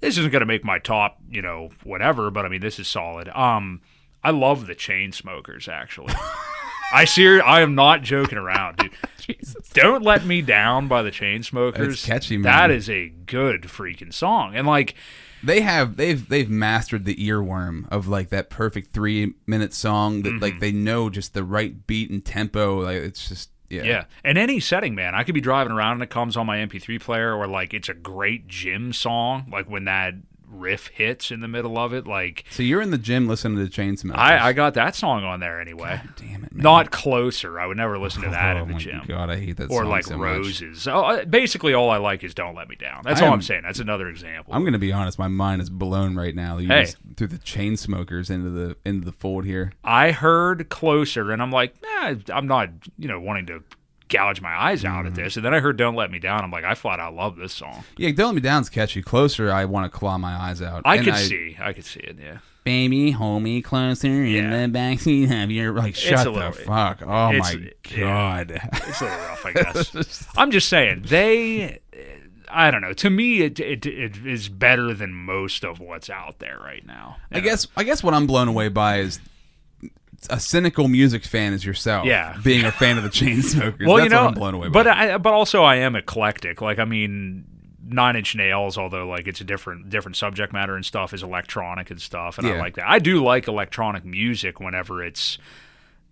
"This 0.00 0.16
isn't 0.18 0.30
going 0.30 0.40
to 0.40 0.46
make 0.46 0.64
my 0.64 0.78
top, 0.78 1.18
you 1.28 1.42
know, 1.42 1.70
whatever." 1.82 2.30
But 2.30 2.46
I 2.46 2.48
mean, 2.48 2.60
this 2.60 2.78
is 2.78 2.88
solid. 2.88 3.28
Um, 3.30 3.80
I 4.22 4.30
love 4.30 4.66
the 4.66 4.74
Chainsmokers. 4.74 5.68
Actually, 5.68 6.14
I 6.92 7.04
see. 7.04 7.40
I 7.40 7.60
am 7.60 7.74
not 7.74 8.02
joking 8.02 8.38
around, 8.38 8.76
dude. 8.78 8.92
Don't 9.74 10.02
let 10.02 10.24
me 10.24 10.40
down 10.42 10.88
by 10.88 11.02
the 11.02 11.10
Chainsmokers. 11.10 11.92
It's 11.92 12.06
catchy, 12.06 12.36
man. 12.36 12.44
That 12.44 12.70
is 12.70 12.88
a 12.88 13.08
good 13.08 13.62
freaking 13.62 14.12
song, 14.14 14.54
and 14.54 14.66
like. 14.66 14.94
They 15.46 15.60
have 15.60 15.96
they've 15.96 16.28
they've 16.28 16.50
mastered 16.50 17.04
the 17.04 17.14
earworm 17.16 17.88
of 17.90 18.08
like 18.08 18.30
that 18.30 18.50
perfect 18.50 18.92
three 18.92 19.34
minute 19.46 19.72
song 19.72 20.22
that 20.22 20.30
Mm-hmm. 20.30 20.42
like 20.42 20.60
they 20.60 20.72
know 20.72 21.08
just 21.08 21.34
the 21.34 21.44
right 21.44 21.86
beat 21.86 22.10
and 22.10 22.24
tempo. 22.24 22.82
Like 22.82 22.96
it's 22.96 23.28
just 23.28 23.50
yeah. 23.70 23.82
Yeah. 23.82 24.04
In 24.24 24.36
any 24.36 24.60
setting, 24.60 24.94
man. 24.94 25.14
I 25.14 25.24
could 25.24 25.34
be 25.34 25.40
driving 25.40 25.72
around 25.72 25.94
and 25.94 26.02
it 26.02 26.10
comes 26.10 26.36
on 26.36 26.46
my 26.46 26.58
MP3 26.58 27.00
player, 27.00 27.34
or 27.34 27.46
like 27.46 27.74
it's 27.74 27.88
a 27.88 27.94
great 27.94 28.46
gym 28.48 28.92
song, 28.92 29.46
like 29.50 29.68
when 29.68 29.84
that 29.86 30.14
riff 30.58 30.88
hits 30.88 31.30
in 31.30 31.40
the 31.40 31.48
middle 31.48 31.78
of 31.78 31.92
it. 31.92 32.06
Like 32.06 32.44
So 32.50 32.62
you're 32.62 32.80
in 32.82 32.90
the 32.90 32.98
gym 32.98 33.26
listening 33.28 33.64
to 33.64 33.70
Chainsmokers. 33.70 34.16
I, 34.16 34.48
I 34.48 34.52
got 34.52 34.74
that 34.74 34.94
song 34.94 35.24
on 35.24 35.40
there 35.40 35.60
anyway. 35.60 36.00
damn 36.16 36.44
it, 36.44 36.54
man. 36.54 36.62
Not 36.62 36.90
closer. 36.90 37.58
I 37.60 37.66
would 37.66 37.76
never 37.76 37.98
listen 37.98 38.22
to 38.22 38.30
that 38.30 38.56
oh 38.56 38.62
in 38.62 38.68
the 38.68 38.72
my 38.74 38.78
gym. 38.78 39.02
God, 39.06 39.30
I 39.30 39.36
hate 39.36 39.56
that 39.58 39.70
Or 39.70 39.82
song 39.82 39.90
like 39.90 40.04
so 40.04 40.16
much. 40.16 40.24
roses. 40.24 40.88
Oh, 40.88 41.24
basically, 41.24 41.74
all 41.74 41.90
I 41.90 41.98
like 41.98 42.24
is 42.24 42.34
"Don't 42.34 42.54
Let 42.54 42.68
Me 42.68 42.76
Down." 42.76 43.02
That's 43.04 43.20
I 43.20 43.24
all 43.24 43.28
am- 43.28 43.34
I'm 43.34 43.42
saying. 43.42 43.62
That's 43.62 43.80
another 43.80 44.08
example. 44.08 44.54
I'm 44.54 44.64
gonna 44.64 44.78
be 44.78 44.92
honest, 44.92 45.18
my 45.18 45.28
mind 45.28 45.62
is 45.62 45.70
blown 45.70 46.16
right 46.16 46.34
now. 46.34 46.58
You 46.58 46.68
Hey. 46.68 46.82
just 46.84 46.96
threw 47.16 47.26
the 47.26 47.38
Chainsmokers 47.38 48.30
into 48.30 48.50
the 48.50 48.76
into 48.84 49.04
the 49.04 49.12
fold 49.12 49.44
here. 49.44 49.72
I 49.84 50.12
heard 50.12 50.68
closer, 50.68 51.30
and 51.32 51.42
I'm 51.42 51.50
like, 51.50 51.74
nah, 51.82 52.14
I'm 52.32 52.46
not, 52.46 52.70
you 52.98 53.08
know, 53.08 53.20
wanting 53.20 53.46
to 53.46 53.62
gouge 54.08 54.40
my 54.40 54.54
eyes 54.54 54.84
out 54.84 55.04
Mm. 55.04 55.08
at 55.08 55.14
this. 55.14 55.36
And 55.36 55.44
then 55.44 55.52
I 55.54 55.60
heard 55.60 55.76
"Don't 55.76 55.94
Let 55.96 56.10
Me 56.10 56.18
Down." 56.18 56.42
I'm 56.44 56.50
like, 56.50 56.64
I 56.64 56.74
flat 56.74 57.00
out 57.00 57.14
love 57.14 57.36
this 57.36 57.52
song. 57.52 57.84
Yeah, 57.96 58.10
Don't 58.12 58.26
Let 58.28 58.34
Me 58.36 58.40
Down's 58.40 58.68
catchy. 58.68 59.02
Closer, 59.02 59.52
I 59.52 59.64
want 59.64 59.90
to 59.90 59.96
claw 59.98 60.18
my 60.18 60.34
eyes 60.34 60.60
out. 60.62 60.82
I 60.84 60.96
And 60.96 61.04
could 61.06 61.16
see, 61.16 61.56
I 61.60 61.72
could 61.72 61.84
see 61.84 62.00
it. 62.00 62.16
Yeah. 62.22 62.38
Baby, 62.64 63.12
hold 63.12 63.42
me 63.44 63.62
closer 63.62 64.08
in 64.08 64.26
Yeah. 64.50 64.66
the 64.66 64.72
backseat 64.72 65.44
of 65.44 65.50
your 65.52 65.72
like. 65.72 65.94
Shut 65.94 66.24
the 66.24 66.30
little- 66.32 66.50
fuck! 66.52 67.00
Oh 67.02 67.32
my 67.32 67.50
yeah. 67.92 68.00
god! 68.00 68.60
It's 68.88 69.00
a 69.00 69.04
little 69.04 69.18
rough, 69.20 69.46
I 69.46 69.52
guess. 69.54 70.26
I'm 70.36 70.50
just 70.50 70.68
saying 70.68 71.04
they. 71.08 71.78
I 72.48 72.70
don't 72.70 72.80
know. 72.80 72.92
To 72.92 73.10
me, 73.10 73.40
it, 73.42 73.58
it 73.60 73.86
it 73.86 74.24
is 74.26 74.48
better 74.48 74.94
than 74.94 75.12
most 75.12 75.64
of 75.64 75.78
what's 75.80 76.08
out 76.08 76.38
there 76.38 76.58
right 76.60 76.84
now. 76.86 77.16
I 77.32 77.40
guess 77.40 77.66
I 77.76 77.82
guess 77.84 78.02
what 78.02 78.14
I'm 78.14 78.26
blown 78.26 78.48
away 78.48 78.68
by 78.68 78.98
is 79.00 79.20
a 80.30 80.40
cynical 80.40 80.88
music 80.88 81.24
fan 81.24 81.52
as 81.52 81.64
yourself. 81.64 82.06
Yeah. 82.06 82.36
being 82.42 82.64
a 82.64 82.72
fan 82.72 82.98
of 82.98 83.04
the 83.04 83.10
Chainsmokers. 83.10 83.80
well, 83.86 83.96
That's 83.96 84.04
you 84.04 84.10
know, 84.10 84.26
I'm 84.26 84.34
blown 84.34 84.54
away 84.54 84.68
but 84.68 84.86
by. 84.86 85.14
I, 85.14 85.18
but 85.18 85.32
also 85.32 85.62
I 85.62 85.76
am 85.76 85.96
eclectic. 85.96 86.60
Like 86.60 86.78
I 86.78 86.84
mean, 86.84 87.44
Nine 87.88 88.16
Inch 88.16 88.34
Nails, 88.34 88.76
although 88.76 89.06
like 89.06 89.26
it's 89.26 89.40
a 89.40 89.44
different 89.44 89.90
different 89.90 90.16
subject 90.16 90.52
matter 90.52 90.74
and 90.74 90.84
stuff, 90.84 91.12
is 91.12 91.22
electronic 91.22 91.90
and 91.90 92.00
stuff, 92.00 92.38
and 92.38 92.46
I 92.46 92.58
like 92.58 92.76
that. 92.76 92.88
I 92.88 92.98
do 92.98 93.22
like 93.22 93.48
electronic 93.48 94.04
music 94.04 94.60
whenever 94.60 95.02
it's 95.04 95.38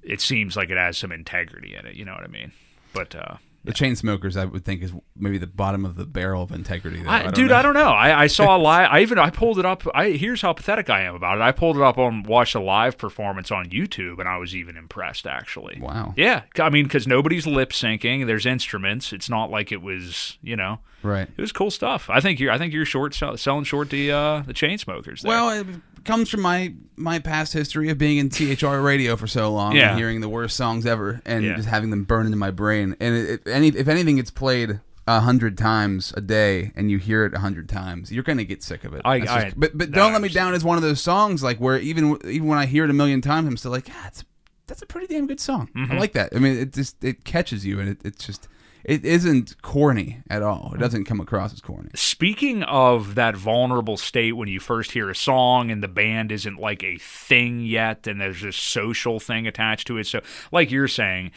it 0.03 0.21
seems 0.21 0.57
like 0.57 0.71
it 0.71 0.77
has 0.77 0.99
some 0.99 1.11
integrity 1.11 1.75
in 1.75 1.87
it. 1.87 1.97
You 1.97 2.05
know 2.05 2.13
what 2.13 2.25
I 2.25 2.29
mean? 2.29 2.53
But 2.93 3.15
uh, 3.15 3.37
the 3.65 3.73
Chainsmokers, 3.73 4.37
I 4.37 4.45
would 4.45 4.65
think, 4.65 4.83
is 4.83 4.93
maybe 5.17 5.39
the 5.39 5.47
bottom 5.47 5.87
of 5.87 5.97
the 5.97 6.05
barrel 6.05 6.43
of 6.43 6.53
integrity. 6.53 7.03
Though. 7.03 7.09
I, 7.09 7.23
don't 7.23 7.35
dude, 7.35 7.49
know. 7.49 7.57
I 7.57 7.63
don't 7.63 7.75
know. 7.75 7.89
I, 7.89 8.23
I 8.25 8.27
saw 8.27 8.57
a 8.57 8.59
live. 8.63 8.89
I 8.91 9.01
even 9.01 9.19
I 9.19 9.31
pulled 9.31 9.59
it 9.59 9.65
up. 9.65 9.83
I 9.95 10.11
here's 10.11 10.43
how 10.43 10.53
pathetic 10.53 10.91
I 10.91 11.03
am 11.03 11.15
about 11.15 11.39
it. 11.39 11.41
I 11.41 11.51
pulled 11.51 11.77
it 11.77 11.83
up 11.83 11.97
on 11.97 12.25
watched 12.25 12.55
a 12.55 12.61
live 12.61 12.99
performance 12.99 13.51
on 13.51 13.71
YouTube, 13.71 14.19
and 14.19 14.29
I 14.29 14.37
was 14.37 14.55
even 14.55 14.77
impressed. 14.77 15.27
Actually, 15.27 15.79
Wow. 15.81 16.13
Yeah, 16.17 16.43
I 16.59 16.69
mean, 16.69 16.85
because 16.85 17.07
nobody's 17.07 17.47
lip 17.47 17.71
syncing. 17.71 18.27
There's 18.27 18.45
instruments. 18.45 19.13
It's 19.13 19.31
not 19.31 19.51
like 19.51 19.73
it 19.73 19.81
was, 19.81 20.39
you 20.43 20.57
know. 20.57 20.81
Right. 21.03 21.29
It 21.29 21.41
was 21.41 21.53
cool 21.53 21.71
stuff. 21.71 22.11
I 22.11 22.21
think 22.21 22.41
you're. 22.41 22.53
I 22.53 22.59
think 22.59 22.75
you're 22.75 22.85
short 22.85 23.15
selling 23.15 23.65
short 23.65 23.91
the 23.91 24.13
uh, 24.13 24.41
the 24.41 24.55
Chainsmokers. 24.55 25.23
There. 25.23 25.31
Well, 25.31 25.65
comes 26.05 26.29
from 26.29 26.41
my 26.43 26.75
my 26.97 27.19
past 27.19 27.53
history 27.53 27.89
of 27.91 27.99
being 27.99 28.19
in 28.19 28.31
CHR 28.31 28.81
radio 28.81 29.17
for 29.17 29.27
so 29.27 29.53
long 29.53 29.75
Yeah. 29.75 29.91
and 29.91 29.99
hearing 29.99 30.21
the 30.21 30.29
worst 30.29 30.57
songs 30.57 30.87
ever 30.87 31.21
and 31.25 31.45
Yeah. 31.45 31.57
just 31.57 31.69
having 31.69 31.91
them 31.91 32.05
burn 32.05 32.27
into 32.27 32.39
my 32.39 32.51
brain. 32.51 32.97
And 33.01 33.15
it, 33.15 33.31
if 33.41 33.47
any 33.47 33.69
if 33.69 33.89
anything 33.89 34.17
gets 34.17 34.31
played 34.31 34.81
a 35.07 35.21
hundred 35.21 35.59
times 35.59 36.15
a 36.17 36.21
day 36.21 36.73
and 36.77 36.91
you 36.91 36.99
hear 36.99 37.25
it 37.27 37.35
a 37.35 37.41
hundred 37.41 37.69
times, 37.69 38.11
you're 38.13 38.23
gonna 38.25 38.45
get 38.45 38.63
sick 38.63 38.85
of 38.85 38.95
it. 38.95 39.03
I- 39.05 39.19
That's 39.19 39.31
I- 39.31 39.45
just- 39.45 39.61
but 39.61 39.77
but 39.77 39.91
no, 39.91 39.97
don't 39.97 40.13
let 40.13 40.23
me 40.23 40.29
down 40.29 40.55
is 40.55 40.65
one 40.65 40.77
of 40.77 40.83
those 40.83 41.01
songs 41.01 41.43
like 41.43 41.59
where 41.59 41.79
even 41.79 42.19
even 42.27 42.49
when 42.49 42.59
I 42.59 42.67
hear 42.67 42.85
it 42.85 42.91
a 42.91 42.95
million 42.95 43.21
times, 43.21 43.47
I'm 43.49 43.57
still 43.57 43.71
like, 43.73 43.89
yeah, 43.89 44.07
it's 44.07 44.25
that's 44.67 44.81
a 44.81 44.87
pretty 44.87 45.07
damn 45.13 45.27
good 45.27 45.41
song. 45.41 45.69
Mm-hmm. 45.77 45.93
I 45.93 45.99
like 45.99 46.13
that. 46.15 46.35
I 46.35 46.39
mean, 46.39 46.57
it 46.57 46.73
just 46.73 47.03
it 47.05 47.25
catches 47.25 47.67
you 47.67 47.81
and 47.81 47.89
it, 47.91 47.99
it's 48.05 48.25
just 48.25 48.49
it 48.85 49.05
isn't 49.05 49.61
corny 49.63 50.21
at 50.29 50.43
all. 50.43 50.73
It 50.75 50.79
doesn't 50.79 51.05
come 51.05 51.21
across 51.21 51.53
as 51.53 51.61
corny. 51.61 51.91
Speaking 51.95 52.63
of 52.65 53.15
that 53.15 53.35
vulnerable 53.35 53.97
state 53.97 54.33
when 54.33 54.49
you 54.49 54.61
first 54.61 54.93
hear 54.93 55.09
a 55.09 55.15
song 55.15 55.71
and 55.71 55.83
the 55.83 55.89
band 55.89 56.31
isn't 56.31 56.61
like 56.61 56.85
a 56.85 56.99
thing 56.99 57.61
yet, 57.61 58.07
and 58.07 58.21
there's 58.21 58.43
this 58.43 58.57
social 58.57 59.19
thing 59.19 59.47
attached 59.47 59.87
to 59.87 59.97
it. 59.99 60.07
So, 60.07 60.21
like 60.53 60.71
you're 60.71 60.89
saying, 60.89 61.33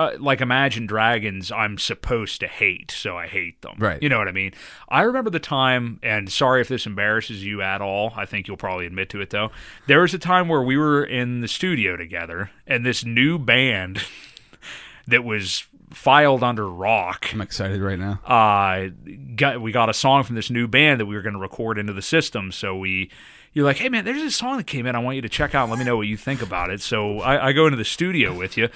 uh, 0.00 0.16
like 0.18 0.40
Imagine 0.40 0.86
Dragons, 0.86 1.52
I'm 1.52 1.76
supposed 1.76 2.40
to 2.40 2.48
hate, 2.48 2.90
so 2.90 3.18
I 3.18 3.26
hate 3.26 3.60
them. 3.60 3.74
Right. 3.78 4.02
You 4.02 4.08
know 4.08 4.16
what 4.16 4.28
I 4.28 4.32
mean? 4.32 4.52
I 4.88 5.02
remember 5.02 5.28
the 5.28 5.38
time, 5.38 6.00
and 6.02 6.32
sorry 6.32 6.62
if 6.62 6.68
this 6.68 6.86
embarrasses 6.86 7.44
you 7.44 7.60
at 7.60 7.82
all. 7.82 8.14
I 8.16 8.24
think 8.24 8.48
you'll 8.48 8.56
probably 8.56 8.86
admit 8.86 9.10
to 9.10 9.20
it 9.20 9.28
though. 9.28 9.50
There 9.88 10.00
was 10.00 10.14
a 10.14 10.18
time 10.18 10.48
where 10.48 10.62
we 10.62 10.78
were 10.78 11.04
in 11.04 11.42
the 11.42 11.48
studio 11.48 11.96
together, 11.96 12.50
and 12.66 12.84
this 12.84 13.04
new 13.04 13.38
band 13.38 14.02
that 15.10 15.24
was 15.24 15.64
filed 15.92 16.42
under 16.44 16.68
rock 16.68 17.26
I'm 17.32 17.40
excited 17.40 17.80
right 17.80 17.98
now. 17.98 18.20
uh, 18.24 18.90
got 19.34 19.60
we 19.60 19.72
got 19.72 19.88
a 19.88 19.94
song 19.94 20.22
from 20.22 20.36
this 20.36 20.48
new 20.50 20.68
band 20.68 21.00
that 21.00 21.06
we 21.06 21.14
were 21.16 21.22
going 21.22 21.34
to 21.34 21.40
record 21.40 21.78
into 21.78 21.92
the 21.92 22.02
system. 22.02 22.52
So 22.52 22.76
we, 22.76 23.10
you're 23.52 23.64
like, 23.64 23.78
hey 23.78 23.88
man, 23.88 24.04
there's 24.04 24.22
this 24.22 24.36
song 24.36 24.56
that 24.58 24.66
came 24.68 24.86
in. 24.86 24.94
I 24.94 25.00
want 25.00 25.16
you 25.16 25.22
to 25.22 25.28
check 25.28 25.54
out. 25.54 25.64
and 25.64 25.70
Let 25.72 25.78
me 25.80 25.84
know 25.84 25.96
what 25.96 26.06
you 26.06 26.16
think 26.16 26.42
about 26.42 26.70
it. 26.70 26.80
So 26.80 27.18
I, 27.20 27.48
I 27.48 27.52
go 27.52 27.66
into 27.66 27.76
the 27.76 27.84
studio 27.84 28.32
with 28.36 28.56
you, 28.56 28.68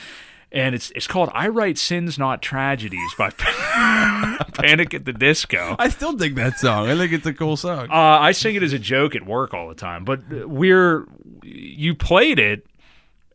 and 0.51 0.75
it's 0.75 0.91
it's 0.97 1.07
called 1.07 1.31
"I 1.33 1.47
Write 1.49 1.79
Sins 1.79 2.19
Not 2.19 2.43
Tragedies" 2.43 3.15
by 3.17 3.31
Panic 4.55 4.95
at 4.95 5.05
the 5.05 5.13
Disco. 5.13 5.77
I 5.79 5.89
still 5.91 6.13
dig 6.15 6.35
that 6.37 6.59
song. 6.59 6.89
I 6.89 6.97
think 6.97 7.13
it's 7.13 7.27
a 7.27 7.35
cool 7.35 7.57
song. 7.57 7.89
Uh, 7.91 7.95
I 7.95 8.33
sing 8.33 8.55
it 8.57 8.63
as 8.63 8.73
a 8.73 8.79
joke 8.79 9.15
at 9.15 9.25
work 9.25 9.55
all 9.55 9.69
the 9.69 9.75
time, 9.75 10.05
but 10.05 10.21
we're 10.49 11.07
you 11.43 11.95
played 11.95 12.39
it. 12.39 12.67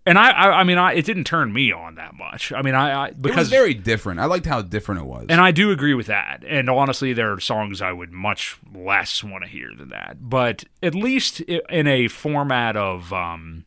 And 0.09 0.17
I, 0.17 0.31
I, 0.31 0.59
I 0.61 0.63
mean, 0.63 0.79
I, 0.79 0.93
it 0.93 1.05
didn't 1.05 1.25
turn 1.25 1.53
me 1.53 1.71
on 1.71 1.93
that 1.95 2.15
much. 2.15 2.51
I 2.51 2.63
mean, 2.63 2.73
I, 2.73 2.91
I 2.91 3.07
it 3.09 3.21
because 3.21 3.37
was 3.37 3.49
very 3.49 3.75
different. 3.75 4.19
I 4.19 4.25
liked 4.25 4.47
how 4.47 4.63
different 4.63 5.01
it 5.01 5.05
was. 5.05 5.27
And 5.29 5.39
I 5.39 5.51
do 5.51 5.69
agree 5.69 5.93
with 5.93 6.07
that. 6.07 6.43
And 6.47 6.67
honestly, 6.67 7.13
there 7.13 7.31
are 7.31 7.39
songs 7.39 7.79
I 7.79 7.91
would 7.91 8.11
much 8.11 8.57
less 8.73 9.23
want 9.23 9.43
to 9.43 9.49
hear 9.49 9.69
than 9.77 9.89
that. 9.89 10.17
But 10.19 10.63
at 10.81 10.95
least 10.95 11.41
in 11.41 11.85
a 11.85 12.07
format 12.07 12.75
of, 12.75 13.13
um, 13.13 13.65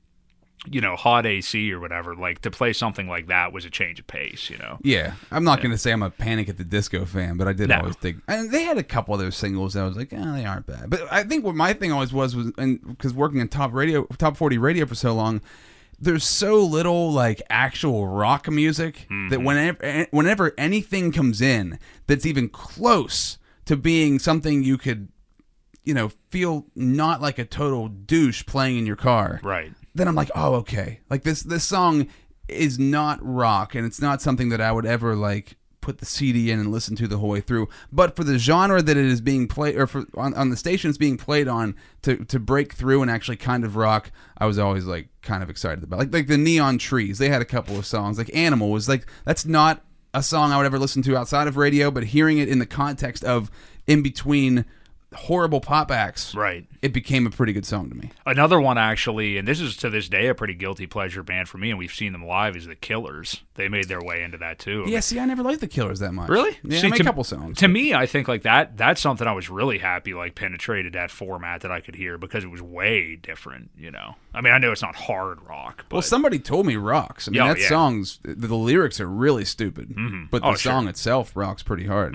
you 0.68 0.80
know, 0.80 0.96
hot 0.96 1.26
AC 1.26 1.72
or 1.72 1.78
whatever, 1.78 2.16
like 2.16 2.40
to 2.42 2.50
play 2.50 2.72
something 2.72 3.08
like 3.08 3.28
that 3.28 3.52
was 3.52 3.64
a 3.64 3.70
change 3.70 4.00
of 4.00 4.06
pace, 4.08 4.50
you 4.50 4.58
know? 4.58 4.78
yeah, 4.82 5.14
I'm 5.30 5.44
not 5.44 5.60
going 5.60 5.70
to 5.72 5.78
say 5.78 5.92
I'm 5.92 6.02
a 6.02 6.10
Panic 6.10 6.48
at 6.48 6.56
the 6.56 6.64
Disco 6.64 7.04
fan, 7.04 7.36
but 7.36 7.46
I 7.46 7.52
did 7.52 7.68
No. 7.68 7.78
always 7.78 7.96
think, 7.96 8.18
And 8.26 8.50
they 8.50 8.64
had 8.64 8.78
a 8.78 8.82
couple 8.84 9.14
of 9.14 9.20
those 9.20 9.36
singles 9.36 9.74
that 9.74 9.82
I 9.82 9.86
was 9.86 9.96
like, 9.96 10.12
oh, 10.12 10.32
they 10.32 10.44
aren't 10.44 10.66
bad. 10.66 10.90
But 10.90 11.02
I 11.12 11.22
think 11.24 11.44
what 11.44 11.54
my 11.54 11.72
thing 11.72 11.92
always 11.92 12.12
was 12.12 12.34
was, 12.34 12.52
and 12.58 12.80
because 12.86 13.14
working 13.14 13.38
in 13.40 13.46
top 13.48 13.72
radio, 13.72 14.04
top 14.18 14.36
40 14.36 14.58
radio 14.58 14.86
for 14.86 14.94
so 14.96 15.14
long. 15.14 15.40
There's 16.02 16.24
so 16.24 16.56
little 16.64 17.12
like 17.12 17.40
actual 17.48 18.08
rock 18.08 18.50
music 18.50 19.06
that 19.08 19.08
mm-hmm. 19.10 19.44
whenever 19.44 19.84
eh, 19.84 20.06
whenever 20.10 20.52
anything 20.58 21.12
comes 21.12 21.40
in 21.40 21.78
that's 22.06 22.26
even 22.26 22.48
close 22.48 23.38
to 23.66 23.76
being 23.76 24.18
something 24.18 24.64
you 24.64 24.76
could, 24.76 25.08
you 25.84 25.94
know, 25.94 26.10
feel 26.28 26.66
not 26.74 27.22
like 27.22 27.38
a 27.38 27.44
total 27.44 27.86
douche 27.88 28.44
playing 28.44 28.78
in 28.78 28.86
your 28.86 28.96
car. 28.96 29.40
Right. 29.44 29.72
then 29.94 30.08
I'm 30.08 30.16
like, 30.16 30.30
oh, 30.34 30.54
okay. 30.56 31.00
Like 31.08 31.22
this 31.22 31.42
this 31.42 31.64
song 31.64 32.08
is 32.48 32.78
not 32.78 33.18
rock, 33.22 33.74
and 33.74 33.86
it's 33.86 34.00
not 34.00 34.20
something 34.20 34.48
that 34.48 34.60
I 34.60 34.72
would 34.72 34.86
ever 34.86 35.14
like 35.14 35.56
put 35.82 35.98
the 35.98 36.06
CD 36.06 36.50
in 36.50 36.58
and 36.58 36.72
listen 36.72 36.96
to 36.96 37.06
the 37.06 37.18
whole 37.18 37.28
way 37.28 37.40
through. 37.42 37.68
But 37.92 38.16
for 38.16 38.24
the 38.24 38.38
genre 38.38 38.80
that 38.80 38.96
it 38.96 39.04
is 39.04 39.20
being 39.20 39.46
played, 39.48 39.76
or 39.76 39.86
for 39.86 40.06
on, 40.16 40.32
on 40.32 40.48
the 40.48 40.56
station 40.56 40.88
it's 40.88 40.96
being 40.96 41.18
played 41.18 41.46
on, 41.48 41.74
to 42.02 42.24
to 42.24 42.40
break 42.40 42.72
through 42.72 43.02
and 43.02 43.10
actually 43.10 43.36
kind 43.36 43.64
of 43.64 43.76
rock, 43.76 44.10
I 44.38 44.46
was 44.46 44.58
always 44.58 44.86
like 44.86 45.08
kind 45.20 45.42
of 45.42 45.50
excited 45.50 45.84
about. 45.84 45.98
Like 45.98 46.12
like 46.14 46.26
the 46.28 46.38
Neon 46.38 46.78
Trees, 46.78 47.18
they 47.18 47.28
had 47.28 47.42
a 47.42 47.46
couple 47.46 47.76
of 47.78 47.84
songs. 47.84 48.16
Like 48.16 48.34
Animal 48.34 48.70
was 48.70 48.88
like 48.88 49.06
that's 49.26 49.44
not 49.44 49.84
a 50.14 50.22
song 50.22 50.52
I 50.52 50.56
would 50.56 50.66
ever 50.66 50.78
listen 50.78 51.02
to 51.02 51.16
outside 51.16 51.46
of 51.48 51.56
radio, 51.58 51.90
but 51.90 52.04
hearing 52.04 52.38
it 52.38 52.48
in 52.48 52.58
the 52.58 52.66
context 52.66 53.24
of 53.24 53.50
in 53.86 54.02
between 54.02 54.64
horrible 55.14 55.60
pop 55.60 55.90
acts, 55.90 56.34
Right. 56.34 56.66
it 56.80 56.92
became 56.94 57.26
a 57.26 57.30
pretty 57.30 57.52
good 57.52 57.66
song 57.66 57.90
to 57.90 57.94
me. 57.94 58.10
Another 58.24 58.58
one, 58.58 58.78
actually, 58.78 59.36
and 59.36 59.46
this 59.46 59.60
is 59.60 59.76
to 59.78 59.90
this 59.90 60.08
day 60.08 60.28
a 60.28 60.34
pretty 60.34 60.54
guilty 60.54 60.86
pleasure 60.86 61.22
band 61.22 61.50
for 61.50 61.58
me, 61.58 61.68
and 61.68 61.78
we've 61.78 61.92
seen 61.92 62.12
them 62.12 62.24
live, 62.24 62.56
is 62.56 62.66
The 62.66 62.74
Killers. 62.76 63.42
They 63.54 63.68
made 63.68 63.86
their 63.88 64.00
way 64.00 64.22
into 64.22 64.38
that 64.38 64.58
too. 64.58 64.84
Yeah, 64.86 65.00
see, 65.00 65.20
I 65.20 65.26
never 65.26 65.42
liked 65.42 65.60
the 65.60 65.66
Killers 65.68 65.98
that 65.98 66.12
much. 66.12 66.30
Really? 66.30 66.56
Yeah, 66.64 66.80
See, 66.80 66.86
I 66.86 66.90
mean, 66.90 66.96
to- 66.98 67.02
a 67.02 67.04
couple 67.04 67.22
songs. 67.22 67.58
To 67.58 67.68
me, 67.68 67.92
I 67.92 68.06
think 68.06 68.26
like 68.26 68.42
that 68.44 68.78
that's 68.78 68.98
something 69.00 69.26
I 69.28 69.32
was 69.32 69.50
really 69.50 69.76
happy 69.76 70.14
like 70.14 70.34
penetrated 70.34 70.94
that 70.94 71.10
format 71.10 71.60
that 71.60 71.70
I 71.70 71.80
could 71.80 71.94
hear 71.94 72.16
because 72.16 72.44
it 72.44 72.50
was 72.50 72.62
way 72.62 73.16
different, 73.16 73.70
you 73.76 73.90
know. 73.90 74.14
I 74.32 74.40
mean, 74.40 74.54
I 74.54 74.58
know 74.58 74.72
it's 74.72 74.80
not 74.80 74.94
hard 74.94 75.46
rock, 75.46 75.84
but 75.90 75.96
well, 75.96 76.02
somebody 76.02 76.38
told 76.38 76.64
me 76.64 76.76
rocks. 76.76 77.28
I 77.28 77.30
mean, 77.30 77.42
Yeah, 77.42 77.48
that 77.52 77.60
yeah. 77.60 77.68
song's 77.68 78.20
the, 78.22 78.56
lyrics 78.56 79.00
are 79.00 79.06
really 79.06 79.44
stupid, 79.44 79.94
but 80.30 80.40
the 80.40 80.48
Oh, 80.48 80.54
sure. 80.54 80.72
song 80.72 80.88
itself 80.88 81.36
rocks 81.36 81.62
pretty 81.62 81.86
hard. 81.86 82.14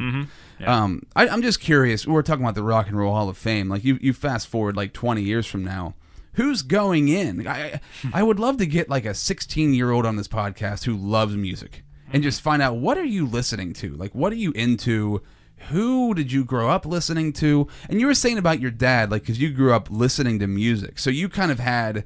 Um, 0.65 1.03
I, 1.15 1.27
I'm 1.27 1.43
just 1.43 1.59
curious. 1.59 2.07
We're 2.07 2.23
talking 2.23 2.43
about 2.43 2.55
the 2.55 2.63
Rock 2.63 2.87
and 2.87 2.97
Roll 2.97 3.13
Hall 3.13 3.29
of 3.29 3.37
Fame. 3.37 3.69
Like 3.69 3.83
you, 3.83 3.99
you 4.01 4.11
fast 4.13 4.47
forward 4.47 4.75
like 4.75 4.91
20 4.93 5.21
years 5.21 5.45
from 5.45 5.63
now. 5.63 5.93
Who's 6.37 6.61
going 6.61 7.07
in? 7.09 7.47
I 7.47 7.79
I 8.13 8.23
would 8.23 8.39
love 8.39 8.57
to 8.57 8.65
get 8.65 8.89
like 8.89 9.05
a 9.05 9.13
16 9.13 9.73
year 9.73 9.91
old 9.91 10.05
on 10.05 10.15
this 10.15 10.27
podcast 10.27 10.85
who 10.85 10.95
loves 10.95 11.35
music 11.35 11.83
and 12.13 12.23
just 12.23 12.41
find 12.41 12.61
out 12.61 12.77
what 12.77 12.97
are 12.97 13.03
you 13.05 13.25
listening 13.27 13.73
to? 13.73 13.93
Like 13.95 14.15
what 14.15 14.31
are 14.31 14.37
you 14.37 14.51
into? 14.53 15.21
Who 15.69 16.13
did 16.13 16.31
you 16.31 16.45
grow 16.45 16.69
up 16.69 16.85
listening 16.85 17.33
to? 17.33 17.67
And 17.89 17.99
you 17.99 18.05
were 18.07 18.13
saying 18.13 18.37
about 18.37 18.59
your 18.61 18.71
dad, 18.71 19.11
like 19.11 19.23
because 19.23 19.41
you 19.41 19.49
grew 19.51 19.73
up 19.73 19.89
listening 19.89 20.39
to 20.39 20.47
music, 20.47 20.99
so 20.99 21.09
you 21.09 21.27
kind 21.29 21.51
of 21.51 21.59
had 21.59 22.05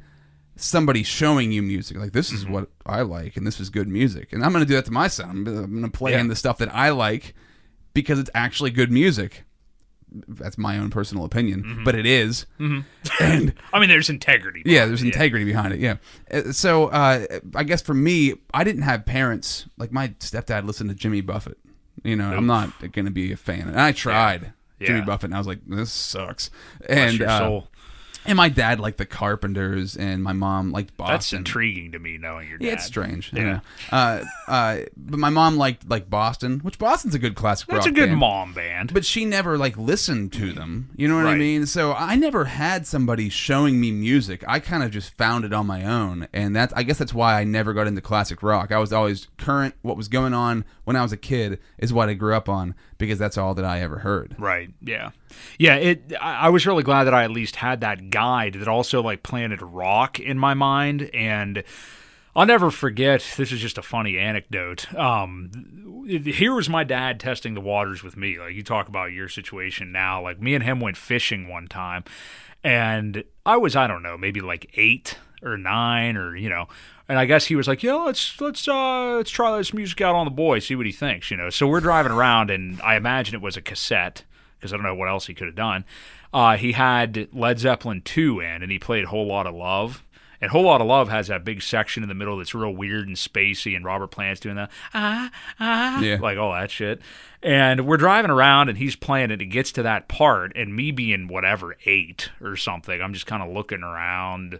somebody 0.56 1.04
showing 1.04 1.52
you 1.52 1.62
music 1.62 1.98
like 1.98 2.12
this 2.14 2.28
Mm-hmm. 2.30 2.38
is 2.38 2.48
what 2.48 2.70
I 2.86 3.02
like 3.02 3.36
and 3.36 3.48
this 3.48 3.60
is 3.60 3.70
good 3.70 3.88
music 3.88 4.32
and 4.32 4.44
I'm 4.46 4.52
going 4.52 4.64
to 4.64 4.68
do 4.68 4.76
that 4.76 4.86
to 4.86 4.92
my 4.92 5.08
son 5.08 5.30
I'm 5.30 5.44
going 5.44 5.82
to 5.84 5.90
play 5.90 6.12
Yeah. 6.12 6.20
in 6.20 6.28
the 6.28 6.36
stuff 6.36 6.58
that 6.60 6.74
I 6.76 6.90
like 6.92 7.34
because 7.94 8.20
it's 8.20 8.30
actually 8.36 8.70
good 8.70 8.92
music 8.92 9.44
that's 10.28 10.58
my 10.58 10.78
own 10.78 10.90
personal 10.90 11.24
opinion 11.26 11.64
Mm-hmm. 11.64 11.84
but 11.84 11.96
it 11.96 12.06
is. 12.06 12.46
and 12.60 13.54
I 13.74 13.80
mean, 13.80 13.90
there's 13.90 14.10
integrity. 14.10 14.64
yeah 14.66 14.86
there's 14.86 15.02
it, 15.02 15.08
integrity 15.08 15.46
behind 15.46 15.74
it 15.74 15.80
yeah 15.80 15.98
Uh, 16.32 16.52
so 16.52 16.88
uh, 16.88 17.26
I 17.56 17.64
guess 17.64 17.82
for 17.82 17.94
me 17.94 18.34
I 18.54 18.64
didn't 18.64 18.82
have 18.84 19.06
parents 19.06 19.66
like 19.78 19.92
my 19.92 20.10
stepdad 20.20 20.66
listened 20.66 20.90
to 20.90 20.96
Jimmy 20.96 21.22
Buffett 21.22 21.58
you 22.04 22.16
know 22.16 22.32
I'm 22.34 22.46
not 22.48 22.80
going 22.94 23.06
to 23.06 23.12
be 23.12 23.32
a 23.32 23.38
fan 23.38 23.68
and 23.68 23.80
I 23.80 23.92
tried 23.92 24.54
Jimmy 24.82 25.00
Yeah. 25.00 25.06
Buffett 25.06 25.26
and 25.26 25.36
I 25.36 25.38
was 25.38 25.48
like 25.48 25.60
this 25.68 25.92
sucks 25.92 26.50
and 26.90 27.22
uh. 27.22 27.62
And 28.26 28.38
my 28.38 28.50
dad 28.50 28.80
liked 28.80 28.98
the 28.98 29.06
Carpenters, 29.06 29.96
and 29.96 30.24
my 30.24 30.34
mom 30.34 30.72
liked 30.72 30.96
Boston. 30.98 31.14
That's 31.14 31.34
intriguing 31.34 31.92
to 31.94 32.00
me 32.00 32.18
knowing 32.18 32.50
your 32.50 32.58
dad. 32.58 32.66
Yeah, 32.66 32.74
it's 32.74 32.86
strange. 32.86 33.32
Yeah. 33.34 33.62
Uh, 33.92 34.24
uh, 34.48 34.78
but 34.96 35.20
my 35.20 35.30
mom 35.30 35.58
liked 35.58 35.90
like 35.90 36.10
Boston, 36.10 36.60
which 36.60 36.78
Boston's 36.78 37.16
a 37.16 37.20
good 37.20 37.36
classic 37.36 37.68
That's 37.70 37.86
a 37.86 37.92
good 37.92 38.10
band. 38.10 38.20
mom 38.20 38.54
band. 38.54 38.94
But 38.94 39.06
she 39.06 39.26
never 39.26 39.58
like 39.58 39.78
listened 39.78 40.34
to 40.34 40.54
them. 40.54 40.92
You 40.96 41.08
know 41.08 41.16
what 41.16 41.26
I 41.28 41.36
mean? 41.36 41.66
So 41.66 41.94
I 41.94 42.16
never 42.16 42.46
had 42.46 42.86
somebody 42.86 43.30
showing 43.30 43.80
me 43.80 43.92
music. 43.92 44.44
I 44.48 44.60
kind 44.60 44.84
of 44.84 44.92
just 44.92 45.16
found 45.18 45.46
it 45.46 45.54
on 45.54 45.66
my 45.68 45.84
own, 45.84 46.28
and 46.34 46.56
that's 46.56 46.74
I 46.74 46.84
guess 46.84 46.98
that's 46.98 47.14
why 47.14 47.40
I 47.40 47.44
never 47.44 47.74
got 47.74 47.88
into 47.88 48.02
classic 48.02 48.44
rock. 48.44 48.72
I 48.72 48.78
was 48.80 48.94
always 48.94 49.28
current. 49.38 49.76
What 49.82 49.98
was 49.98 50.08
going 50.08 50.34
on 50.34 50.66
when 50.84 50.96
I 50.96 51.02
was 51.02 51.12
a 51.12 51.18
kid 51.18 51.60
is 51.78 51.92
what 51.92 52.10
I 52.10 52.14
grew 52.14 52.36
up 52.36 52.48
on 52.50 52.76
because 52.98 53.18
that's 53.18 53.38
all 53.38 53.54
that 53.56 53.66
I 53.66 53.82
ever 53.82 54.00
heard. 54.00 54.36
Right. 54.38 54.70
Yeah. 54.82 55.12
Yeah. 55.58 55.76
It. 55.76 56.14
I, 56.20 56.50
was 56.50 56.66
really 56.66 56.84
glad 56.84 57.06
that 57.06 57.14
I 57.14 57.24
at 57.24 57.32
least 57.32 57.56
had 57.58 57.82
that 57.82 58.10
guide 58.10 58.56
that 58.56 58.68
also 58.68 59.02
like 59.02 59.24
planted 59.24 59.62
rock 59.62 60.20
in 60.20 60.38
my 60.38 60.54
mind, 60.54 61.10
and 61.14 61.64
I'll 62.36 62.46
never 62.46 62.72
forget. 62.72 63.26
This 63.36 63.52
is 63.52 63.60
just 63.60 63.78
a 63.78 63.82
funny 63.82 64.18
anecdote. 64.18 64.94
Um, 64.96 65.52
here 66.08 66.54
was 66.54 66.70
my 66.70 66.84
dad 66.84 67.20
testing 67.20 67.54
the 67.54 67.62
waters 67.62 68.04
with 68.04 68.16
me. 68.16 68.40
Like 68.40 68.54
you 68.54 68.64
talk 68.64 68.88
about 68.88 69.12
your 69.12 69.28
situation 69.28 69.92
now. 69.92 70.22
Like 70.24 70.42
me 70.42 70.56
and 70.56 70.64
him 70.64 70.80
went 70.80 70.98
fishing 70.98 71.50
one 71.50 71.68
time, 71.68 72.06
and 72.64 73.24
I 73.46 73.58
was 73.58 73.76
I 73.76 73.88
don't 73.88 74.04
know 74.04 74.18
maybe 74.18 74.40
like 74.40 74.72
eight 74.76 75.18
or 75.44 75.58
nine 75.58 76.16
or 76.16 76.36
you 76.36 76.50
know. 76.50 76.68
And 77.10 77.20
I 77.20 77.26
guess 77.26 77.46
he 77.46 77.58
was 77.58 77.68
like, 77.68 77.84
"Yeah, 77.84 77.96
let's 77.96 78.40
let's 78.40 78.66
uh 78.66 79.16
let's 79.18 79.32
try 79.32 79.58
this 79.58 79.74
music 79.74 80.00
out 80.00 80.16
on 80.16 80.26
the 80.26 80.32
boy, 80.32 80.60
see 80.60 80.76
what 80.76 80.86
he 80.86 80.94
thinks." 80.94 81.30
You 81.30 81.36
know. 81.36 81.50
So 81.50 81.68
we're 81.68 81.82
driving 81.82 82.14
around, 82.14 82.50
and 82.50 82.82
I 82.82 82.96
imagine 82.96 83.36
it 83.36 83.42
was 83.42 83.58
a 83.58 83.62
cassette 83.62 84.24
because 84.62 84.74
I 84.74 84.78
don't 84.78 84.86
know 84.86 84.96
what 84.96 85.10
else 85.10 85.26
he 85.28 85.34
could 85.34 85.48
have 85.48 85.56
done. 85.56 85.84
Uh, 86.34 86.56
he 86.56 86.72
had 86.74 87.28
Led 87.34 87.60
Zeppelin 87.60 88.02
two 88.04 88.40
in, 88.40 88.62
and 88.62 88.72
he 88.72 88.80
played 88.80 89.06
"Whole 89.06 89.28
Lot 89.28 89.48
of 89.48 89.56
Love." 89.56 90.04
And 90.44 90.50
Whole 90.50 90.64
Lot 90.64 90.82
of 90.82 90.88
Love 90.88 91.10
has 91.10 91.28
that 91.28 91.46
big 91.46 91.62
section 91.62 92.02
in 92.02 92.10
the 92.10 92.16
middle 92.16 92.38
that's 92.38 92.56
real 92.56 92.74
weird 92.74 93.08
and 93.08 93.16
spacey, 93.16 93.76
and 93.76 93.86
Robert 93.86 94.08
Plant's 94.08 94.40
doing 94.40 94.56
that, 94.56 94.72
ah, 94.92 95.30
ah, 95.60 96.02
Yeah. 96.02 96.18
like 96.20 96.40
all 96.40 96.52
that 96.54 96.72
shit. 96.72 97.00
And 97.44 97.86
we're 97.86 97.98
driving 97.98 98.32
around, 98.32 98.68
and 98.70 98.78
he's 98.80 98.96
playing 98.96 99.30
it. 99.30 99.40
It 99.40 99.46
gets 99.48 99.72
to 99.74 99.84
that 99.84 100.08
part, 100.08 100.52
and 100.56 100.76
me 100.76 100.90
being 100.90 101.28
whatever, 101.28 101.76
eight 101.86 102.32
or 102.42 102.56
something, 102.56 103.00
I'm 103.04 103.14
just 103.14 103.28
kind 103.28 103.44
of 103.44 103.50
looking 103.50 103.84
around 103.84 104.60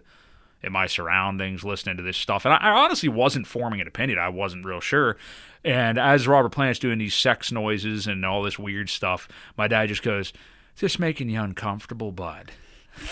in 0.62 0.72
my 0.72 0.86
surroundings, 0.86 1.64
listening 1.64 1.96
to 1.96 2.02
this 2.02 2.16
stuff. 2.16 2.44
And 2.44 2.54
I, 2.54 2.58
I 2.58 2.70
honestly 2.70 3.08
wasn't 3.08 3.46
forming 3.46 3.80
an 3.80 3.88
opinion. 3.88 4.18
I 4.18 4.28
wasn't 4.28 4.64
real 4.64 4.80
sure. 4.80 5.16
And 5.64 5.98
as 5.98 6.26
Robert 6.28 6.50
Plant's 6.50 6.78
doing 6.78 6.98
these 6.98 7.14
sex 7.14 7.50
noises 7.52 8.06
and 8.06 8.24
all 8.24 8.42
this 8.42 8.58
weird 8.58 8.88
stuff, 8.88 9.28
my 9.56 9.68
dad 9.68 9.88
just 9.88 10.02
goes, 10.02 10.32
Is 10.74 10.80
this 10.80 10.98
making 10.98 11.30
you 11.30 11.40
uncomfortable, 11.40 12.12
bud? 12.12 12.52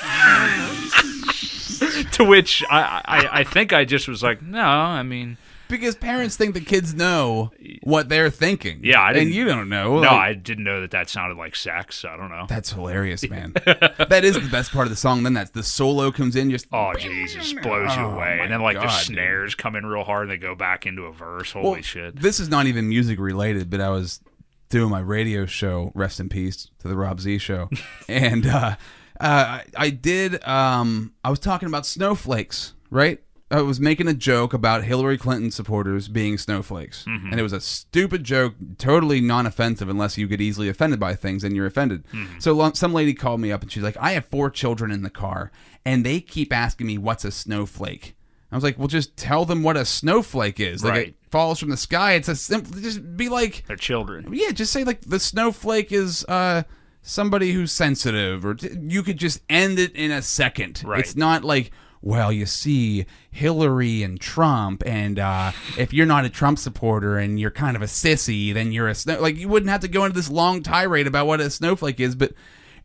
to 2.13 2.25
which 2.25 2.63
I, 2.71 3.03
I, 3.05 3.29
I 3.41 3.45
think 3.45 3.73
I 3.73 3.85
just 3.85 4.09
was 4.09 4.23
like, 4.23 4.43
No, 4.43 4.61
I 4.61 5.03
mean, 5.03 5.39
Because 5.71 5.95
parents 5.97 6.37
think 6.37 6.55
the 6.55 6.61
kids 6.61 6.93
know 6.95 7.53
what 7.83 8.09
they're 8.09 8.29
thinking. 8.31 8.81
Yeah, 8.83 9.01
I 9.01 9.09
and 9.11 9.19
didn't- 9.19 9.33
you 9.35 9.45
don't 9.47 9.69
know. 9.69 9.95
no, 9.97 10.01
Like, 10.03 10.11
I 10.13 10.35
didn't 10.35 10.65
know 10.65 10.81
that 10.83 10.91
that 10.91 11.09
sounded 11.09 11.39
like 11.39 11.55
sex. 11.57 12.05
I 12.05 12.17
don't 12.17 12.29
know. 12.31 12.45
That's 12.49 12.73
hilarious, 12.73 13.29
man. 13.31 13.53
that 13.65 14.23
is 14.25 14.35
the 14.35 14.49
best 14.51 14.73
part 14.73 14.87
of 14.87 14.91
the 14.91 14.97
song. 14.97 15.23
Then 15.23 15.33
that's 15.35 15.51
the 15.51 15.63
solo 15.63 16.11
comes 16.11 16.37
in 16.37 16.51
just. 16.51 16.67
Oh 16.73 16.93
Jesus, 16.99 17.53
blows 17.55 17.95
you 17.97 18.03
Oh, 18.03 18.11
away, 18.11 18.41
and 18.43 18.53
then 18.53 18.61
like 18.63 18.77
the 18.77 18.83
God, 18.85 18.89
dude. 19.07 19.07
snares 19.17 19.55
come 19.55 19.77
in 19.77 19.87
real 19.87 20.05
hard, 20.05 20.23
and 20.23 20.31
they 20.33 20.37
go 20.37 20.55
back 20.55 20.87
into 20.87 21.03
a 21.05 21.13
verse. 21.13 21.53
Holy 21.53 21.65
Well, 21.71 21.81
shit! 21.83 22.17
This 22.21 22.41
is 22.41 22.49
not 22.49 22.67
even 22.67 22.89
music 22.89 23.19
related, 23.19 23.71
but 23.71 23.81
I 23.81 23.91
was 23.91 24.21
doing 24.69 24.91
my 24.91 25.01
radio 25.01 25.47
show. 25.47 25.93
Rest 25.95 26.21
in 26.21 26.29
peace 26.29 26.69
to 26.81 26.89
the 26.89 26.97
Rob 26.97 27.21
Z 27.21 27.39
show, 27.39 27.71
and 28.09 28.47
uh, 28.47 28.77
uh, 29.21 29.61
I- 29.61 29.65
I 29.77 29.91
did. 29.91 30.43
Um, 30.47 31.13
I 31.25 31.31
was 31.31 31.39
talking 31.39 31.69
about 31.69 31.87
snowflakes, 31.87 32.75
right? 32.91 33.21
I 33.51 33.63
was 33.63 33.81
making 33.81 34.07
a 34.07 34.15
joke 34.15 34.53
about 34.55 34.85
Hillary 34.85 35.19
Clinton 35.19 35.51
supporters 35.51 36.07
being 36.09 36.39
snowflakes, 36.39 37.05
and 37.07 37.39
it 37.39 37.43
was 37.43 37.53
a 37.53 37.61
stupid 37.61 38.23
joke, 38.23 38.55
totally 38.79 39.21
non-offensive 39.21 39.89
unless 39.89 40.17
you 40.17 40.29
get 40.29 40.41
easily 40.41 40.69
offended 40.69 41.01
by 41.01 41.15
things, 41.17 41.43
and 41.43 41.57
you're 41.57 41.67
offended. 41.67 42.05
So 42.39 42.53
lo- 42.53 42.73
some 42.75 42.93
lady 42.93 43.13
called 43.15 43.41
me 43.41 43.51
up, 43.51 43.63
and 43.63 43.71
she's 43.73 43.83
like, 43.83 43.97
"I 43.99 44.13
have 44.13 44.27
four 44.27 44.51
children 44.51 44.91
in 44.91 45.03
the 45.03 45.11
car, 45.11 45.51
and 45.85 46.07
they 46.07 46.21
keep 46.21 46.53
asking 46.53 46.87
me 46.87 46.97
what's 46.99 47.25
a 47.25 47.31
snowflake." 47.33 48.15
I 48.53 48.57
was 48.57 48.65
like, 48.65 48.79
"Well, 48.79 48.89
just 48.89 49.17
tell 49.17 49.45
them 49.45 49.63
what 49.63 49.77
a 49.77 49.85
snowflake 49.85 50.59
is. 50.61 50.83
Like 50.85 50.93
Right. 50.93 51.09
it 51.09 51.15
falls 51.31 51.59
from 51.59 51.71
the 51.71 51.77
sky. 51.77 52.15
It's 52.15 52.29
a 52.29 52.37
simple. 52.37 52.81
Just 52.81 53.17
be 53.17 53.29
like, 53.29 53.65
They're 53.67 53.77
children. 53.77 54.29
yeah, 54.33 54.51
just 54.53 54.73
say 54.73 54.85
like 54.85 55.01
the 55.03 55.21
snowflake 55.21 55.93
is 55.93 56.25
uh 56.29 56.63
somebody 57.03 57.53
who's 57.53 57.73
sensitive, 57.73 58.45
or 58.45 58.55
t- 58.55 58.71
you 58.83 59.03
could 59.03 59.17
just 59.19 59.41
end 59.49 59.79
it 59.79 59.95
in 59.97 60.11
a 60.11 60.23
second. 60.23 60.83
Right. 60.85 61.01
It's 61.01 61.17
not 61.17 61.45
like. 61.45 61.71
Well, 62.03 62.33
you 62.33 62.47
see, 62.47 63.05
Hillary 63.31 64.03
and 64.03 64.19
Trump, 64.19 64.83
and 64.87 65.19
uh, 65.19 65.53
if 65.77 65.93
you're 65.93 66.07
not 66.07 66.25
a 66.25 66.31
Trump 66.31 66.59
supporter 66.59 67.19
and 67.19 67.39
you're 67.39 67.51
kind 67.51 67.77
of 67.77 67.83
a 67.83 67.87
sissy, 67.87 68.55
then 68.55 68.73
you're 68.73 68.89
a 68.89 68.95
snow. 68.95 69.21
Like 69.21 69.37
you 69.37 69.49
wouldn't 69.49 69.71
have 69.71 69.83
to 69.83 69.89
go 69.89 70.05
into 70.05 70.17
this 70.17 70.31
long 70.31 70.63
tirade 70.63 71.07
about 71.07 71.27
what 71.27 71.41
a 71.41 71.51
snowflake 71.51 72.01
is. 72.01 72.15
But 72.15 72.33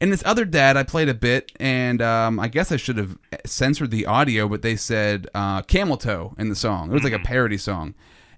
in 0.02 0.10
this 0.10 0.24
other 0.26 0.44
dad, 0.44 0.76
I 0.76 0.84
played 0.84 1.08
a 1.08 1.14
bit, 1.14 1.52
and 1.60 2.02
um, 2.02 2.40
I 2.42 2.50
guess 2.50 2.72
I 2.72 2.78
should 2.78 2.98
have 2.98 3.18
censored 3.46 3.92
the 3.92 4.06
audio, 4.06 4.50
but 4.50 4.62
they 4.62 4.76
said 4.76 5.28
uh, 5.34 5.62
camel 5.62 5.96
toe 5.96 6.36
in 6.38 6.50
the 6.50 6.56
song. 6.56 6.92
It 6.92 6.94
was 6.94 7.04
like 7.04 7.14
a 7.14 7.20
parody 7.20 7.58
song, 7.58 7.96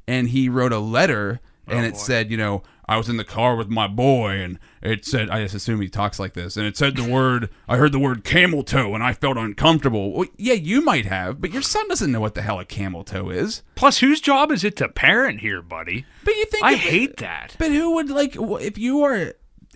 and 0.07 0.29
he 0.29 0.47
wrote 0.47 0.73
a 0.73 0.79
letter, 0.79 1.39
and 1.67 1.85
it 1.85 1.93
boy. 1.93 1.99
said, 1.99 2.29
you 2.29 2.37
know, 2.37 2.61
I 2.89 2.97
was 2.97 3.09
in 3.09 3.17
the 3.17 3.25
car 3.25 3.55
with 3.55 3.67
my 3.67 3.87
boy, 3.87 4.39
and 4.39 4.59
it 4.81 5.03
said, 5.03 5.29
I 5.29 5.41
just 5.43 5.55
assume 5.55 5.81
he 5.81 5.89
talks 5.89 6.19
like 6.19 6.33
this, 6.33 6.55
and 6.55 6.65
it 6.65 6.77
said 6.77 6.95
the 6.95 7.03
word, 7.11 7.49
I 7.67 7.77
heard 7.77 7.91
the 7.91 7.99
word 7.99 8.23
camel 8.23 8.63
toe, 8.63 8.93
and 8.95 9.03
I 9.03 9.13
felt 9.13 9.37
uncomfortable. 9.37 10.13
Well, 10.13 10.27
yeah, 10.37 10.53
you 10.53 10.81
might 10.81 11.05
have, 11.05 11.41
but 11.41 11.51
your 11.51 11.61
son 11.61 11.87
doesn't 11.89 12.11
know 12.11 12.21
what 12.21 12.35
the 12.35 12.41
hell 12.41 12.59
a 12.59 12.65
camel 12.65 13.03
toe 13.03 13.29
is. 13.29 13.61
Plus, 13.75 13.97
whose 13.99 14.21
job 14.21 14.51
is 14.51 14.63
it 14.63 14.75
to 14.77 14.87
parent 14.87 15.41
here, 15.41 15.61
buddy? 15.61 16.05
But 16.23 16.35
you 16.35 16.45
think 16.45 16.63
I 16.63 16.73
if- 16.75 16.79
hate 16.79 17.17
that. 17.17 17.55
But 17.59 17.71
who 17.71 17.95
would 17.95 18.09
like 18.09 18.37
if 18.39 18.77
you 18.77 19.01
are 19.03 19.33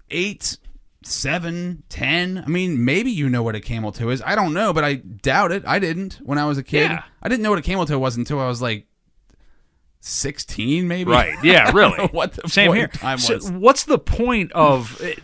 eight, 0.09 0.57
seven, 1.03 1.83
ten? 1.89 2.43
I 2.45 2.47
mean, 2.49 2.85
maybe 2.85 3.11
you 3.11 3.29
know 3.29 3.43
what 3.43 3.55
a 3.55 3.61
camel 3.61 3.91
toe 3.91 4.09
is. 4.09 4.21
I 4.25 4.35
don't 4.35 4.53
know, 4.53 4.71
but 4.73 4.83
I 4.83 4.95
doubt 4.95 5.51
it. 5.51 5.63
I 5.67 5.79
didn't 5.79 6.19
when 6.23 6.37
I 6.37 6.45
was 6.45 6.57
a 6.57 6.63
kid. 6.63 6.91
Yeah. 6.91 7.03
I 7.21 7.29
didn't 7.29 7.43
know 7.43 7.49
what 7.49 7.59
a 7.59 7.63
camel 7.63 7.85
toe 7.85 7.99
was 7.99 8.15
until 8.15 8.39
I 8.39 8.47
was 8.47 8.61
like 8.61 8.85
sixteen, 10.01 10.87
maybe. 10.87 11.09
Right? 11.09 11.35
Yeah, 11.43 11.71
really. 11.73 12.07
what 12.11 12.33
the 12.33 12.49
Same 12.49 12.71
point 12.71 12.93
here. 13.01 13.17
So 13.17 13.39
what's 13.51 13.85
the 13.85 13.97
point 13.97 14.51
of? 14.51 15.01
eh, 15.01 15.15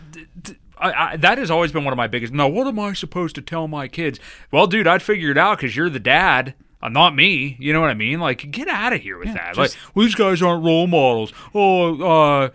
I, 0.80 0.92
I, 1.12 1.16
that 1.16 1.38
has 1.38 1.50
always 1.50 1.72
been 1.72 1.84
one 1.84 1.92
of 1.92 1.96
my 1.96 2.06
biggest. 2.06 2.32
No, 2.32 2.46
what 2.48 2.66
am 2.66 2.78
I 2.78 2.92
supposed 2.92 3.34
to 3.34 3.42
tell 3.42 3.66
my 3.68 3.88
kids? 3.88 4.20
Well, 4.52 4.66
dude, 4.68 4.86
I'd 4.86 5.02
figure 5.02 5.30
it 5.30 5.36
out 5.38 5.58
because 5.58 5.76
you're 5.76 5.90
the 5.90 5.98
dad. 5.98 6.54
Uh, 6.80 6.88
not 6.88 7.16
me. 7.16 7.56
You 7.58 7.72
know 7.72 7.80
what 7.80 7.90
I 7.90 7.94
mean? 7.94 8.20
Like, 8.20 8.50
get 8.52 8.68
out 8.68 8.92
of 8.92 9.00
here 9.00 9.18
with 9.18 9.34
that. 9.34 9.54
just- 9.56 9.58
like, 9.76 9.94
well, 9.94 10.06
these 10.06 10.14
guys 10.14 10.40
aren't 10.40 10.64
role 10.64 10.86
models. 10.86 11.32
Oh, 11.52 12.00
uh, 12.00 12.50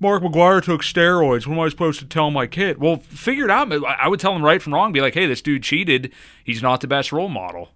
Mark 0.00 0.22
McGwire 0.22 0.62
took 0.62 0.82
steroids. 0.82 1.46
What 1.46 1.54
am 1.54 1.60
I 1.60 1.68
supposed 1.68 2.00
to 2.00 2.06
tell 2.06 2.30
my 2.32 2.46
kid? 2.48 2.78
Well, 2.78 2.96
figure 2.96 3.44
it 3.44 3.50
out. 3.50 3.72
I 3.72 3.76
I 3.76 4.08
would 4.08 4.18
tell 4.20 4.34
him 4.34 4.44
right 4.44 4.60
from 4.60 4.74
wrong. 4.74 4.92
Be 4.92 5.00
like, 5.00 5.14
hey, 5.14 5.26
this 5.26 5.42
dude 5.42 5.62
cheated. 5.62 6.12
He's 6.42 6.62
not 6.62 6.80
the 6.80 6.86
best 6.88 7.12
role 7.12 7.28
model. 7.28 7.70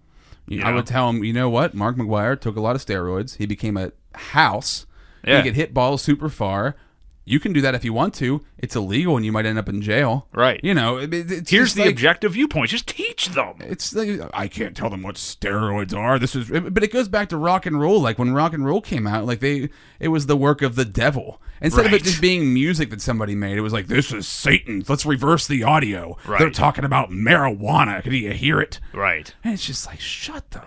I 0.60 0.72
would 0.72 0.86
tell 0.86 1.08
him, 1.08 1.24
you 1.24 1.32
know 1.32 1.48
what? 1.48 1.74
Mark 1.74 1.96
McGwire 1.96 2.38
took 2.38 2.56
a 2.56 2.60
lot 2.60 2.76
of 2.76 2.84
steroids. 2.84 3.36
He 3.36 3.46
became 3.46 3.76
a 3.76 3.92
house. 4.14 4.86
Yeah. 5.24 5.38
He 5.38 5.42
could 5.44 5.54
hit 5.54 5.72
balls 5.72 6.02
super 6.02 6.28
far. 6.28 6.76
You 7.24 7.38
can 7.38 7.52
do 7.52 7.60
that 7.60 7.74
if 7.76 7.84
you 7.84 7.92
want 7.92 8.14
to. 8.14 8.44
It's 8.58 8.74
illegal, 8.74 9.16
and 9.16 9.24
you 9.24 9.30
might 9.30 9.46
end 9.46 9.56
up 9.58 9.68
in 9.68 9.80
jail. 9.80 10.26
Right. 10.32 10.58
You 10.64 10.74
know. 10.74 10.96
it- 10.98 11.14
it- 11.14 11.30
it's 11.30 11.50
Here's 11.50 11.74
the 11.74 11.82
like- 11.82 11.90
objective 11.90 12.32
viewpoint. 12.32 12.70
Just 12.70 12.88
teach 12.88 13.28
them. 13.28 13.54
it's 13.60 13.94
like 13.94 14.20
I 14.34 14.48
can't 14.48 14.76
tell 14.76 14.90
them 14.90 15.02
what 15.02 15.14
steroids 15.14 15.96
are. 15.96 16.18
This 16.18 16.34
is, 16.34 16.50
but 16.50 16.82
it 16.82 16.92
goes 16.92 17.06
back 17.08 17.28
to 17.28 17.36
rock 17.36 17.64
and 17.64 17.80
roll. 17.80 18.00
Like 18.00 18.18
when 18.18 18.32
rock 18.34 18.52
and 18.52 18.64
roll 18.66 18.80
came 18.80 19.06
out, 19.06 19.24
like 19.24 19.38
they, 19.40 19.68
it 20.00 20.08
was 20.08 20.26
the 20.26 20.36
work 20.36 20.62
of 20.62 20.74
the 20.74 20.84
devil. 20.84 21.40
Instead 21.60 21.86
of 21.86 21.92
it 21.92 22.02
just 22.02 22.20
being 22.20 22.52
music 22.52 22.90
that 22.90 23.00
somebody 23.00 23.36
made, 23.36 23.56
it 23.56 23.60
was 23.60 23.72
like 23.72 23.86
this 23.86 24.12
is 24.12 24.26
Satan. 24.26 24.84
Let's 24.88 25.06
reverse 25.06 25.46
the 25.46 25.62
audio. 25.62 26.18
Right. 26.26 26.40
They're 26.40 26.50
talking 26.50 26.84
about 26.84 27.10
marijuana. 27.10 28.02
Can 28.02 28.12
you 28.14 28.32
hear 28.32 28.60
it? 28.60 28.80
Right. 28.92 29.32
And 29.44 29.54
it's 29.54 29.64
just 29.64 29.86
like 29.86 30.00
shut 30.00 30.50
the. 30.50 30.62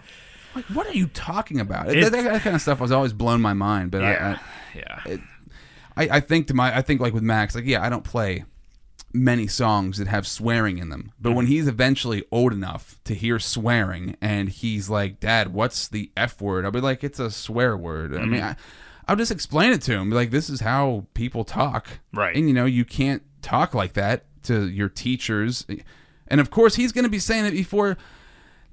Like 0.56 0.66
what 0.66 0.88
are 0.88 0.94
you 0.94 1.08
talking 1.08 1.60
about? 1.60 1.90
It- 1.94 2.10
that, 2.12 2.24
that 2.24 2.42
kind 2.44 2.56
of 2.56 2.62
stuff 2.62 2.80
was 2.80 2.94
always 2.94 3.12
blown 3.12 3.42
my 3.42 3.52
mind. 3.54 3.92
But 3.92 4.04
Yeah. 4.04 4.38
I, 4.74 4.78
yeah. 4.78 5.00
I, 5.06 5.20
I, 5.98 6.04
I 6.12 6.20
think 6.20 6.48
to 6.48 6.54
my, 6.54 6.76
I 6.76 6.82
think 6.82 7.02
like 7.02 7.14
with 7.14 7.24
Max, 7.24 7.56
like 7.56 7.66
yeah, 7.66 7.84
I 7.84 7.90
don't 7.90 8.04
play 8.04 8.46
many 9.16 9.48
songs 9.48 9.98
that 9.98 10.08
have 10.08 10.28
swearing 10.28 10.78
in 10.78 10.90
them. 10.90 11.12
But 11.20 11.34
when 11.34 11.46
mm-hmm. 11.46 11.54
he's 11.54 11.68
eventually 11.68 12.26
old 12.32 12.54
enough 12.54 13.00
to 13.06 13.14
hear 13.14 13.40
swearing 13.40 14.18
and 14.22 14.50
he's 14.50 14.90
like, 14.90 15.20
Dad, 15.20 15.54
what's 15.54 15.88
the 15.88 16.12
F 16.18 16.42
word? 16.42 16.66
I'll 16.66 16.72
be 16.72 16.82
like, 16.82 17.04
it's 17.04 17.20
a 17.20 17.32
swear 17.32 17.78
word. 17.78 18.16
I 18.16 18.26
mean, 18.26 18.42
mm-hmm. 18.42 18.44
I, 18.44 18.56
I'll 19.08 19.16
just 19.16 19.32
explain 19.32 19.72
it 19.72 19.82
to 19.84 19.94
him. 19.94 20.10
Like, 20.10 20.32
this 20.32 20.50
is 20.50 20.62
how 20.62 21.06
people 21.14 21.44
talk. 21.46 21.88
Right. 22.14 22.36
And, 22.36 22.48
you 22.48 22.54
know, 22.54 22.66
you 22.66 22.84
can't 22.84 23.24
talk 23.42 23.74
like 23.74 23.94
that 23.94 24.26
to 24.44 24.68
your 24.68 24.90
teachers. 24.90 25.66
And 26.28 26.42
of 26.42 26.50
course, 26.50 26.76
he's 26.76 26.92
going 26.92 27.06
to 27.06 27.10
be 27.10 27.20
saying 27.20 27.46
it 27.46 27.52
before 27.52 27.98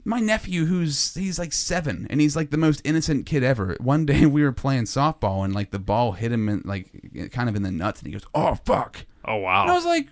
my 0.05 0.19
nephew 0.21 0.67
who's 0.67 1.15
he's 1.15 1.39
like 1.39 1.53
seven 1.53 2.07
and 2.11 2.21
he's 2.21 2.35
like 2.37 2.51
the 2.51 2.57
most 2.57 2.81
innocent 2.85 3.27
kid 3.27 3.43
ever 3.45 3.77
one 3.81 4.05
day 4.07 4.27
we 4.37 4.43
were 4.43 4.53
playing 4.53 4.85
softball 4.85 5.45
and 5.45 5.55
like 5.55 5.71
the 5.71 5.79
ball 5.79 6.13
hit 6.13 6.33
him 6.33 6.49
in 6.49 6.63
like 6.65 7.31
kind 7.33 7.49
of 7.49 7.55
in 7.57 7.63
the 7.63 7.71
nuts 7.71 8.01
and 8.01 8.07
he 8.09 8.13
goes 8.13 8.27
oh 8.35 8.55
fuck 8.65 9.05
Oh 9.25 9.37
wow. 9.37 9.63
and 9.63 9.71
i 9.71 9.75
was 9.75 9.85
like 9.85 10.09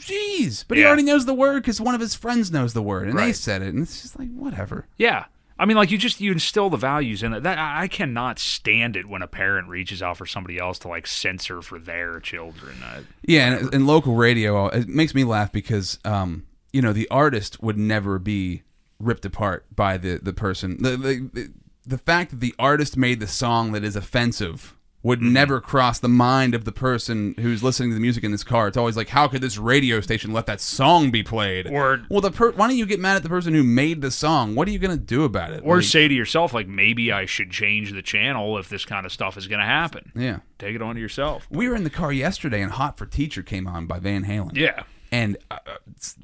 jeez 0.00 0.64
but 0.66 0.78
he 0.78 0.84
already 0.84 1.02
knows 1.02 1.26
the 1.26 1.34
word 1.34 1.60
because 1.62 1.80
one 1.80 1.94
of 1.94 2.00
his 2.00 2.14
friends 2.14 2.50
knows 2.50 2.72
the 2.74 2.82
word 2.82 3.08
and 3.08 3.18
they 3.18 3.32
said 3.32 3.62
it 3.62 3.74
and 3.74 3.82
it's 3.82 4.02
just 4.02 4.18
like 4.18 4.28
whatever 4.34 4.86
Yeah. 4.98 5.26
I 5.56 5.66
mean, 5.66 5.76
like 5.76 5.92
you 5.92 5.98
just 5.98 6.20
you 6.20 6.32
instill 6.32 6.68
the 6.68 6.76
values 6.76 7.22
in 7.22 7.32
it. 7.32 7.44
That 7.44 7.58
I 7.58 7.86
cannot 7.86 8.40
stand 8.40 8.96
it 8.96 9.06
when 9.08 9.22
a 9.22 9.28
parent 9.28 9.68
reaches 9.68 10.02
out 10.02 10.16
for 10.16 10.26
somebody 10.26 10.58
else 10.58 10.80
to 10.80 10.88
like 10.88 11.06
censor 11.06 11.62
for 11.62 11.78
their 11.78 12.18
children. 12.18 12.74
I, 12.82 13.02
yeah 13.22 13.52
and 13.58 13.72
in 13.72 13.86
local 13.86 14.16
radio 14.16 14.66
it 14.66 14.88
makes 14.88 15.14
me 15.14 15.22
laugh 15.22 15.52
because 15.52 16.00
um 16.04 16.44
you 16.72 16.82
know 16.82 16.92
the 16.92 17.06
artist 17.08 17.62
would 17.62 17.78
never 17.78 18.18
be 18.18 18.62
ripped 19.04 19.24
apart 19.24 19.66
by 19.74 19.96
the 19.96 20.18
the 20.22 20.32
person 20.32 20.82
the 20.82 20.96
the, 20.96 21.52
the, 21.86 21.98
fact 21.98 22.30
that 22.30 22.40
the 22.40 22.54
artist 22.58 22.96
made 22.96 23.20
the 23.20 23.26
song 23.26 23.72
that 23.72 23.84
is 23.84 23.96
offensive 23.96 24.74
would 25.04 25.20
mm-hmm. 25.20 25.34
never 25.34 25.60
cross 25.60 25.98
the 25.98 26.08
mind 26.08 26.54
of 26.54 26.64
the 26.64 26.72
person 26.72 27.34
who's 27.38 27.62
listening 27.62 27.90
to 27.90 27.94
the 27.94 28.00
music 28.00 28.24
in 28.24 28.32
this 28.32 28.42
car. 28.42 28.68
It's 28.68 28.76
always 28.78 28.96
like, 28.96 29.10
how 29.10 29.28
could 29.28 29.42
this 29.42 29.58
radio 29.58 30.00
station 30.00 30.32
let 30.32 30.46
that 30.46 30.62
song 30.62 31.10
be 31.10 31.22
played? 31.22 31.66
Or- 31.70 32.00
well, 32.08 32.22
the 32.22 32.30
per- 32.30 32.52
why 32.52 32.68
don't 32.68 32.78
you 32.78 32.86
get 32.86 32.98
mad 32.98 33.14
at 33.16 33.22
the 33.22 33.28
person 33.28 33.52
who 33.52 33.62
made 33.62 34.00
the 34.00 34.10
song? 34.10 34.54
What 34.54 34.66
are 34.66 34.70
you 34.70 34.78
gonna 34.78 34.96
do 34.96 35.24
about 35.24 35.52
it? 35.52 35.62
Or 35.62 35.76
Like, 35.76 35.84
say 35.84 36.08
to 36.08 36.14
yourself, 36.14 36.54
like, 36.54 36.66
maybe 36.66 37.12
I 37.12 37.26
should 37.26 37.50
change 37.50 37.92
the 37.92 38.00
channel 38.00 38.56
if 38.56 38.70
this 38.70 38.86
kind 38.86 39.04
of 39.04 39.12
stuff 39.12 39.36
is 39.36 39.46
going 39.46 39.60
to 39.60 39.66
happen. 39.66 40.10
yeah. 40.16 40.38
Take 40.58 40.74
it 40.74 40.80
on 40.80 40.94
to 40.94 41.00
yourself. 41.00 41.46
We 41.50 41.68
were 41.68 41.74
in 41.74 41.84
the 41.84 41.90
car 41.90 42.10
yesterday, 42.10 42.62
and 42.62 42.72
"Hot 42.72 42.96
for 42.96 43.04
Teacher" 43.04 43.42
came 43.42 43.66
on 43.66 43.86
by 43.86 43.98
Van 43.98 44.24
Halen. 44.24 44.56
Yeah. 44.56 44.84
And 45.14 45.36
uh, 45.50 45.58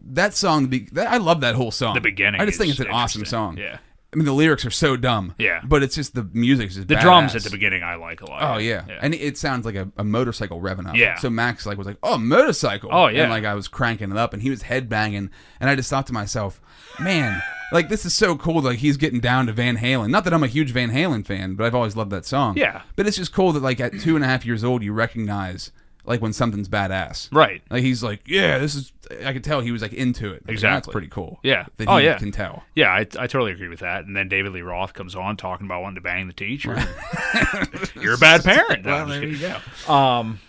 that 0.05 0.35
song, 0.35 0.69
that, 0.93 1.07
I 1.07 1.19
love 1.19 1.41
that 1.43 1.55
whole 1.55 1.71
song. 1.71 1.95
The 1.95 2.01
beginning 2.01 2.41
I 2.41 2.47
just 2.47 2.59
think 2.59 2.71
it's 2.71 2.81
an 2.81 2.89
awesome 2.89 3.25
song. 3.25 3.57
Yeah. 3.57 3.79
I 4.13 4.17
mean, 4.17 4.25
the 4.25 4.33
lyrics 4.33 4.65
are 4.67 4.73
so 4.73 4.97
dumb. 4.97 5.37
Yeah. 5.39 5.61
but 5.65 5.85
it's 5.85 5.95
just 5.95 6.17
the 6.17 6.29
music's 6.33 6.75
just 6.75 6.89
The 6.89 6.97
drums 6.97 7.37
at 7.37 7.45
the 7.45 7.51
beginning 7.51 7.85
I 7.85 7.95
like 7.95 8.21
a 8.21 8.27
lot. 8.29 8.43
Oh 8.43 8.59
yeah. 8.59 8.85
and 9.01 9.15
it 9.15 9.39
sounds 9.39 9.65
like 9.65 9.77
a, 9.77 9.89
a 9.97 10.03
motorcycle 10.03 10.61
revving 10.61 10.89
up. 10.89 10.97
Yeah. 10.97 11.17
So 11.19 11.31
Max 11.31 11.67
like 11.67 11.79
was 11.79 11.87
like, 11.87 11.99
"Oh, 12.03 12.19
motorcycle!" 12.19 12.91
Oh, 12.93 13.07
yeah. 13.07 13.23
And 13.23 13.31
like 13.31 13.45
I 13.45 13.55
was 13.55 13.69
cranking 13.69 14.11
it 14.11 14.17
up, 14.17 14.33
and 14.33 14.43
he 14.43 14.51
was 14.51 14.65
headbanging, 14.65 15.31
and 15.61 15.71
I 15.71 15.77
just 15.77 15.89
thought 15.89 16.09
to 16.09 16.13
myself, 16.13 16.61
"Man, 16.99 17.41
like 17.71 17.89
this 17.89 18.05
is 18.05 18.13
so 18.13 18.37
cool. 18.37 18.61
Like 18.61 18.81
he's 18.81 18.97
getting 18.97 19.21
down 19.21 19.47
to 19.47 19.53
Van 19.53 19.77
Halen. 19.77 20.11
Not 20.11 20.25
that 20.25 20.35
I'm 20.35 20.43
a 20.43 20.49
huge 20.49 20.73
Van 20.73 20.91
Halen 20.91 21.25
fan, 21.25 21.55
but 21.55 21.65
I've 21.67 21.75
always 21.77 21.95
loved 21.95 22.11
that 22.11 22.27
song. 22.27 22.57
Yeah. 22.57 22.83
But 22.97 23.07
it's 23.07 23.17
just 23.17 23.33
cool 23.33 23.53
that 23.53 23.63
like 23.63 23.79
at 23.79 23.99
two 24.01 24.17
and 24.17 24.25
a 24.25 24.29
half 24.29 24.45
years 24.45 24.65
old, 24.65 24.83
you 24.83 24.93
recognize 24.93 25.71
like 26.05 26.21
when 26.23 26.33
something's 26.33 26.69
badass. 26.69 27.29
Right. 27.33 27.63
Like 27.71 27.83
he's 27.83 28.03
like, 28.03 28.23
yeah, 28.27 28.59
this 28.59 28.75
is. 28.75 28.93
I 29.25 29.33
could 29.33 29.43
tell 29.45 29.61
he 29.61 29.73
was 29.73 29.83
like 29.83 29.93
into 29.93 30.27
it. 30.29 30.33
Like, 30.35 30.43
That's 30.47 30.53
Exactly. 30.59 30.93
pretty 30.93 31.09
cool. 31.09 31.41
Yeah. 31.43 31.67
That 31.79 31.89
Oh, 31.89 31.97
yeah. 31.97 32.17
Can 32.19 32.31
tell. 32.31 32.63
Yeah, 32.77 32.91
I, 32.93 33.01
I 33.01 33.27
totally 33.27 33.51
agree 33.53 33.69
with 33.69 33.81
that. 33.81 34.05
And 34.05 34.17
then 34.17 34.29
David 34.29 34.53
Lee 34.53 34.63
Roth 34.63 34.93
comes 34.95 35.15
on 35.17 35.37
talking 35.37 35.67
about 35.67 35.83
wanting 35.83 35.97
to 35.97 36.01
bang 36.01 36.27
the 36.29 36.33
teacher. 36.33 36.75
You're 38.01 38.15
a 38.15 38.19
bad 38.19 38.45
parent. 38.45 38.85
No, 38.85 38.93
Well, 38.93 39.03
I'm 39.03 39.09
just 39.09 39.21
there 39.21 39.29
you 39.29 39.37
kidding. 39.39 39.61
go. 39.87 39.93
Um, 39.93 40.41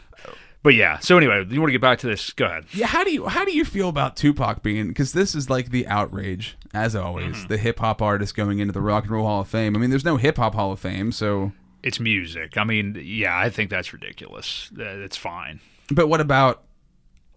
but 0.63 0.75
yeah. 0.75 0.99
So 0.99 1.17
anyway, 1.17 1.43
you 1.49 1.59
want 1.59 1.69
to 1.69 1.73
get 1.73 1.81
back 1.81 1.99
to 1.99 2.07
this? 2.07 2.31
Go 2.33 2.45
ahead. 2.45 2.65
Yeah, 2.71 2.85
how 2.87 3.03
do 3.03 3.11
you 3.11 3.25
how 3.27 3.43
do 3.45 3.51
you 3.51 3.65
feel 3.65 3.89
about 3.89 4.15
Tupac 4.15 4.61
being? 4.61 4.89
Because 4.89 5.11
this 5.13 5.33
is 5.33 5.49
like 5.49 5.71
the 5.71 5.87
outrage, 5.87 6.55
as 6.71 6.95
always. 6.95 7.35
Mm-hmm. 7.37 7.47
The 7.47 7.57
hip 7.57 7.79
hop 7.79 7.99
artist 8.01 8.35
going 8.35 8.59
into 8.59 8.71
the 8.71 8.81
Rock 8.81 9.05
and 9.05 9.11
Roll 9.11 9.25
Hall 9.25 9.41
of 9.41 9.47
Fame. 9.47 9.75
I 9.75 9.79
mean, 9.79 9.89
there's 9.89 10.05
no 10.05 10.17
hip 10.17 10.37
hop 10.37 10.53
Hall 10.53 10.71
of 10.71 10.79
Fame, 10.79 11.11
so. 11.11 11.51
It's 11.84 11.99
music. 11.99 12.57
I 12.57 12.63
mean, 12.63 12.99
yeah, 13.03 13.38
I 13.38 13.49
think 13.49 13.69
that's 13.69 13.91
ridiculous. 13.93 14.69
It's 14.77 15.17
fine. 15.17 15.59
But 15.91 16.07
what 16.07 16.21
about 16.21 16.63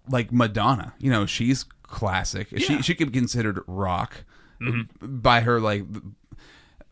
like 0.09 0.33
Madonna? 0.33 0.95
You 0.99 1.11
know, 1.11 1.25
she's 1.27 1.65
classic. 1.83 2.49
She 2.59 2.83
she 2.83 2.95
could 2.95 3.13
be 3.13 3.19
considered 3.19 3.61
rock 3.67 4.25
Mm-hmm. 4.61 5.19
by 5.19 5.41
her 5.41 5.61
like 5.61 5.85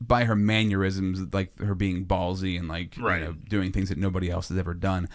by 0.00 0.24
her 0.24 0.34
mannerisms, 0.34 1.32
like 1.32 1.57
her 1.61 1.74
being 1.76 2.05
ballsy 2.05 2.59
and 2.59 2.66
like 2.68 2.94
Right. 2.98 3.20
you 3.20 3.26
know 3.26 3.32
doing 3.48 3.70
things 3.70 3.88
that 3.88 3.98
nobody 3.98 4.30
else 4.30 4.48
has 4.48 4.59
ever 4.59 4.74
done. 4.74 5.09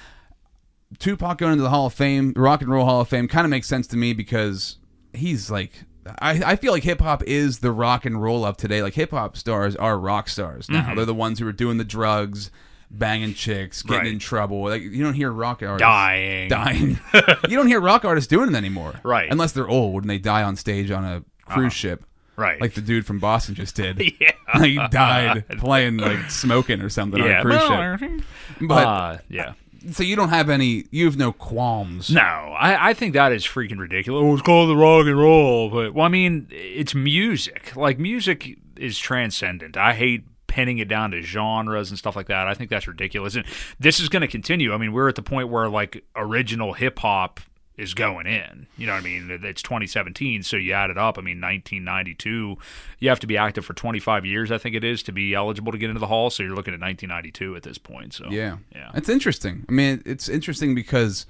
Tupac 0.99 1.37
going 1.39 1.51
into 1.53 1.63
the 1.63 1.69
Hall 1.69 1.87
of 1.87 1.93
Fame, 1.93 2.31
Rock 2.35 2.61
and 2.61 2.71
Roll 2.71 2.85
Hall 2.85 3.01
of 3.01 3.09
Fame, 3.09 3.27
kind 3.27 3.43
of 3.45 3.49
makes 3.51 3.67
sense 3.67 3.85
to 3.87 3.97
me 3.97 4.13
because 4.13 4.77
he's 5.13 5.51
like. 5.51 5.83
I, 6.19 6.51
I 6.53 6.55
feel 6.55 6.71
like 6.71 6.83
hip 6.83 7.01
hop 7.01 7.23
is 7.23 7.59
the 7.59 7.71
rock 7.71 8.05
and 8.05 8.21
roll 8.21 8.45
of 8.45 8.57
today. 8.57 8.81
Like 8.81 8.93
hip 8.95 9.11
hop 9.11 9.37
stars 9.37 9.75
are 9.75 9.97
rock 9.99 10.29
stars 10.29 10.69
now. 10.69 10.93
They're 10.95 11.05
the 11.05 11.13
ones 11.13 11.39
who 11.39 11.47
are 11.47 11.51
doing 11.53 11.77
the 11.77 11.83
drugs, 11.83 12.51
banging 12.91 13.33
chicks, 13.33 13.81
getting 13.81 13.95
Mm-hmm. 13.97 14.05
Right. 14.05 14.13
in 14.13 14.19
trouble. 14.19 14.61
Like 14.63 14.81
you 14.81 15.03
don't 15.03 15.13
hear 15.13 15.31
rock 15.31 15.61
artists 15.63 15.81
Dying. 15.81 16.49
dying. 16.49 16.99
you 17.49 17.57
don't 17.57 17.67
hear 17.67 17.79
rock 17.81 18.05
artists 18.05 18.27
doing 18.27 18.49
it 18.49 18.55
anymore, 18.55 18.93
Right. 19.03 19.29
Unless 19.31 19.51
they're 19.53 19.67
old 19.69 20.03
and 20.03 20.09
they 20.09 20.17
die 20.19 20.43
on 20.43 20.55
stage 20.55 20.91
on 20.91 21.03
a 21.03 21.23
cruise 21.45 21.73
ship, 21.73 22.03
Right. 22.35 22.61
like 22.61 22.73
the 22.75 22.81
dude 22.81 23.05
from 23.05 23.19
Boston 23.19 23.55
just 23.55 23.75
did. 23.75 23.99
yeah. 24.19 24.31
he 24.63 24.75
died 24.89 25.45
playing 25.57 25.97
like 25.97 26.29
smoking 26.29 26.81
or 26.81 26.89
something 26.89 27.19
on 27.21 27.27
yeah. 27.27 27.39
a 27.39 27.41
cruise 27.41 27.61
ship. 27.99 28.21
But 28.61 28.87
uh, 28.87 29.17
yeah. 29.29 29.53
So 29.91 30.03
you 30.03 30.15
don't 30.15 30.29
have 30.29 30.49
any, 30.49 30.85
you 30.91 31.05
have 31.05 31.17
no 31.17 31.31
qualms. 31.31 32.09
No, 32.09 32.21
I, 32.21 32.89
I 32.89 32.93
think 32.93 33.13
that 33.13 33.31
is 33.31 33.45
freaking 33.45 33.79
ridiculous. 33.79 34.21
Oh, 34.23 34.33
it's 34.33 34.41
called 34.41 34.69
the 34.69 34.75
rock 34.75 35.05
and 35.05 35.17
roll, 35.17 35.69
but 35.69 35.93
well, 35.93 36.05
I 36.05 36.09
mean, 36.09 36.47
it's 36.51 36.93
music. 36.95 37.75
Like 37.75 37.99
music 37.99 38.57
is 38.75 38.97
transcendent. 38.97 39.77
I 39.77 39.93
hate 39.93 40.25
pinning 40.47 40.79
it 40.79 40.87
down 40.87 41.11
to 41.11 41.21
genres 41.21 41.89
and 41.89 41.99
stuff 41.99 42.15
like 42.15 42.27
that. 42.27 42.47
I 42.47 42.53
think 42.53 42.69
that's 42.69 42.87
ridiculous. 42.87 43.35
And 43.35 43.45
this 43.79 43.99
is 43.99 44.09
going 44.09 44.21
to 44.21 44.27
continue. 44.27 44.73
I 44.73 44.77
mean, 44.77 44.93
we're 44.93 45.09
at 45.09 45.15
the 45.15 45.21
point 45.21 45.49
where 45.49 45.69
like 45.69 46.03
original 46.15 46.73
hip 46.73 46.99
hop 46.99 47.39
is 47.77 47.93
going 47.93 48.25
in. 48.25 48.65
You 48.75 48.87
know 48.87 48.93
what 48.93 49.01
I 49.01 49.05
mean? 49.05 49.39
It's 49.43 49.61
2017, 49.61 50.43
so 50.43 50.57
you 50.57 50.73
add 50.73 50.89
it 50.89 50.97
up. 50.97 51.17
I 51.17 51.21
mean, 51.21 51.39
1992, 51.39 52.57
you 52.99 53.09
have 53.09 53.19
to 53.19 53.27
be 53.27 53.37
active 53.37 53.65
for 53.65 53.73
25 53.73 54.25
years, 54.25 54.51
I 54.51 54.57
think 54.57 54.75
it 54.75 54.83
is, 54.83 55.03
to 55.03 55.11
be 55.11 55.35
eligible 55.35 55.71
to 55.71 55.77
get 55.77 55.89
into 55.89 55.99
the 55.99 56.07
hall. 56.07 56.31
So 56.31 56.41
you're 56.41 56.55
looking 56.55 56.73
at 56.73 56.81
1992 56.81 57.55
at 57.55 57.63
this 57.63 57.77
point. 57.77 58.13
So 58.15 58.25
Yeah, 58.29 58.57
yeah, 58.73 58.91
It's 58.95 59.09
interesting. 59.09 59.65
I 59.69 59.71
mean, 59.71 60.01
it's 60.05 60.27
interesting 60.27 60.73
because 60.73 61.27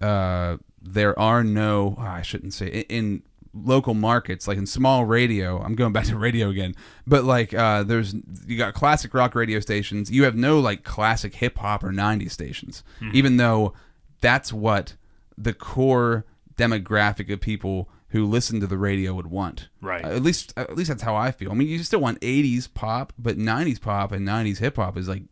uh, 0.00 0.58
there 0.80 1.18
are 1.18 1.42
no. 1.42 1.96
oh, 1.98 2.02
I 2.02 2.22
shouldn't 2.22 2.54
say 2.54 2.68
in, 2.68 2.84
in 2.88 3.22
local 3.52 3.94
markets, 3.94 4.46
like 4.46 4.58
in 4.58 4.66
small 4.66 5.04
radio. 5.06 5.60
I'm 5.60 5.74
going 5.74 5.92
back 5.92 6.04
to 6.06 6.16
radio 6.16 6.50
again, 6.50 6.76
but 7.04 7.24
like 7.24 7.52
uh, 7.52 7.82
there's 7.82 8.14
you 8.46 8.56
got 8.56 8.74
classic 8.74 9.12
rock 9.12 9.34
radio 9.34 9.58
stations. 9.58 10.08
You 10.08 10.22
have 10.22 10.36
no 10.36 10.60
like 10.60 10.84
classic 10.84 11.34
hip 11.34 11.58
hop 11.58 11.82
or 11.82 11.90
'90s 11.90 12.30
stations, 12.30 12.84
even 13.12 13.38
though 13.38 13.72
that's 14.20 14.52
what 14.52 14.94
the 15.42 15.52
core 15.52 16.24
demographic 16.56 17.32
of 17.32 17.40
people 17.40 17.88
who 18.08 18.24
listen 18.24 18.58
to 18.60 18.66
the 18.66 18.78
radio 18.78 19.14
would 19.14 19.26
want. 19.26 19.68
Right. 19.80 20.04
Uh, 20.04 20.08
at 20.08 20.22
least, 20.22 20.52
at 20.56 20.76
least 20.76 20.88
that's 20.88 21.02
how 21.02 21.14
I 21.14 21.30
feel. 21.30 21.50
I 21.50 21.54
mean, 21.54 21.68
you 21.68 21.82
still 21.82 22.00
want 22.00 22.20
'80s 22.20 22.72
pop, 22.72 23.12
but 23.18 23.36
'90s 23.36 23.80
pop 23.80 24.12
and 24.12 24.26
'90s 24.26 24.58
hip 24.58 24.76
hop 24.76 24.96
is 24.96 25.08
like, 25.08 25.22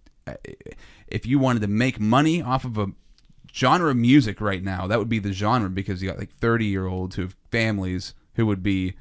if 1.09 1.27
you 1.27 1.39
wanted 1.39 1.63
to 1.63 1.69
make 1.69 1.99
money 2.01 2.43
off 2.43 2.65
of 2.65 2.79
a 2.79 2.89
genre 3.55 3.91
of 3.91 3.97
music 3.97 4.41
right 4.41 4.63
now, 4.63 4.87
that 4.87 4.99
would 4.99 5.09
be 5.09 5.19
the 5.19 5.33
genre 5.33 5.71
because 5.71 6.03
you 6.03 6.09
got 6.09 6.19
like 6.19 6.33
30 6.33 6.67
year 6.67 6.87
olds 6.87 7.17
who 7.17 7.23
have 7.23 7.37
families 7.51 8.15
who 8.35 8.45
would 8.47 8.63
be, 8.63 8.95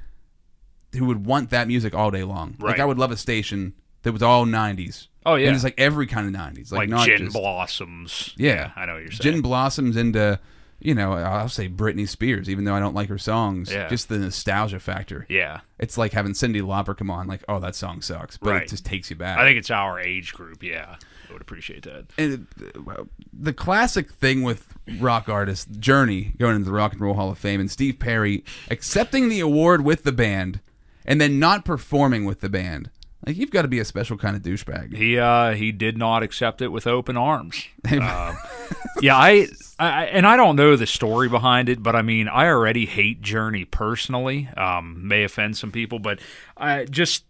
who 0.95 1.05
would 1.05 1.25
want 1.25 1.49
that 1.49 1.67
music 1.67 1.93
all 1.93 2.11
day 2.11 2.23
long. 2.23 2.55
Like 2.59 2.79
I 2.79 2.85
would 2.85 2.97
love 2.97 3.11
a 3.11 3.17
station 3.17 3.73
that 4.03 4.13
was 4.13 4.23
all 4.23 4.45
'90s. 4.45 5.07
Oh, 5.27 5.35
yeah. 5.35 5.47
and 5.47 5.55
it's 5.55 5.63
like 5.63 5.73
every 5.77 6.05
kind 6.05 6.33
of 6.33 6.39
'90s, 6.39 6.71
like, 6.71 6.79
like, 6.81 6.89
not 6.89 7.07
Gin 7.07 7.17
just 7.17 7.33
Blossoms. 7.33 8.33
yeah. 8.37 8.71
I 8.75 8.85
know 8.85 8.93
what 8.93 9.01
you're 9.01 9.11
saying. 9.11 9.33
Gin 9.33 9.41
blossoms 9.41 9.97
into, 9.97 10.39
you 10.79 10.93
know, 10.93 11.13
I'll 11.13 11.49
say 11.49 11.67
Britney 11.69 12.07
Spears, 12.07 12.49
even 12.49 12.65
though 12.65 12.75
I 12.75 12.79
don't 12.79 12.93
like 12.95 13.09
her 13.09 13.17
songs. 13.17 13.71
Yeah. 13.71 13.87
Just 13.87 14.09
the 14.09 14.17
nostalgia 14.17 14.79
factor. 14.79 15.25
Yeah. 15.29 15.61
It's 15.79 15.97
like 15.97 16.11
having 16.13 16.33
Cyndi 16.33 16.61
Lauper 16.61 16.95
come 16.97 17.09
on, 17.09 17.27
like, 17.27 17.43
oh, 17.49 17.59
that 17.59 17.75
song 17.75 18.01
sucks, 18.01 18.37
but 18.37 18.49
Right. 18.51 18.63
it 18.63 18.69
just 18.69 18.85
takes 18.85 19.09
you 19.09 19.15
back. 19.15 19.37
I 19.39 19.43
think 19.45 19.57
it's 19.57 19.71
our 19.71 19.99
age 19.99 20.33
group. 20.33 20.61
Yeah, 20.63 20.95
I 21.29 21.33
would 21.33 21.41
appreciate 21.41 21.83
that. 21.83 22.05
and 22.17 22.47
it, 22.61 22.83
well, 22.85 23.07
the 23.33 23.53
classic 23.53 24.11
thing 24.11 24.43
with 24.43 24.73
rock 24.99 25.27
artists, 25.29 25.65
Journey 25.77 26.33
going 26.37 26.55
into 26.55 26.65
the 26.65 26.71
Rock 26.75 26.91
and 26.93 27.01
Roll 27.01 27.15
Hall 27.15 27.31
of 27.31 27.37
Fame, 27.37 27.59
and 27.59 27.71
Steve 27.71 27.97
Perry 27.99 28.43
accepting 28.69 29.29
the 29.29 29.39
award 29.39 29.83
with 29.83 30.03
the 30.03 30.11
band 30.11 30.59
and 31.05 31.19
then 31.21 31.39
not 31.39 31.65
performing 31.65 32.25
with 32.25 32.41
the 32.41 32.49
band. 32.49 32.89
Like 33.25 33.37
you've 33.37 33.51
got 33.51 33.63
to 33.63 33.67
be 33.67 33.79
a 33.79 33.85
special 33.85 34.17
kind 34.17 34.35
of 34.35 34.41
douchebag. 34.43 34.95
He 34.95 35.17
uh, 35.17 35.53
he 35.53 35.71
did 35.71 35.97
not 35.97 36.21
accept 36.23 36.61
it 36.61 36.69
with 36.69 36.87
open 36.87 37.17
arms. 37.17 37.65
Um, 37.85 38.37
yeah, 39.01 39.15
I, 39.15 39.47
I 39.77 40.05
and 40.05 40.25
I 40.25 40.37
don't 40.37 40.55
know 40.55 40.75
the 40.75 40.87
story 40.87 41.29
behind 41.29 41.69
it, 41.69 41.83
but 41.83 41.95
I 41.95 42.01
mean, 42.01 42.27
I 42.27 42.47
already 42.47 42.85
hate 42.85 43.21
Journey 43.21 43.63
personally. 43.65 44.49
Um, 44.57 45.07
may 45.07 45.23
offend 45.23 45.57
some 45.57 45.71
people, 45.71 45.99
but 45.99 46.19
I 46.57 46.85
just 46.85 47.25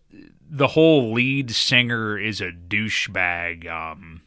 the 0.49 0.67
whole 0.67 1.11
lead 1.13 1.51
singer 1.51 2.17
is 2.17 2.39
a 2.39 2.51
douchebag. 2.51 3.67
Um, 3.67 4.21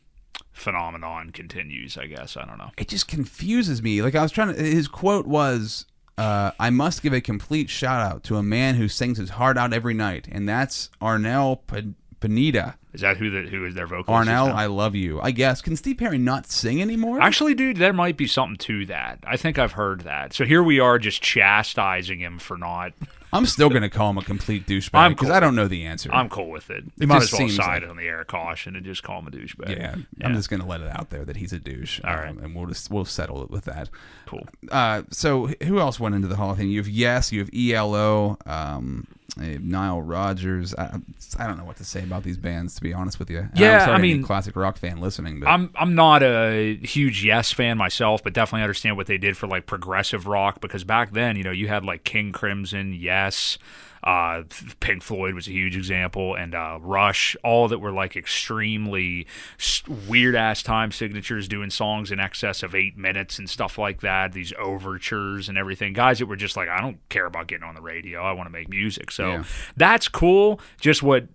phenomenon 0.52 1.30
continues. 1.30 1.96
I 1.96 2.06
guess 2.06 2.36
I 2.36 2.44
don't 2.44 2.58
know. 2.58 2.70
it 2.76 2.88
just 2.88 3.08
confuses 3.08 3.82
me. 3.82 4.02
Like 4.02 4.14
I 4.14 4.22
was 4.22 4.32
trying 4.32 4.54
to. 4.54 4.60
His 4.60 4.88
quote 4.88 5.26
was, 5.26 5.86
uh, 6.18 6.50
"I 6.60 6.70
must 6.70 7.02
give 7.02 7.12
a 7.12 7.20
complete 7.20 7.70
shout 7.70 8.00
out 8.00 8.24
to 8.24 8.36
a 8.36 8.42
man 8.42 8.74
who 8.74 8.88
sings 8.88 9.18
his 9.18 9.30
heart 9.30 9.56
out 9.56 9.72
every 9.72 9.94
night, 9.94 10.28
and 10.30 10.48
that's 10.48 10.90
Arnel 11.00 11.60
P- 11.66 11.94
Pineda. 12.20 12.76
Is 12.92 13.02
that 13.02 13.16
who 13.18 13.30
the 13.30 13.48
who 13.48 13.64
is 13.64 13.74
their 13.74 13.86
vocalist? 13.86 14.28
Arnel. 14.28 14.52
I 14.52 14.66
love 14.66 14.94
you. 14.94 15.20
I 15.20 15.30
guess. 15.30 15.60
Can 15.62 15.76
Steve 15.76 15.98
Perry 15.98 16.18
not 16.18 16.50
sing 16.50 16.82
anymore? 16.82 17.20
Actually, 17.20 17.54
dude, 17.54 17.76
there 17.76 17.92
might 17.92 18.16
be 18.16 18.26
something 18.26 18.56
to 18.58 18.86
that. 18.86 19.20
I 19.24 19.36
think 19.36 19.58
I've 19.58 19.72
heard 19.72 20.00
that. 20.02 20.32
So 20.32 20.44
here 20.44 20.62
we 20.62 20.80
are, 20.80 20.98
just 20.98 21.22
chastising 21.22 22.18
him 22.20 22.38
for 22.38 22.56
not. 22.56 22.92
I'm 23.32 23.44
still 23.46 23.68
gonna 23.68 23.90
call 23.90 24.10
him 24.10 24.18
a 24.18 24.22
complete 24.22 24.66
douchebag 24.66 25.10
because 25.10 25.28
cool. 25.28 25.36
I 25.36 25.40
don't 25.40 25.54
know 25.54 25.68
the 25.68 25.84
answer. 25.86 26.10
I'm 26.12 26.28
cool 26.28 26.50
with 26.50 26.70
it. 26.70 26.84
You 26.84 26.92
It 27.04 27.08
might 27.08 27.20
just 27.20 27.34
as 27.34 27.38
well 27.40 27.48
side 27.50 27.82
like- 27.82 27.90
on 27.90 27.96
the 27.96 28.04
air 28.04 28.24
caution 28.24 28.74
and 28.76 28.84
just 28.84 29.02
call 29.02 29.18
him 29.20 29.26
a 29.26 29.30
douchebag. 29.30 29.70
yeah, 29.76 29.96
Yeah. 30.16 30.26
I'm 30.26 30.34
just 30.34 30.48
gonna 30.50 30.66
let 30.66 30.80
it 30.80 30.88
out 30.88 31.10
there 31.10 31.24
that 31.24 31.36
he's 31.36 31.52
a 31.52 31.58
douche. 31.58 32.00
All 32.04 32.14
right. 32.16 32.34
and 32.34 32.54
we'll 32.54 32.66
just 32.66 32.90
we'll 32.90 33.04
settle 33.04 33.42
it 33.42 33.50
with 33.50 33.64
that. 33.66 33.90
cool. 34.26 34.46
Uh, 34.70 35.02
so 35.10 35.48
who 35.64 35.78
else 35.78 35.98
went 36.00 36.14
into 36.14 36.28
the 36.28 36.36
Hall 36.36 36.50
of 36.50 36.58
Fame? 36.58 36.68
You 36.68 36.78
have 36.80 36.88
Yes, 36.88 37.32
you 37.32 37.40
have 37.40 37.50
ELO. 37.54 38.38
Um, 38.46 39.06
Hey, 39.38 39.58
Nile 39.60 40.00
Rodgers. 40.00 40.74
I, 40.74 40.98
I 41.38 41.46
don't 41.46 41.58
know 41.58 41.64
what 41.64 41.76
to 41.76 41.84
say 41.84 42.02
about 42.02 42.22
these 42.22 42.38
bands, 42.38 42.74
to 42.76 42.80
be 42.80 42.94
honest 42.94 43.18
with 43.18 43.30
you. 43.30 43.40
And 43.40 43.50
Yeah, 43.54 43.86
I 43.90 43.98
mean- 43.98 44.22
classic 44.22 44.56
rock 44.56 44.78
fan 44.78 45.00
listening, 45.00 45.40
but 45.40 45.48
I'm 45.48 45.70
I'm 45.76 45.94
not 45.94 46.22
a 46.22 46.76
huge 46.76 47.24
Yes 47.24 47.52
fan 47.52 47.76
myself, 47.76 48.22
but 48.24 48.32
definitely 48.32 48.62
understand 48.62 48.96
what 48.96 49.06
they 49.06 49.18
did 49.18 49.36
for 49.36 49.46
like 49.46 49.66
progressive 49.66 50.26
rock 50.26 50.60
because 50.60 50.82
back 50.82 51.12
then, 51.12 51.36
you 51.36 51.44
know, 51.44 51.50
you 51.50 51.68
had 51.68 51.84
like 51.84 52.04
King 52.04 52.32
Crimson, 52.32 52.94
Yes, 52.94 53.58
uh, 54.08 54.42
Pink 54.80 55.02
Floyd 55.02 55.34
was 55.34 55.46
a 55.48 55.50
huge 55.50 55.76
example, 55.76 56.34
and 56.34 56.54
uh, 56.54 56.78
Rush, 56.80 57.36
all 57.44 57.68
that 57.68 57.78
were 57.78 57.92
like 57.92 58.16
extremely 58.16 59.26
weird 60.08 60.34
ass 60.34 60.62
time 60.62 60.92
signatures, 60.92 61.46
doing 61.48 61.70
songs 61.70 62.10
in 62.10 62.18
excess 62.20 62.62
of 62.62 62.74
eight 62.74 62.96
minutes 62.96 63.38
and 63.38 63.48
stuff 63.50 63.76
like 63.76 64.00
that. 64.00 64.32
These 64.32 64.52
overtures 64.58 65.48
and 65.48 65.58
everything, 65.58 65.92
guys 65.92 66.18
that 66.20 66.26
were 66.26 66.36
just 66.36 66.56
like, 66.56 66.68
I 66.68 66.80
don't 66.80 66.96
care 67.08 67.26
about 67.26 67.48
getting 67.48 67.64
on 67.64 67.74
the 67.74 67.82
radio. 67.82 68.22
I 68.22 68.32
want 68.32 68.46
to 68.46 68.50
make 68.52 68.68
music. 68.68 69.10
So 69.10 69.28
Yeah. 69.30 69.44
that's 69.76 70.08
cool. 70.08 70.60
Just 70.80 71.02
what. 71.02 71.26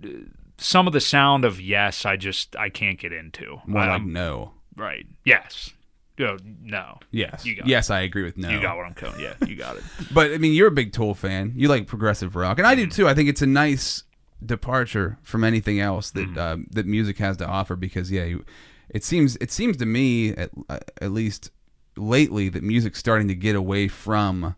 Some 0.59 0.87
of 0.87 0.93
the 0.93 1.01
sound 1.01 1.45
of 1.45 1.59
yes, 1.59 2.05
I 2.05 2.15
just 2.15 2.55
I 2.55 2.69
can't 2.69 2.97
get 2.99 3.11
into. 3.11 3.59
more 3.65 3.85
like 3.85 4.03
no. 4.03 4.53
Right. 4.75 5.05
Yes. 5.25 5.71
No. 6.19 6.37
No. 6.61 6.99
Yes. 7.11 7.45
you 7.45 7.55
got 7.55 7.67
yes, 7.67 7.89
I 7.89 8.01
agree 8.01 8.23
with 8.23 8.37
no. 8.37 8.49
You 8.49 8.61
got 8.61 8.77
what 8.77 8.85
I'm 8.85 8.93
going. 8.93 9.19
Yeah, 9.19 9.33
you 9.47 9.55
got 9.55 9.77
it. 9.77 9.83
But 10.13 10.31
I 10.31 10.37
mean, 10.37 10.53
you're 10.53 10.67
a 10.67 10.71
big 10.71 10.93
Tool 10.93 11.13
fan. 11.15 11.53
You 11.55 11.67
like 11.67 11.87
progressive 11.87 12.35
rock, 12.35 12.57
and 12.59 12.67
I 12.67 12.75
Mm-hmm. 12.75 12.83
do 12.85 12.89
too. 12.89 13.07
I 13.07 13.13
think 13.13 13.29
it's 13.29 13.41
a 13.41 13.47
nice 13.47 14.03
departure 14.45 15.17
from 15.23 15.43
anything 15.43 15.79
else 15.79 16.11
that 16.11 16.27
Mm-hmm. 16.29 16.37
uh, 16.39 16.65
that 16.71 16.85
music 16.85 17.17
has 17.17 17.37
to 17.37 17.47
offer. 17.47 17.75
Because 17.75 18.11
yeah, 18.11 18.25
you, 18.25 18.45
it 18.89 19.03
seems 19.03 19.35
it 19.37 19.51
seems 19.51 19.77
to 19.77 19.85
me 19.85 20.31
at 20.31 20.51
uh, 20.69 20.79
at 21.01 21.11
least 21.11 21.49
lately 21.97 22.49
that 22.49 22.63
music's 22.63 22.99
starting 22.99 23.27
to 23.27 23.35
get 23.35 23.55
away 23.55 23.87
from 23.87 24.55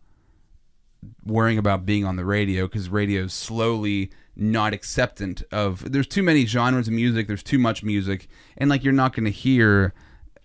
worrying 1.25 1.57
about 1.57 1.85
being 1.85 2.03
on 2.05 2.15
the 2.15 2.25
radio 2.25 2.65
because 2.67 2.89
radio's 2.89 3.33
slowly 3.33 4.09
not 4.35 4.73
acceptant 4.73 5.43
of 5.51 5.91
there's 5.91 6.07
too 6.07 6.23
many 6.23 6.45
genres 6.45 6.87
of 6.87 6.93
music 6.93 7.27
there's 7.27 7.43
too 7.43 7.59
much 7.59 7.83
music 7.83 8.27
and 8.57 8.69
like 8.69 8.83
you're 8.83 8.91
not 8.93 9.13
going 9.15 9.23
to 9.25 9.31
hear 9.31 9.93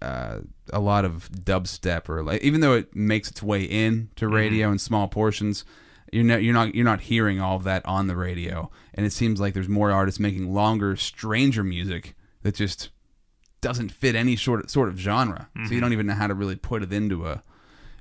uh, 0.02 0.38
a 0.72 0.80
lot 0.80 1.04
of 1.04 1.30
dubstep 1.30 2.08
or 2.08 2.22
like 2.22 2.42
even 2.42 2.60
though 2.60 2.74
it 2.74 2.94
makes 2.94 3.30
its 3.30 3.42
way 3.42 3.62
in 3.62 4.10
to 4.16 4.26
radio 4.28 4.70
in 4.70 4.78
small 4.78 5.08
portions 5.08 5.64
you're 6.12 6.24
not 6.24 6.42
you're 6.42 6.54
not 6.54 6.74
you're 6.74 6.84
not 6.84 7.02
hearing 7.02 7.40
all 7.40 7.56
of 7.56 7.64
that 7.64 7.84
on 7.86 8.06
the 8.06 8.16
radio. 8.16 8.70
And 8.94 9.06
it 9.06 9.12
seems 9.12 9.40
like 9.40 9.54
there's 9.54 9.68
more 9.68 9.92
artists 9.92 10.20
making 10.20 10.52
longer 10.52 10.96
stranger 10.96 11.62
music 11.62 12.14
that 12.42 12.54
just 12.54 12.90
doesn't 13.60 13.92
fit 13.92 14.14
any 14.14 14.36
sort 14.36 14.64
of, 14.64 14.70
sort 14.70 14.88
of 14.88 14.98
genre. 14.98 15.48
So 15.66 15.74
you 15.74 15.80
don't 15.80 15.92
even 15.92 16.06
know 16.06 16.14
how 16.14 16.26
to 16.26 16.34
really 16.34 16.56
put 16.56 16.82
it 16.82 16.92
into 16.92 17.26
a 17.26 17.42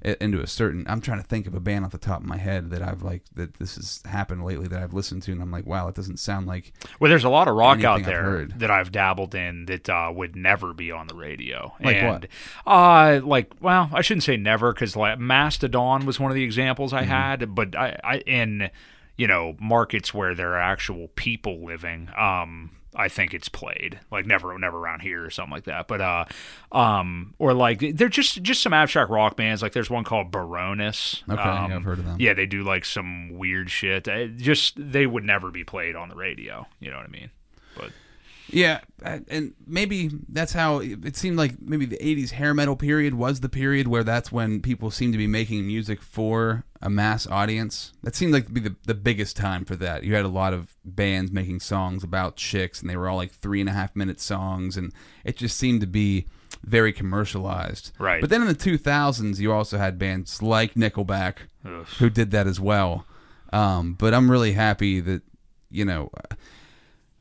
into 0.01 0.41
a 0.41 0.47
certain 0.47 0.85
I'm 0.87 1.01
trying 1.01 1.21
to 1.21 1.27
think 1.27 1.47
of 1.47 1.53
a 1.53 1.59
band 1.59 1.85
off 1.85 1.91
the 1.91 1.97
top 1.97 2.21
of 2.21 2.25
my 2.25 2.37
head 2.37 2.69
that 2.71 2.81
I've 2.81 3.01
like 3.01 3.23
that 3.35 3.55
this 3.55 3.75
has 3.75 4.01
happened 4.05 4.45
lately 4.45 4.67
that 4.67 4.81
I've 4.81 4.93
listened 4.93 5.23
to 5.23 5.31
and 5.31 5.41
I'm 5.41 5.51
like 5.51 5.65
wow 5.65 5.87
it 5.87 5.95
doesn't 5.95 6.17
sound 6.17 6.47
like 6.47 6.73
Well, 6.99 7.09
there's 7.09 7.23
a 7.23 7.29
lot 7.29 7.47
of 7.47 7.55
rock 7.55 7.83
out 7.83 7.99
I've 7.99 8.05
there 8.05 8.45
that 8.57 8.71
I've 8.71 8.91
dabbled 8.91 9.35
in 9.35 9.65
that 9.65 9.89
uh, 9.89 10.11
would 10.13 10.35
never 10.35 10.73
be 10.73 10.91
on 10.91 11.07
the 11.07 11.15
radio. 11.15 11.73
Like 11.81 11.97
and, 11.97 12.07
what? 12.07 12.27
Uh, 12.65 13.21
like, 13.23 13.53
well, 13.61 13.89
I 13.93 14.01
shouldn't 14.01 14.23
say 14.23 14.37
never 14.37 14.73
because 14.73 14.95
like 14.95 15.19
Mastodon 15.19 16.05
was 16.05 16.19
one 16.19 16.31
of 16.31 16.35
the 16.35 16.43
examples 16.43 16.89
Mm-hmm. 16.89 16.97
I 16.97 17.03
had, 17.03 17.55
but 17.55 17.75
I, 17.75 17.99
I 18.03 18.17
in 18.19 18.69
you 19.19 19.27
know 19.27 19.55
markets 19.59 20.13
where 20.13 20.33
there 20.33 20.53
are 20.53 20.61
actual 20.61 21.09
people 21.09 21.65
living. 21.65 22.09
Um, 22.17 22.71
I 22.95 23.09
think 23.09 23.33
it's 23.33 23.49
played 23.49 23.99
like 24.11 24.25
never, 24.25 24.57
never 24.57 24.77
around 24.77 25.01
here 25.01 25.23
or 25.23 25.29
something 25.29 25.51
like 25.51 25.65
that. 25.65 25.87
But 25.87 26.01
uh, 26.01 26.25
um, 26.71 27.35
or 27.37 27.53
like 27.53 27.79
they're 27.95 28.07
just 28.07 28.41
just 28.41 28.61
some 28.63 28.73
abstract 28.73 29.11
rock 29.11 29.35
bands. 29.35 29.61
Like 29.61 29.73
there's 29.73 29.89
one 29.89 30.05
called 30.05 30.31
Baroness. 30.31 31.21
Okay, 31.29 31.41
um, 31.41 31.69
yeah, 31.69 31.75
I've 31.75 31.83
heard 31.83 31.99
of 31.99 32.05
them. 32.05 32.15
Yeah, 32.17 32.33
they 32.33 32.45
do 32.45 32.63
like 32.63 32.85
some 32.85 33.37
weird 33.37 33.69
shit. 33.69 34.07
Uh, 34.07 34.27
Just 34.27 34.73
they 34.77 35.05
would 35.05 35.25
never 35.25 35.51
be 35.51 35.65
played 35.65 35.97
on 35.97 36.07
the 36.09 36.15
radio. 36.15 36.65
You 36.79 36.89
know 36.89 36.97
what 36.97 37.05
I 37.05 37.09
mean? 37.09 37.29
But 37.75 37.91
Yeah, 38.51 38.79
uh, 39.03 39.19
and 39.29 39.53
maybe 39.65 40.09
that's 40.27 40.53
how 40.53 40.79
it 40.79 41.15
seemed 41.15 41.37
like 41.37 41.61
maybe 41.61 41.85
the 41.85 41.97
80s 41.97 42.31
hair 42.31 42.53
metal 42.53 42.75
period 42.75 43.13
was 43.13 43.39
the 43.39 43.49
period 43.49 43.87
where 43.87 44.03
that's 44.03 44.31
when 44.31 44.61
people 44.61 44.91
seemed 44.91 45.13
to 45.13 45.17
be 45.17 45.27
making 45.27 45.65
music 45.65 46.01
for 46.01 46.63
a 46.81 46.89
mass 46.89 47.27
audience. 47.27 47.93
That 48.03 48.15
seemed 48.15 48.33
like 48.33 48.47
to 48.47 48.51
be 48.51 48.61
the, 48.61 48.75
the 48.85 48.93
biggest 48.93 49.37
time 49.37 49.65
for 49.65 49.75
that. 49.77 50.03
You 50.03 50.15
had 50.15 50.25
a 50.25 50.29
lot 50.29 50.53
of 50.53 50.75
bands 50.83 51.31
making 51.31 51.59
songs 51.59 52.03
about 52.03 52.35
chicks, 52.35 52.81
and 52.81 52.89
they 52.89 52.97
were 52.97 53.07
all 53.07 53.17
like 53.17 53.31
three 53.31 53.59
and 53.59 53.69
a 53.69 53.73
half 53.73 53.95
minute 53.95 54.19
songs, 54.19 54.77
and 54.77 54.93
it 55.23 55.37
just 55.37 55.57
seemed 55.57 55.81
to 55.81 55.87
be 55.87 56.25
very 56.63 56.91
commercialized. 56.91 57.91
Right. 57.99 58.21
But 58.21 58.29
then 58.29 58.41
in 58.41 58.47
the 58.47 58.55
2000s, 58.55 59.39
you 59.39 59.51
also 59.53 59.77
had 59.77 59.99
bands 59.99 60.41
like 60.41 60.73
Nickelback 60.73 61.35
Ugh. 61.65 61.85
who 61.99 62.09
did 62.09 62.31
that 62.31 62.47
as 62.47 62.59
well. 62.59 63.05
Um, 63.51 63.93
but 63.93 64.13
I'm 64.13 64.29
really 64.29 64.53
happy 64.53 64.99
that, 64.99 65.21
you 65.71 65.85
know, 65.85 66.11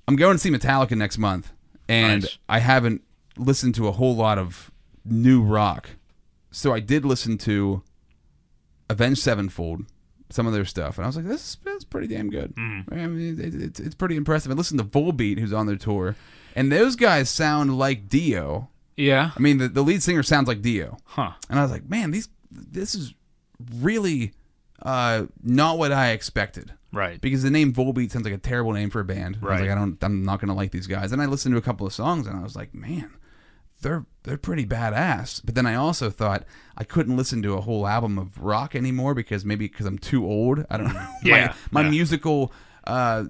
I'm 0.09 0.17
going 0.17 0.35
to 0.35 0.39
see 0.39 0.51
Metallica 0.51 0.97
next 0.97 1.19
month, 1.19 1.53
and 1.89 2.23
Nice. 2.23 2.39
I 2.49 2.59
haven't 2.61 3.03
listened 3.37 3.75
to 3.77 3.87
a 3.87 3.93
whole 3.93 4.17
lot 4.17 4.39
of 4.39 4.71
new 5.05 5.43
rock. 5.43 5.91
So 6.51 6.73
I 6.73 6.81
did 6.81 7.05
listen 7.05 7.37
to 7.39 7.83
Avenged 8.91 9.21
Sevenfold, 9.21 9.83
some 10.31 10.47
of 10.47 10.53
their 10.55 10.65
stuff, 10.65 10.97
and 10.97 11.05
I 11.05 11.09
was 11.09 11.17
like, 11.17 11.27
this, 11.27 11.57
this 11.57 11.77
is 11.77 11.85
pretty 11.85 12.07
damn 12.09 12.31
good. 12.31 12.55
Hmm. 12.57 12.81
I 12.91 12.95
mean, 13.07 13.39
it, 13.39 13.55
it, 13.55 13.81
it's 13.81 13.95
pretty 13.95 14.17
impressive. 14.17 14.51
I 14.51 14.55
listened 14.55 14.81
to 14.81 14.85
Volbeat, 14.87 15.39
who's 15.39 15.53
on 15.53 15.67
their 15.67 15.77
tour, 15.77 16.17
and 16.57 16.73
those 16.73 16.97
guys 16.97 17.29
sound 17.31 17.79
like 17.79 18.09
Dio. 18.09 18.71
yeah, 18.97 19.31
I 19.37 19.41
mean, 19.41 19.59
the, 19.59 19.69
the 19.69 19.83
lead 19.83 20.03
singer 20.03 20.23
sounds 20.23 20.49
like 20.49 20.63
Dio. 20.63 20.97
huh? 21.05 21.33
And 21.51 21.59
I 21.59 21.63
was 21.63 21.71
like, 21.71 21.89
man, 21.89 22.11
these 22.11 22.29
this 22.51 22.95
is 22.95 23.13
really 23.77 24.33
uh, 24.83 25.27
not 25.43 25.77
what 25.79 25.93
I 25.93 26.11
expected. 26.13 26.73
Right. 26.93 27.21
Because 27.21 27.43
the 27.43 27.51
name 27.51 27.73
Volbeat 27.73 28.11
sounds 28.11 28.25
like 28.25 28.35
a 28.35 28.39
terrible 28.39 28.73
name 28.73 28.91
for 28.91 29.01
a 29.01 29.05
band. 29.05 29.39
Right. 29.43 29.59
I 29.59 29.61
like, 29.63 29.71
I 29.71 29.75
don't, 29.75 30.03
I'm 30.03 30.25
not 30.25 30.41
gonna 30.41 30.55
like 30.55 30.71
these 30.71 30.87
guys. 30.87 31.13
And 31.13 31.21
I 31.21 31.27
listened 31.27 31.53
to 31.55 31.59
a 31.59 31.63
couple 31.63 31.87
of 31.87 31.93
songs, 31.93 32.27
and 32.27 32.37
I 32.37 32.43
was 32.43 32.57
like, 32.57 32.75
man, 32.75 33.11
they're 33.83 34.07
they're 34.23 34.39
pretty 34.39 34.67
badass. 34.67 35.43
But 35.45 35.55
then 35.55 35.67
I 35.67 35.75
also 35.75 36.11
thought 36.11 36.45
I 36.77 36.85
couldn't 36.85 37.17
listen 37.17 37.43
to 37.43 37.55
a 37.55 37.61
whole 37.61 37.87
album 37.87 38.19
of 38.19 38.39
rock 38.39 38.75
anymore 38.75 39.15
because 39.15 39.45
maybe 39.45 39.69
because 39.69 39.87
I'm 39.87 39.99
too 39.99 40.27
old. 40.27 40.65
I 40.71 40.79
don't 40.79 40.93
know. 40.95 41.09
Yeah, 41.23 41.55
my, 41.71 41.83
my 41.83 41.85
yeah. 41.85 41.91
musical 41.91 42.53
uh, 42.85 43.25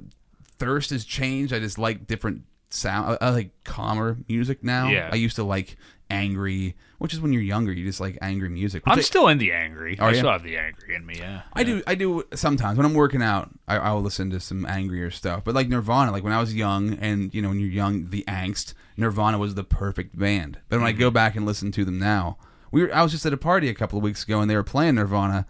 thirst 0.59 0.91
has 0.91 1.05
changed. 1.05 1.53
I 1.53 1.59
just 1.59 1.79
like 1.79 2.07
different 2.07 2.43
sound. 2.71 3.19
I, 3.21 3.27
I 3.27 3.31
like 3.31 3.65
calmer 3.65 4.19
music 4.29 4.63
now. 4.63 4.89
Yeah. 4.89 5.11
I 5.13 5.17
used 5.17 5.37
to 5.37 5.45
like 5.45 5.77
angry, 6.11 6.75
which 6.99 7.13
is 7.13 7.21
when 7.21 7.33
you're 7.33 7.43
younger, 7.43 7.73
you 7.73 7.85
just 7.85 8.01
like 8.01 8.19
angry 8.23 8.49
music. 8.49 8.83
I'm 8.87 8.99
I- 8.99 9.03
still 9.03 9.29
in 9.29 9.39
the 9.39 9.53
angry. 9.53 9.99
I 9.99 10.11
yeah? 10.11 10.19
still 10.19 10.31
have 10.31 10.43
the 10.43 10.57
angry 10.57 10.95
in 10.95 11.05
me. 11.05 11.17
Yeah. 11.19 11.43
I 11.53 11.65
do. 11.65 11.83
I 11.87 11.95
do 11.95 12.25
sometimes 12.35 12.77
when 12.77 12.87
I'm 12.87 12.95
working 12.95 13.23
out. 13.23 13.51
I, 13.67 13.77
I 13.77 13.93
will 13.93 14.03
listen 14.03 14.31
to 14.31 14.41
some 14.41 14.67
angrier 14.67 15.11
stuff. 15.11 15.45
But 15.45 15.55
like 15.55 15.69
Nirvana, 15.69 16.13
like 16.13 16.25
when 16.25 16.33
I 16.33 16.41
was 16.41 16.55
young, 16.55 16.95
and 16.95 17.33
you 17.35 17.43
know 17.43 17.49
when 17.49 17.61
you're 17.61 17.69
young, 17.69 18.11
the 18.11 18.25
angst. 18.27 18.75
Nirvana 18.97 19.39
was 19.39 19.55
the 19.55 19.63
perfect 19.63 20.19
band. 20.19 20.59
But 20.69 20.81
when 20.81 20.89
I 20.89 20.93
go 20.93 21.11
back 21.11 21.37
and 21.37 21.47
listen 21.47 21.71
to 21.71 21.85
them 21.85 22.01
now, 22.01 22.37
we 22.73 22.83
were. 22.83 22.95
I 22.95 23.03
was 23.03 23.13
just 23.13 23.25
at 23.27 23.33
a 23.33 23.37
party 23.37 23.69
a 23.69 23.75
couple 23.75 23.97
of 23.97 24.03
weeks 24.03 24.25
ago, 24.25 24.41
and 24.41 24.51
they 24.51 24.57
were 24.57 24.65
playing 24.65 24.97
Nirvana, 24.97 25.47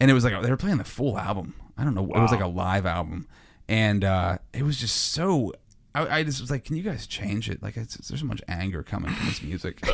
and 0.00 0.10
it 0.10 0.14
was 0.14 0.24
like 0.24 0.40
they 0.42 0.50
were 0.50 0.56
playing 0.56 0.78
the 0.78 0.84
full 0.84 1.18
album. 1.18 1.54
I 1.78 1.84
don't 1.84 1.94
know. 1.94 2.04
It 2.04 2.18
was 2.20 2.32
like 2.32 2.40
a 2.40 2.48
live 2.48 2.86
album, 2.86 3.28
and 3.68 4.04
uh, 4.04 4.38
it 4.52 4.62
was 4.62 4.76
just 4.76 5.12
so. 5.12 5.52
I, 5.94 6.18
I 6.18 6.22
just 6.22 6.40
was 6.40 6.50
like, 6.50 6.64
"Can 6.64 6.76
you 6.76 6.82
guys 6.82 7.06
change 7.06 7.50
it? 7.50 7.62
Like, 7.62 7.76
it's, 7.76 7.96
there's 8.08 8.20
so 8.20 8.26
much 8.26 8.42
anger 8.48 8.82
coming 8.82 9.12
from 9.12 9.26
this 9.26 9.42
music." 9.42 9.82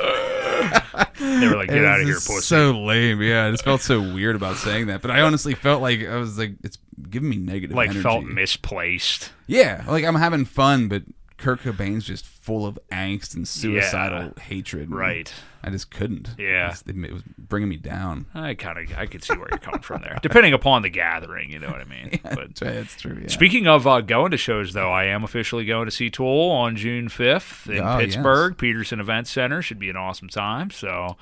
They 1.19 1.49
were 1.49 1.57
like, 1.57 1.69
"Get 1.69 1.85
out 1.85 2.01
of 2.01 2.07
here, 2.07 2.15
pussy." 2.17 2.41
So 2.43 2.73
lame. 2.73 3.21
Yeah, 3.23 3.47
I 3.47 3.51
just 3.51 3.65
felt 3.65 3.81
so 3.81 4.01
weird 4.01 4.37
about 4.37 4.57
saying 4.57 4.87
that. 4.87 5.03
But 5.03 5.11
I 5.11 5.21
honestly 5.23 5.55
felt 5.55 5.83
like 5.83 6.07
I 6.07 6.17
was 6.17 6.39
like, 6.39 6.53
it's 6.63 6.79
giving 7.11 7.29
me 7.29 7.37
negative. 7.37 7.77
like 7.77 7.91
energy. 7.91 8.03
felt 8.03 8.25
misplaced. 8.25 9.31
Yeah, 9.47 9.85
like 9.87 10.05
I'm 10.05 10.15
having 10.15 10.45
fun, 10.45 10.89
but 10.89 11.03
Kurt 11.39 11.61
Cobain's 11.61 12.05
just 12.05 12.25
full 12.27 12.67
of 12.67 12.79
angst 12.91 13.35
and 13.35 13.47
suicidal 13.47 14.33
hatred. 14.41 14.89
and 14.89 14.97
Right. 14.99 15.33
I 15.67 15.71
just 15.71 15.91
couldn't. 15.91 16.37
Yeah. 16.39 16.69
It 16.69 16.87
was, 16.97 17.05
it 17.05 17.13
was 17.13 17.23
bringing 17.37 17.69
me 17.69 17.77
down. 17.77 18.27
I 18.35 18.55
kind 18.55 18.79
of 18.79 18.97
I 18.97 19.07
could 19.07 19.25
see 19.25 19.35
where 19.37 19.49
you're 19.51 19.59
coming 19.59 19.81
from 19.83 20.01
there, 20.03 20.17
depending 20.23 20.53
upon 20.53 20.83
the 20.83 20.89
gathering. 20.89 21.51
You 21.51 21.59
know 21.59 21.69
what 21.71 21.81
I 21.81 21.85
mean? 21.85 22.21
But 22.23 22.55
That's 22.55 22.63
right, 22.63 22.89
true. 22.99 23.19
Yeah. 23.23 23.29
Speaking 23.29 23.67
of 23.67 23.87
uh, 23.87 24.01
going 24.01 24.31
to 24.31 24.37
shows, 24.37 24.73
though, 24.73 24.91
I 24.93 25.07
am 25.07 25.25
officially 25.25 25.65
going 25.65 25.87
to 25.87 25.91
see 25.91 26.09
Tool 26.09 26.51
on 26.53 26.77
June 26.77 27.09
5th 27.09 27.69
in 27.69 27.83
Oh, 27.83 27.99
Pittsburgh, 27.99 28.57
Petersen 28.57 29.01
Event 29.01 29.27
Center. 29.27 29.61
Should 29.61 29.79
be 29.81 29.91
an 29.91 29.97
awesome 29.97 30.29
time. 30.29 30.71
So 30.71 31.17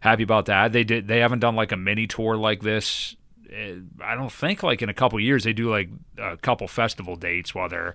happy 0.00 0.22
about 0.22 0.46
that. 0.46 0.72
They 0.72 0.84
did. 0.84 1.08
They 1.08 1.18
haven't 1.18 1.40
done 1.40 1.56
like 1.56 1.72
a 1.72 1.76
mini 1.76 2.06
tour 2.06 2.36
like 2.36 2.62
this. 2.62 3.16
eh, 3.52 3.74
I 4.00 4.14
don't 4.14 4.30
think 4.32 4.62
like 4.62 4.82
in 4.82 4.88
a 4.88 4.94
couple 4.94 5.18
years 5.18 5.42
they 5.44 5.52
do 5.52 5.68
like 5.68 5.88
a 6.16 6.36
couple 6.36 6.68
festival 6.68 7.16
dates 7.16 7.54
while 7.56 7.68
they're 7.68 7.94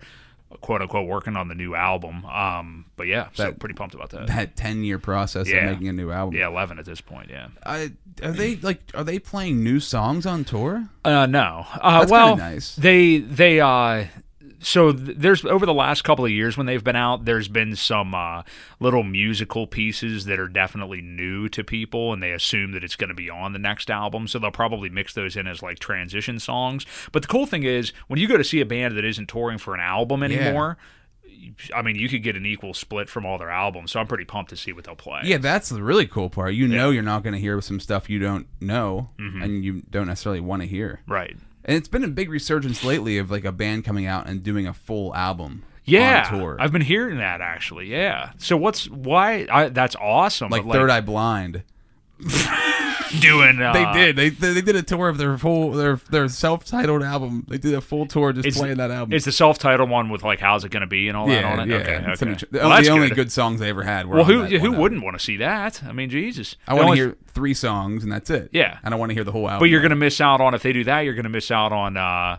quote 0.61 0.81
unquote 0.81 1.07
working 1.07 1.35
on 1.35 1.47
the 1.47 1.55
new 1.55 1.75
album. 1.75 2.25
Um, 2.25 2.85
but 2.95 3.07
yeah, 3.07 3.27
so 3.33 3.51
pretty 3.53 3.75
pumped 3.75 3.95
about 3.95 4.09
that. 4.11 4.27
that 4.27 4.55
ten 4.55 4.83
year 4.83 4.99
process 4.99 5.47
Yeah. 5.49 5.65
of 5.65 5.71
making 5.73 5.87
a 5.89 5.93
new 5.93 6.11
album. 6.11 6.35
yeah, 6.35 6.47
eleven 6.47 6.79
at 6.79 6.85
this 6.85 7.01
point. 7.01 7.29
Yeah. 7.29 7.47
I, 7.65 7.91
are 8.23 8.31
they 8.31 8.55
like? 8.57 8.79
Are 8.93 9.03
they 9.03 9.19
playing 9.19 9.63
new 9.63 9.79
songs 9.79 10.25
on 10.25 10.43
tour? 10.45 10.87
Uh, 11.03 11.25
no. 11.25 11.65
Uh, 11.81 11.99
That's 11.99 12.11
well, 12.11 12.37
nice. 12.37 12.75
they 12.75 13.17
they 13.17 13.59
uh, 13.59 14.05
so 14.65 14.91
th- 14.91 15.17
there's 15.17 15.45
over 15.45 15.65
the 15.65 15.73
last 15.73 16.03
couple 16.03 16.25
of 16.25 16.31
years 16.31 16.57
when 16.57 16.65
they've 16.65 16.83
been 16.83 16.95
out, 16.95 17.25
there's 17.25 17.47
been 17.47 17.75
some 17.75 18.15
uh, 18.15 18.41
little 18.79 19.03
musical 19.03 19.67
pieces 19.67 20.25
that 20.25 20.39
are 20.39 20.47
definitely 20.47 21.01
new 21.01 21.47
to 21.49 21.63
people, 21.63 22.11
and 22.11 22.21
they 22.23 22.31
assume 22.31 22.71
that 22.71 22.83
it's 22.83 22.95
going 22.95 23.09
to 23.09 23.13
be 23.15 23.29
on 23.29 23.53
the 23.53 23.59
next 23.59 23.91
album, 23.91 24.27
so 24.27 24.39
they'll 24.39 24.49
probably 24.51 24.89
mix 24.89 25.13
those 25.13 25.37
in 25.37 25.45
as 25.45 25.61
like 25.61 25.77
transition 25.77 26.39
songs. 26.39 26.85
But 27.11 27.21
the 27.21 27.27
cool 27.27 27.45
thing 27.45 27.61
is, 27.63 27.93
when 28.07 28.19
you 28.19 28.27
go 28.27 28.37
to 28.37 28.43
see 28.43 28.59
a 28.59 28.65
band 28.65 28.97
that 28.97 29.05
isn't 29.05 29.29
touring 29.29 29.59
for 29.59 29.75
an 29.75 29.81
album 29.81 30.23
anymore. 30.23 30.77
I 31.75 31.83
mean, 31.83 31.95
you 31.95 32.09
could 32.09 32.23
get 32.23 32.35
an 32.35 32.45
equal 32.45 32.73
split 32.73 33.07
from 33.07 33.23
all 33.23 33.37
their 33.37 33.51
albums, 33.51 33.91
so 33.91 33.99
I'm 33.99 34.07
pretty 34.07 34.25
pumped 34.25 34.49
to 34.49 34.57
see 34.57 34.73
what 34.73 34.85
they'll 34.85 34.95
play. 34.95 35.21
Yeah, 35.25 35.37
that's 35.37 35.69
the 35.69 35.83
really 35.83 36.07
cool 36.07 36.27
part. 36.29 36.55
You 36.55 36.67
know, 36.67 36.89
you're 36.89 37.03
not 37.03 37.21
going 37.21 37.33
to 37.33 37.39
hear 37.39 37.61
some 37.61 37.79
stuff 37.79 38.09
you 38.09 38.17
don't 38.17 38.47
know, 38.59 39.09
and 39.43 39.63
you 39.63 39.83
don't 39.91 40.07
necessarily 40.07 40.39
want 40.39 40.63
to 40.63 40.67
hear. 40.67 41.01
Right. 41.07 41.37
And 41.65 41.75
it's 41.75 41.87
been 41.87 42.03
a 42.03 42.07
big 42.07 42.29
resurgence 42.29 42.83
lately 42.83 43.17
of 43.17 43.31
like 43.31 43.43
a 43.43 43.51
band 43.51 43.85
coming 43.85 44.05
out 44.05 44.27
and 44.27 44.43
doing 44.43 44.67
a 44.67 44.73
full 44.73 45.13
album. 45.15 45.63
Yeah, 45.83 46.27
on 46.31 46.39
tour. 46.39 46.57
I've 46.59 46.71
been 46.71 46.81
hearing 46.81 47.17
that 47.17 47.41
actually. 47.41 47.87
Yeah. 47.87 48.31
So 48.37 48.57
what's 48.57 48.89
why? 48.89 49.47
I, 49.51 49.69
that's 49.69 49.95
awesome. 49.95 50.49
like 50.49 50.65
but, 50.65 50.73
Third 50.73 50.89
Eye 50.89 51.01
Blind. 51.01 51.63
doing. 53.19 53.61
Uh, 53.61 53.73
They 53.73 53.91
did. 53.93 54.15
They, 54.15 54.29
they 54.29 54.61
did 54.61 54.75
a 54.75 54.83
tour 54.83 55.09
of 55.09 55.17
their 55.17 55.37
full 55.37 55.71
their 55.71 55.97
their 56.09 56.27
self 56.29 56.65
titled 56.65 57.03
album. 57.03 57.45
They 57.49 57.57
did 57.57 57.73
a 57.73 57.81
full 57.81 58.05
tour 58.05 58.33
just 58.33 58.47
It's, 58.47 58.57
playing 58.57 58.77
that 58.77 58.91
album. 58.91 59.13
it's 59.13 59.25
the 59.25 59.31
self-titled 59.31 59.89
one 59.89 60.09
with 60.09 60.23
like 60.23 60.39
"How's 60.39 60.63
it 60.63 60.69
gonna 60.69 60.87
be" 60.87 61.07
and 61.07 61.17
all 61.17 61.27
that 61.27 61.41
yeah, 61.43 61.51
on 61.51 61.59
it. 61.59 61.67
yeah. 61.69 61.75
Okay, 61.77 61.95
okay. 61.95 62.25
Well, 62.51 62.69
the 62.69 62.75
that's 62.75 62.87
only 62.89 63.09
good. 63.09 63.31
songs 63.31 63.59
they 63.59 63.69
ever 63.69 63.83
had 63.83 64.07
were 64.07 64.15
Well, 64.17 64.25
on 64.25 64.31
who 64.31 64.41
that 64.43 64.51
who 64.51 64.57
one 64.57 64.65
album. 64.65 64.81
wouldn't 64.81 65.03
want 65.03 65.17
to 65.17 65.23
see 65.23 65.37
that? 65.37 65.81
I 65.87 65.91
mean, 65.91 66.09
Jesus. 66.09 66.55
I 66.67 66.71
The 66.71 66.75
want 66.75 66.85
to 66.85 66.89
only- 66.89 66.97
hear 67.13 67.17
three 67.33 67.53
songs 67.53 68.03
and 68.03 68.11
that's 68.11 68.29
it. 68.29 68.49
Yeah. 68.53 68.77
and 68.77 68.79
I 68.85 68.89
don't 68.89 68.99
want 68.99 69.09
to 69.09 69.13
hear 69.15 69.23
the 69.23 69.31
whole 69.31 69.47
album. 69.49 69.59
But 69.59 69.69
you're 69.69 69.81
gonna 69.81 69.95
miss 69.95 70.21
out 70.21 70.41
on 70.41 70.53
if 70.53 70.63
they 70.63 70.73
do 70.73 70.83
that. 70.85 71.01
You're 71.01 71.13
gonna 71.15 71.29
miss 71.29 71.51
out 71.51 71.71
on. 71.71 71.97
uh 71.97 72.37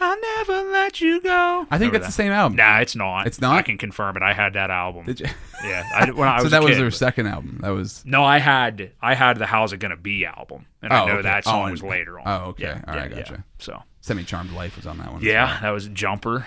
I'll 0.00 0.20
never 0.20 0.70
let 0.72 1.00
you 1.00 1.20
go. 1.20 1.66
I 1.70 1.78
think 1.78 1.92
Remember 1.92 1.98
that's 1.98 2.06
the 2.16 2.22
that? 2.22 2.24
same 2.24 2.32
album. 2.32 2.56
Nah, 2.56 2.78
it's 2.80 2.96
not. 2.96 3.26
It's 3.26 3.40
not? 3.40 3.58
I 3.58 3.62
can 3.62 3.76
confirm 3.78 4.16
it. 4.16 4.22
I 4.22 4.32
had 4.32 4.54
that 4.54 4.70
album. 4.70 5.04
Did 5.04 5.20
you? 5.20 5.26
Yeah, 5.62 5.84
I, 5.94 6.10
when 6.10 6.26
I 6.28 6.34
was 6.42 6.44
so 6.44 6.46
a 6.46 6.50
that 6.50 6.62
was 6.62 6.70
kid, 6.72 6.78
their 6.78 6.86
but- 6.90 6.94
second 6.94 7.26
album. 7.26 7.58
That 7.62 7.70
was. 7.70 8.02
No, 8.06 8.24
I 8.24 8.38
had 8.38 8.92
I 9.02 9.14
had 9.14 9.36
the 9.38 9.46
"How's 9.46 9.72
It 9.72 9.78
Gonna 9.78 9.96
Be" 9.96 10.24
album, 10.24 10.66
and 10.82 10.92
I 10.92 11.02
Oh, 11.02 11.06
know 11.06 11.12
okay. 11.14 11.22
that 11.22 11.44
Oh, 11.46 11.50
song 11.50 11.62
and- 11.64 11.70
was 11.72 11.82
later 11.82 12.18
on. 12.18 12.24
oh, 12.26 12.44
okay. 12.50 12.62
Yeah, 12.64 12.80
All 12.88 12.94
right, 12.94 13.10
yeah, 13.10 13.16
gotcha. 13.18 13.32
yeah. 13.34 13.40
So 13.58 13.82
Semi 14.00 14.24
Charmed 14.24 14.52
Life 14.52 14.76
was 14.76 14.86
on 14.86 14.98
that 14.98 15.08
one. 15.08 15.16
as 15.18 15.22
yeah, 15.22 15.44
well. 15.44 15.58
that 15.62 15.70
was 15.70 15.88
Jumper. 15.88 16.46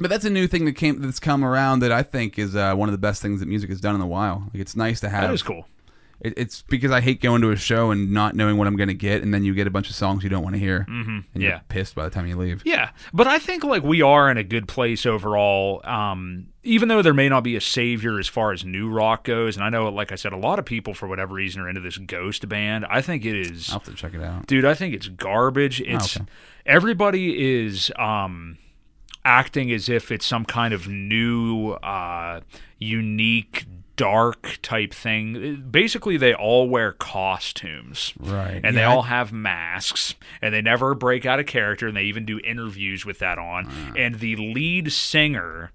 But 0.00 0.08
that's 0.10 0.24
a 0.24 0.30
new 0.30 0.46
thing 0.46 0.64
that 0.64 0.72
came 0.72 1.00
that's 1.02 1.20
come 1.20 1.44
around 1.44 1.80
that 1.80 1.92
I 1.92 2.02
think 2.02 2.38
is 2.38 2.56
uh, 2.56 2.74
one 2.74 2.88
of 2.88 2.92
the 2.92 2.98
best 2.98 3.20
things 3.22 3.40
that 3.40 3.46
music 3.46 3.68
has 3.70 3.80
done 3.80 3.94
in 3.94 4.00
a 4.00 4.06
while. 4.06 4.44
Like 4.52 4.60
it's 4.62 4.74
nice 4.74 5.00
to 5.00 5.08
have. 5.08 5.22
That 5.22 5.34
is 5.34 5.42
cool. 5.42 5.66
It, 6.22 6.34
it's 6.36 6.62
because 6.62 6.92
I 6.92 7.00
hate 7.00 7.20
going 7.20 7.42
to 7.42 7.50
a 7.50 7.56
show 7.56 7.90
and 7.90 8.12
not 8.12 8.36
knowing 8.36 8.56
what 8.56 8.68
I'm 8.68 8.76
going 8.76 8.88
to 8.88 8.94
get, 8.94 9.22
and 9.22 9.34
then 9.34 9.42
you 9.42 9.54
get 9.54 9.66
a 9.66 9.70
bunch 9.70 9.90
of 9.90 9.96
songs 9.96 10.22
you 10.22 10.30
don't 10.30 10.44
want 10.44 10.54
to 10.54 10.60
hear, 10.60 10.86
mm-hmm. 10.88 11.18
and 11.34 11.42
yeah. 11.42 11.48
you're 11.48 11.60
pissed 11.68 11.96
by 11.96 12.04
the 12.04 12.10
time 12.10 12.28
you 12.28 12.36
leave. 12.36 12.62
Yeah, 12.64 12.90
but 13.12 13.26
I 13.26 13.40
think 13.40 13.64
like 13.64 13.82
we 13.82 14.02
are 14.02 14.30
in 14.30 14.36
a 14.36 14.44
good 14.44 14.68
place 14.68 15.04
overall. 15.04 15.80
Um, 15.84 16.46
even 16.62 16.88
though 16.88 17.02
there 17.02 17.12
may 17.12 17.28
not 17.28 17.42
be 17.42 17.56
a 17.56 17.60
savior 17.60 18.20
as 18.20 18.28
far 18.28 18.52
as 18.52 18.64
new 18.64 18.88
rock 18.88 19.24
goes, 19.24 19.56
and 19.56 19.64
I 19.64 19.68
know, 19.68 19.88
like 19.88 20.12
I 20.12 20.14
said, 20.14 20.32
a 20.32 20.36
lot 20.36 20.60
of 20.60 20.64
people 20.64 20.94
for 20.94 21.08
whatever 21.08 21.34
reason 21.34 21.60
are 21.60 21.68
into 21.68 21.80
this 21.80 21.98
Ghost 21.98 22.48
band. 22.48 22.86
I 22.88 23.02
think 23.02 23.24
it 23.24 23.34
is, 23.34 23.70
I'll 23.70 23.80
have 23.80 23.84
to 23.84 23.94
check 23.94 24.14
it 24.14 24.22
out. 24.22 24.46
dude. 24.46 24.64
I 24.64 24.74
think 24.74 24.94
it's 24.94 25.08
garbage. 25.08 25.80
It's 25.80 26.16
okay. 26.16 26.26
everybody 26.64 27.64
is 27.64 27.90
um, 27.98 28.58
acting 29.24 29.72
as 29.72 29.88
if 29.88 30.12
it's 30.12 30.24
some 30.24 30.44
kind 30.44 30.72
of 30.72 30.86
new, 30.86 31.72
uh, 31.72 32.42
unique. 32.78 33.66
Dark 34.02 34.58
type 34.62 34.92
thing. 34.92 35.64
Basically, 35.70 36.16
they 36.16 36.34
all 36.34 36.68
wear 36.68 36.92
costumes, 36.92 38.12
Right. 38.18 38.60
And 38.64 38.76
they 38.76 38.80
Yeah, 38.80 38.90
I- 38.90 38.94
all 38.94 39.02
have 39.02 39.32
masks 39.32 40.14
and 40.40 40.52
they 40.52 40.60
never 40.62 40.94
break 40.94 41.24
out 41.24 41.38
of 41.40 41.46
character 41.46 41.86
and 41.88 41.96
they 41.96 42.02
even 42.04 42.24
do 42.24 42.40
interviews 42.42 43.06
with 43.06 43.18
that 43.20 43.38
on 43.38 43.94
and 43.96 44.16
the 44.16 44.36
lead 44.36 44.92
singer 44.92 45.70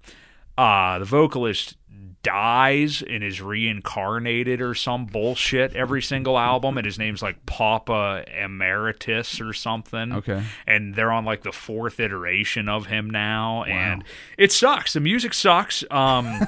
uh 0.58 0.98
the 0.98 1.04
vocalist 1.04 1.76
dies 2.22 3.02
and 3.02 3.22
is 3.22 3.40
reincarnated 3.40 4.60
or 4.60 4.74
some 4.74 5.06
bullshit 5.06 5.74
every 5.76 6.02
single 6.02 6.38
album 6.38 6.76
and 6.76 6.84
his 6.84 6.98
name's 6.98 7.22
like 7.22 7.44
Papa 7.46 8.24
Emeritus 8.42 9.40
or 9.40 9.52
something 9.52 10.12
Okay. 10.12 10.42
and 10.66 10.94
they're 10.94 11.12
on 11.12 11.24
like 11.24 11.42
the 11.42 11.52
fourth 11.52 12.00
iteration 12.00 12.68
of 12.68 12.86
him 12.86 13.08
now 13.08 13.62
and 13.64 14.04
it 14.36 14.50
sucks 14.52 14.92
the 14.92 15.00
music 15.00 15.32
sucks 15.32 15.84
um 15.90 16.40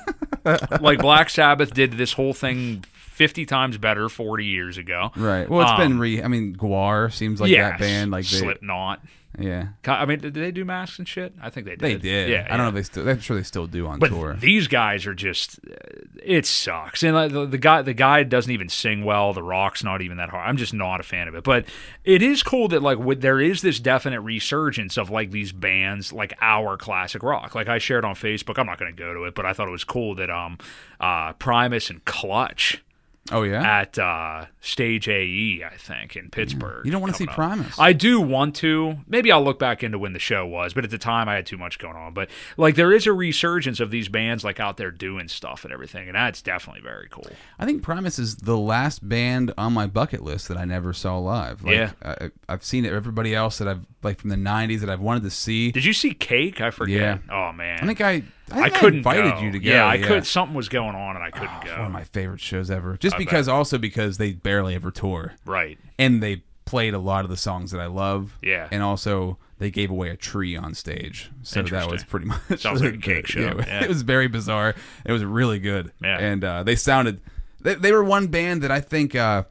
like 0.81 0.99
Black 0.99 1.31
Sabbath 1.31 1.73
did 1.73 1.93
this 1.93 2.13
whole 2.15 2.35
thing 2.35 2.85
50 2.93 3.47
times 3.47 3.79
better 3.79 4.09
40 4.09 4.45
years 4.47 4.77
ago 4.79 5.11
Right. 5.17 5.49
Well, 5.49 5.63
it's 5.63 5.71
Um, 5.73 5.79
been 5.79 5.99
re. 5.99 6.23
I 6.23 6.29
mean, 6.29 6.57
GWAR 6.57 7.13
seems 7.13 7.41
like 7.41 7.51
yeah, 7.51 7.71
that 7.71 7.79
band. 7.81 8.11
Like 8.11 8.25
they, 8.27 8.39
Slipknot. 8.39 9.01
Yeah, 9.39 9.69
I 9.87 10.05
mean, 10.07 10.19
did 10.19 10.35
they 10.35 10.51
do 10.51 10.65
masks 10.65 10.99
and 10.99 11.07
shit? 11.07 11.33
I 11.41 11.51
think 11.51 11.65
they 11.67 11.77
did. 11.77 11.81
they 11.81 11.97
did. 11.97 12.29
Yeah, 12.31 12.47
I 12.51 12.57
don't 12.57 12.65
know 12.65 12.69
if 12.69 12.75
they 12.75 12.83
still. 12.83 13.09
I'm 13.09 13.21
sure 13.21 13.37
they 13.37 13.43
still 13.45 13.67
do 13.69 13.87
on 13.87 13.99
But 14.01 14.09
tour. 14.09 14.35
these 14.39 14.67
guys 14.67 15.07
are 15.07 15.15
just. 15.15 15.61
uh, 15.71 15.75
It 16.23 16.47
sucks, 16.47 17.03
and 17.05 17.15
like, 17.15 17.33
the, 17.33 17.47
the 17.47 17.57
guy, 17.59 17.83
the 17.83 17.95
guy 17.95 18.25
doesn't 18.25 18.51
even 18.53 18.69
sing 18.69 19.05
well. 19.05 19.33
The 19.33 19.43
rock's 19.43 19.85
not 19.85 20.03
even 20.03 20.17
that 20.17 20.31
hard. 20.31 20.49
I'm 20.49 20.57
just 20.57 20.75
not 20.75 20.99
a 21.01 21.05
fan 21.05 21.29
of 21.29 21.35
it. 21.37 21.45
But 21.45 21.67
it 22.05 22.23
is 22.23 22.43
cool 22.43 22.67
that 22.69 22.83
like 22.83 22.99
with, 22.99 23.21
there 23.21 23.41
is 23.41 23.63
this 23.63 23.79
definite 23.79 24.21
resurgence 24.21 24.99
of 24.99 25.11
like 25.11 25.31
these 25.31 25.53
bands, 25.53 26.13
like 26.13 26.35
our 26.41 26.77
classic 26.77 27.23
rock. 27.23 27.55
Like 27.55 27.69
I 27.69 27.79
shared 27.79 28.05
on 28.05 28.17
Facebook. 28.17 28.59
I'm 28.59 28.67
not 28.67 28.79
going 28.79 28.95
to 28.95 28.99
go 29.01 29.15
to 29.15 29.25
it, 29.25 29.35
but 29.37 29.47
I 29.47 29.53
thought 29.53 29.69
it 29.69 29.73
was 29.73 29.85
cool 29.85 30.17
that 30.17 30.29
um, 30.29 30.59
uh, 30.99 31.35
Primus 31.35 31.89
and 31.89 32.05
Clutch 32.05 32.83
oh 33.31 33.43
yeah. 33.43 33.81
at 33.81 33.99
uh, 33.99 34.47
Stage 34.61 35.09
AE, 35.09 35.65
I 35.65 35.77
think, 35.77 36.17
in 36.17 36.31
Pittsburgh. 36.31 36.85
You 36.85 36.93
don't 36.93 37.01
wanna 37.01 37.15
see 37.15 37.27
coming 37.27 37.61
up. 37.61 37.67
Primus. 37.67 37.79
I 37.79 37.93
do 37.93 38.21
want 38.21 38.57
to. 38.57 38.97
Maybe 39.07 39.33
I'll 39.33 39.43
look 39.43 39.59
back 39.59 39.83
into 39.83 39.99
when 39.99 40.13
the 40.13 40.19
show 40.19 40.47
was, 40.47 40.75
but 40.75 40.85
at 40.85 40.91
the 40.91 40.99
time 40.99 41.29
I 41.29 41.35
had 41.35 41.47
too 41.47 41.57
much 41.59 41.79
going 41.79 41.97
on. 41.97 42.13
But 42.15 42.31
like 42.57 42.75
there 42.75 42.93
is 42.93 43.07
a 43.07 43.13
resurgence 43.13 43.81
of 43.81 43.91
these 43.91 44.09
bands 44.09 44.45
like 44.45 44.61
out 44.61 44.77
there 44.77 44.91
doing 44.91 45.29
stuff 45.29 45.65
and 45.65 45.73
everything, 45.73 46.09
and 46.09 46.15
that's 46.17 46.43
definitely 46.43 46.83
very 46.83 47.09
cool. 47.11 47.27
I 47.59 47.67
think 47.67 47.83
Primus 47.83 48.19
is 48.19 48.37
the 48.37 48.59
last 48.59 49.09
band 49.09 49.53
on 49.57 49.73
my 49.73 49.87
bucket 49.87 50.23
list 50.23 50.49
that 50.49 50.57
I 50.57 50.65
never 50.65 50.93
saw 50.93 51.19
live. 51.19 51.63
Like, 51.63 51.75
Yeah. 51.75 51.93
I, 52.03 52.31
I've 52.49 52.65
seen. 52.65 52.81
Everybody 52.87 53.35
else 53.35 53.59
that 53.59 53.69
I've 53.69 54.00
like 54.03 54.19
from 54.19 54.31
the 54.31 54.37
'90s 54.37 54.81
that 54.81 54.91
I've 54.91 55.01
wanted 55.01 55.23
to 55.25 55.31
see. 55.31 55.71
Did 55.71 55.85
you 55.85 55.93
see 55.93 56.13
Cake? 56.13 56.61
I 56.61 56.71
forget. 56.71 57.21
Yeah. 57.29 57.35
Oh 57.35 57.53
man. 57.53 57.81
I 57.83 57.87
think 57.87 58.01
I. 58.01 58.23
I, 58.53 58.63
I 58.63 58.71
couldn't 58.71 58.99
invited 58.99 59.35
go. 59.35 59.41
you 59.43 59.53
to 59.53 59.59
go. 59.61 59.71
Yeah, 59.71 59.87
I 59.87 59.99
could. 59.99 60.27
Something 60.27 60.57
was 60.57 60.69
going 60.69 60.97
on 60.97 61.15
and 61.15 61.25
I 61.25 61.31
couldn't 61.31 61.55
It's 61.63 61.67
go. 61.67 61.77
one 61.77 61.87
of 61.87 61.93
my 61.93 62.03
favorite 62.03 62.41
shows 62.41 62.69
ever. 62.69 62.97
Just 62.97 63.15
I 63.15 63.19
because, 63.19 63.47
also 63.47 63.79
because 63.79 64.19
they 64.19 64.33
barely 64.33 64.75
ever 64.75 64.91
tour, 64.91 65.35
right. 65.47 65.79
and 66.01 66.21
they 66.21 66.43
played 66.65 66.93
a 66.95 66.99
lot 66.99 67.25
of 67.25 67.31
the 67.31 67.37
songs 67.37 67.71
that 67.71 67.81
I 67.81 67.87
love. 67.87 68.37
Yeah. 68.43 68.67
and 68.73 68.83
also 68.83 69.39
they 69.59 69.71
gave 69.71 69.91
away 69.91 70.09
a 70.09 70.17
tree 70.17 70.57
on 70.57 70.75
stage, 70.75 71.31
so 71.43 71.63
that 71.63 71.91
was 71.91 72.03
pretty 72.03 72.27
much 72.27 72.41
Sounds 72.61 72.83
like 72.83 72.95
a 72.95 72.97
cake 72.99 73.27
show, 73.29 73.41
yeah, 73.41 73.55
yeah. 73.67 73.85
It 73.85 73.89
was 73.89 74.03
very 74.03 74.27
bizarre. 74.27 74.75
It 75.05 75.13
was 75.13 75.25
really 75.25 75.59
good. 75.61 75.93
Yeah. 76.03 76.19
and 76.19 76.43
uh, 76.43 76.63
they 76.65 76.75
sounded. 76.77 77.21
They, 77.61 77.75
they 77.75 77.93
were 77.93 78.03
one 78.03 78.29
band 78.29 78.63
that 78.63 78.71
I 78.73 78.81
think 78.81 79.15
uh, 79.15 79.45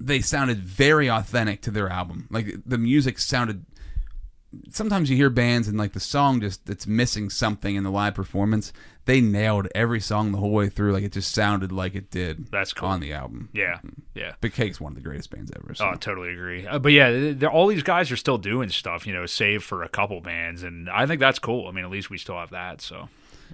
they 0.00 0.20
sounded 0.20 0.58
very 0.58 1.08
authentic 1.08 1.62
to 1.62 1.70
their 1.70 1.88
album. 1.88 2.28
Like 2.30 2.54
the 2.66 2.78
music 2.78 3.18
sounded. 3.18 3.64
Sometimes 4.70 5.10
you 5.10 5.16
hear 5.16 5.30
bands 5.30 5.66
and 5.66 5.76
like 5.76 5.94
the 5.94 6.00
song 6.00 6.40
just 6.40 6.68
it's 6.70 6.86
missing 6.86 7.28
something 7.28 7.74
in 7.74 7.82
the 7.82 7.90
live 7.90 8.14
performance. 8.14 8.72
They 9.04 9.20
nailed 9.20 9.66
every 9.74 10.00
song 10.00 10.30
the 10.30 10.38
whole 10.38 10.52
way 10.52 10.68
through. 10.68 10.92
Like 10.92 11.02
it 11.02 11.12
just 11.12 11.34
sounded 11.34 11.72
like 11.72 11.94
it 11.96 12.10
did. 12.10 12.50
That's 12.52 12.72
cool. 12.72 12.88
on 12.88 13.00
the 13.00 13.12
album. 13.12 13.48
Yeah. 13.52 13.80
Yeah. 14.14 14.34
Big 14.40 14.52
Cake's 14.54 14.80
one 14.80 14.92
of 14.92 14.96
the 14.96 15.02
greatest 15.02 15.30
bands 15.30 15.50
ever. 15.56 15.74
So. 15.74 15.84
Oh, 15.84 15.90
I 15.90 15.96
totally 15.96 16.32
agree. 16.32 16.66
Uh, 16.66 16.78
but 16.78 16.92
yeah, 16.92 17.48
all 17.52 17.66
these 17.66 17.82
guys 17.82 18.12
are 18.12 18.16
still 18.16 18.38
doing 18.38 18.68
stuff, 18.68 19.06
you 19.06 19.12
know, 19.12 19.26
save 19.26 19.64
for 19.64 19.82
a 19.82 19.88
couple 19.88 20.20
bands, 20.20 20.62
and 20.62 20.88
I 20.88 21.06
think 21.06 21.20
that's 21.20 21.40
cool. 21.40 21.66
I 21.66 21.72
mean, 21.72 21.84
at 21.84 21.90
least 21.90 22.08
we 22.10 22.18
still 22.18 22.38
have 22.38 22.50
that. 22.50 22.80
So 22.80 23.08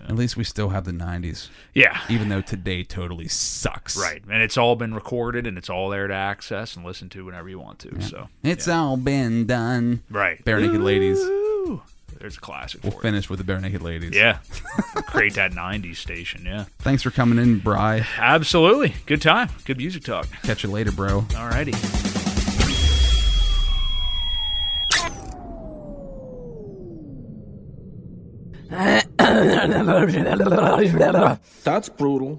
At 0.08 0.16
least 0.16 0.36
we 0.36 0.44
still 0.44 0.70
have 0.70 0.84
the 0.84 0.92
'90s, 0.92 1.48
yeah, 1.74 2.00
even 2.08 2.28
though 2.30 2.40
today 2.40 2.82
totally 2.84 3.28
sucks. 3.28 3.96
right. 3.96 4.22
And 4.30 4.42
it's 4.42 4.56
all 4.56 4.74
been 4.76 4.94
recorded, 4.94 5.46
and 5.46 5.56
it's 5.58 5.70
all 5.70 5.88
there 5.88 6.06
to 6.08 6.14
access 6.14 6.74
and 6.76 6.84
listen 6.84 7.08
to 7.10 7.24
whenever 7.24 7.48
you 7.48 7.58
want 7.60 7.78
to. 7.80 8.00
So 8.02 8.28
It's 8.42 8.66
all 8.68 8.96
been 8.96 9.46
done. 9.46 10.02
right, 10.10 10.44
Barenaked 10.44 10.82
Ladies. 10.82 11.18
Ooh, 11.18 11.82
there's 12.18 12.36
a 12.36 12.40
classic 12.40 12.82
We'll 12.82 12.92
for 12.92 12.98
it. 12.98 13.02
finish 13.02 13.30
with 13.30 13.44
the 13.44 13.52
Barenaked 13.52 13.82
Ladies. 13.82 14.12
Yeah, 14.14 14.38
create 15.06 15.34
that 15.34 15.52
'90s 15.52 15.96
station. 15.96 16.44
Yeah, 16.44 16.64
Thanks 16.80 17.02
for 17.02 17.10
coming 17.10 17.38
in, 17.38 17.58
Bry. 17.60 18.06
absolutely. 18.18 18.94
Good 19.06 19.22
time. 19.22 19.50
Good 19.64 19.76
music 19.78 20.02
talk. 20.04 20.26
Catch 20.42 20.64
you 20.64 20.70
later, 20.70 20.90
bro. 20.92 21.22
Alrighty. 21.30 22.18
That's 31.64 31.88
brutal. 31.88 32.38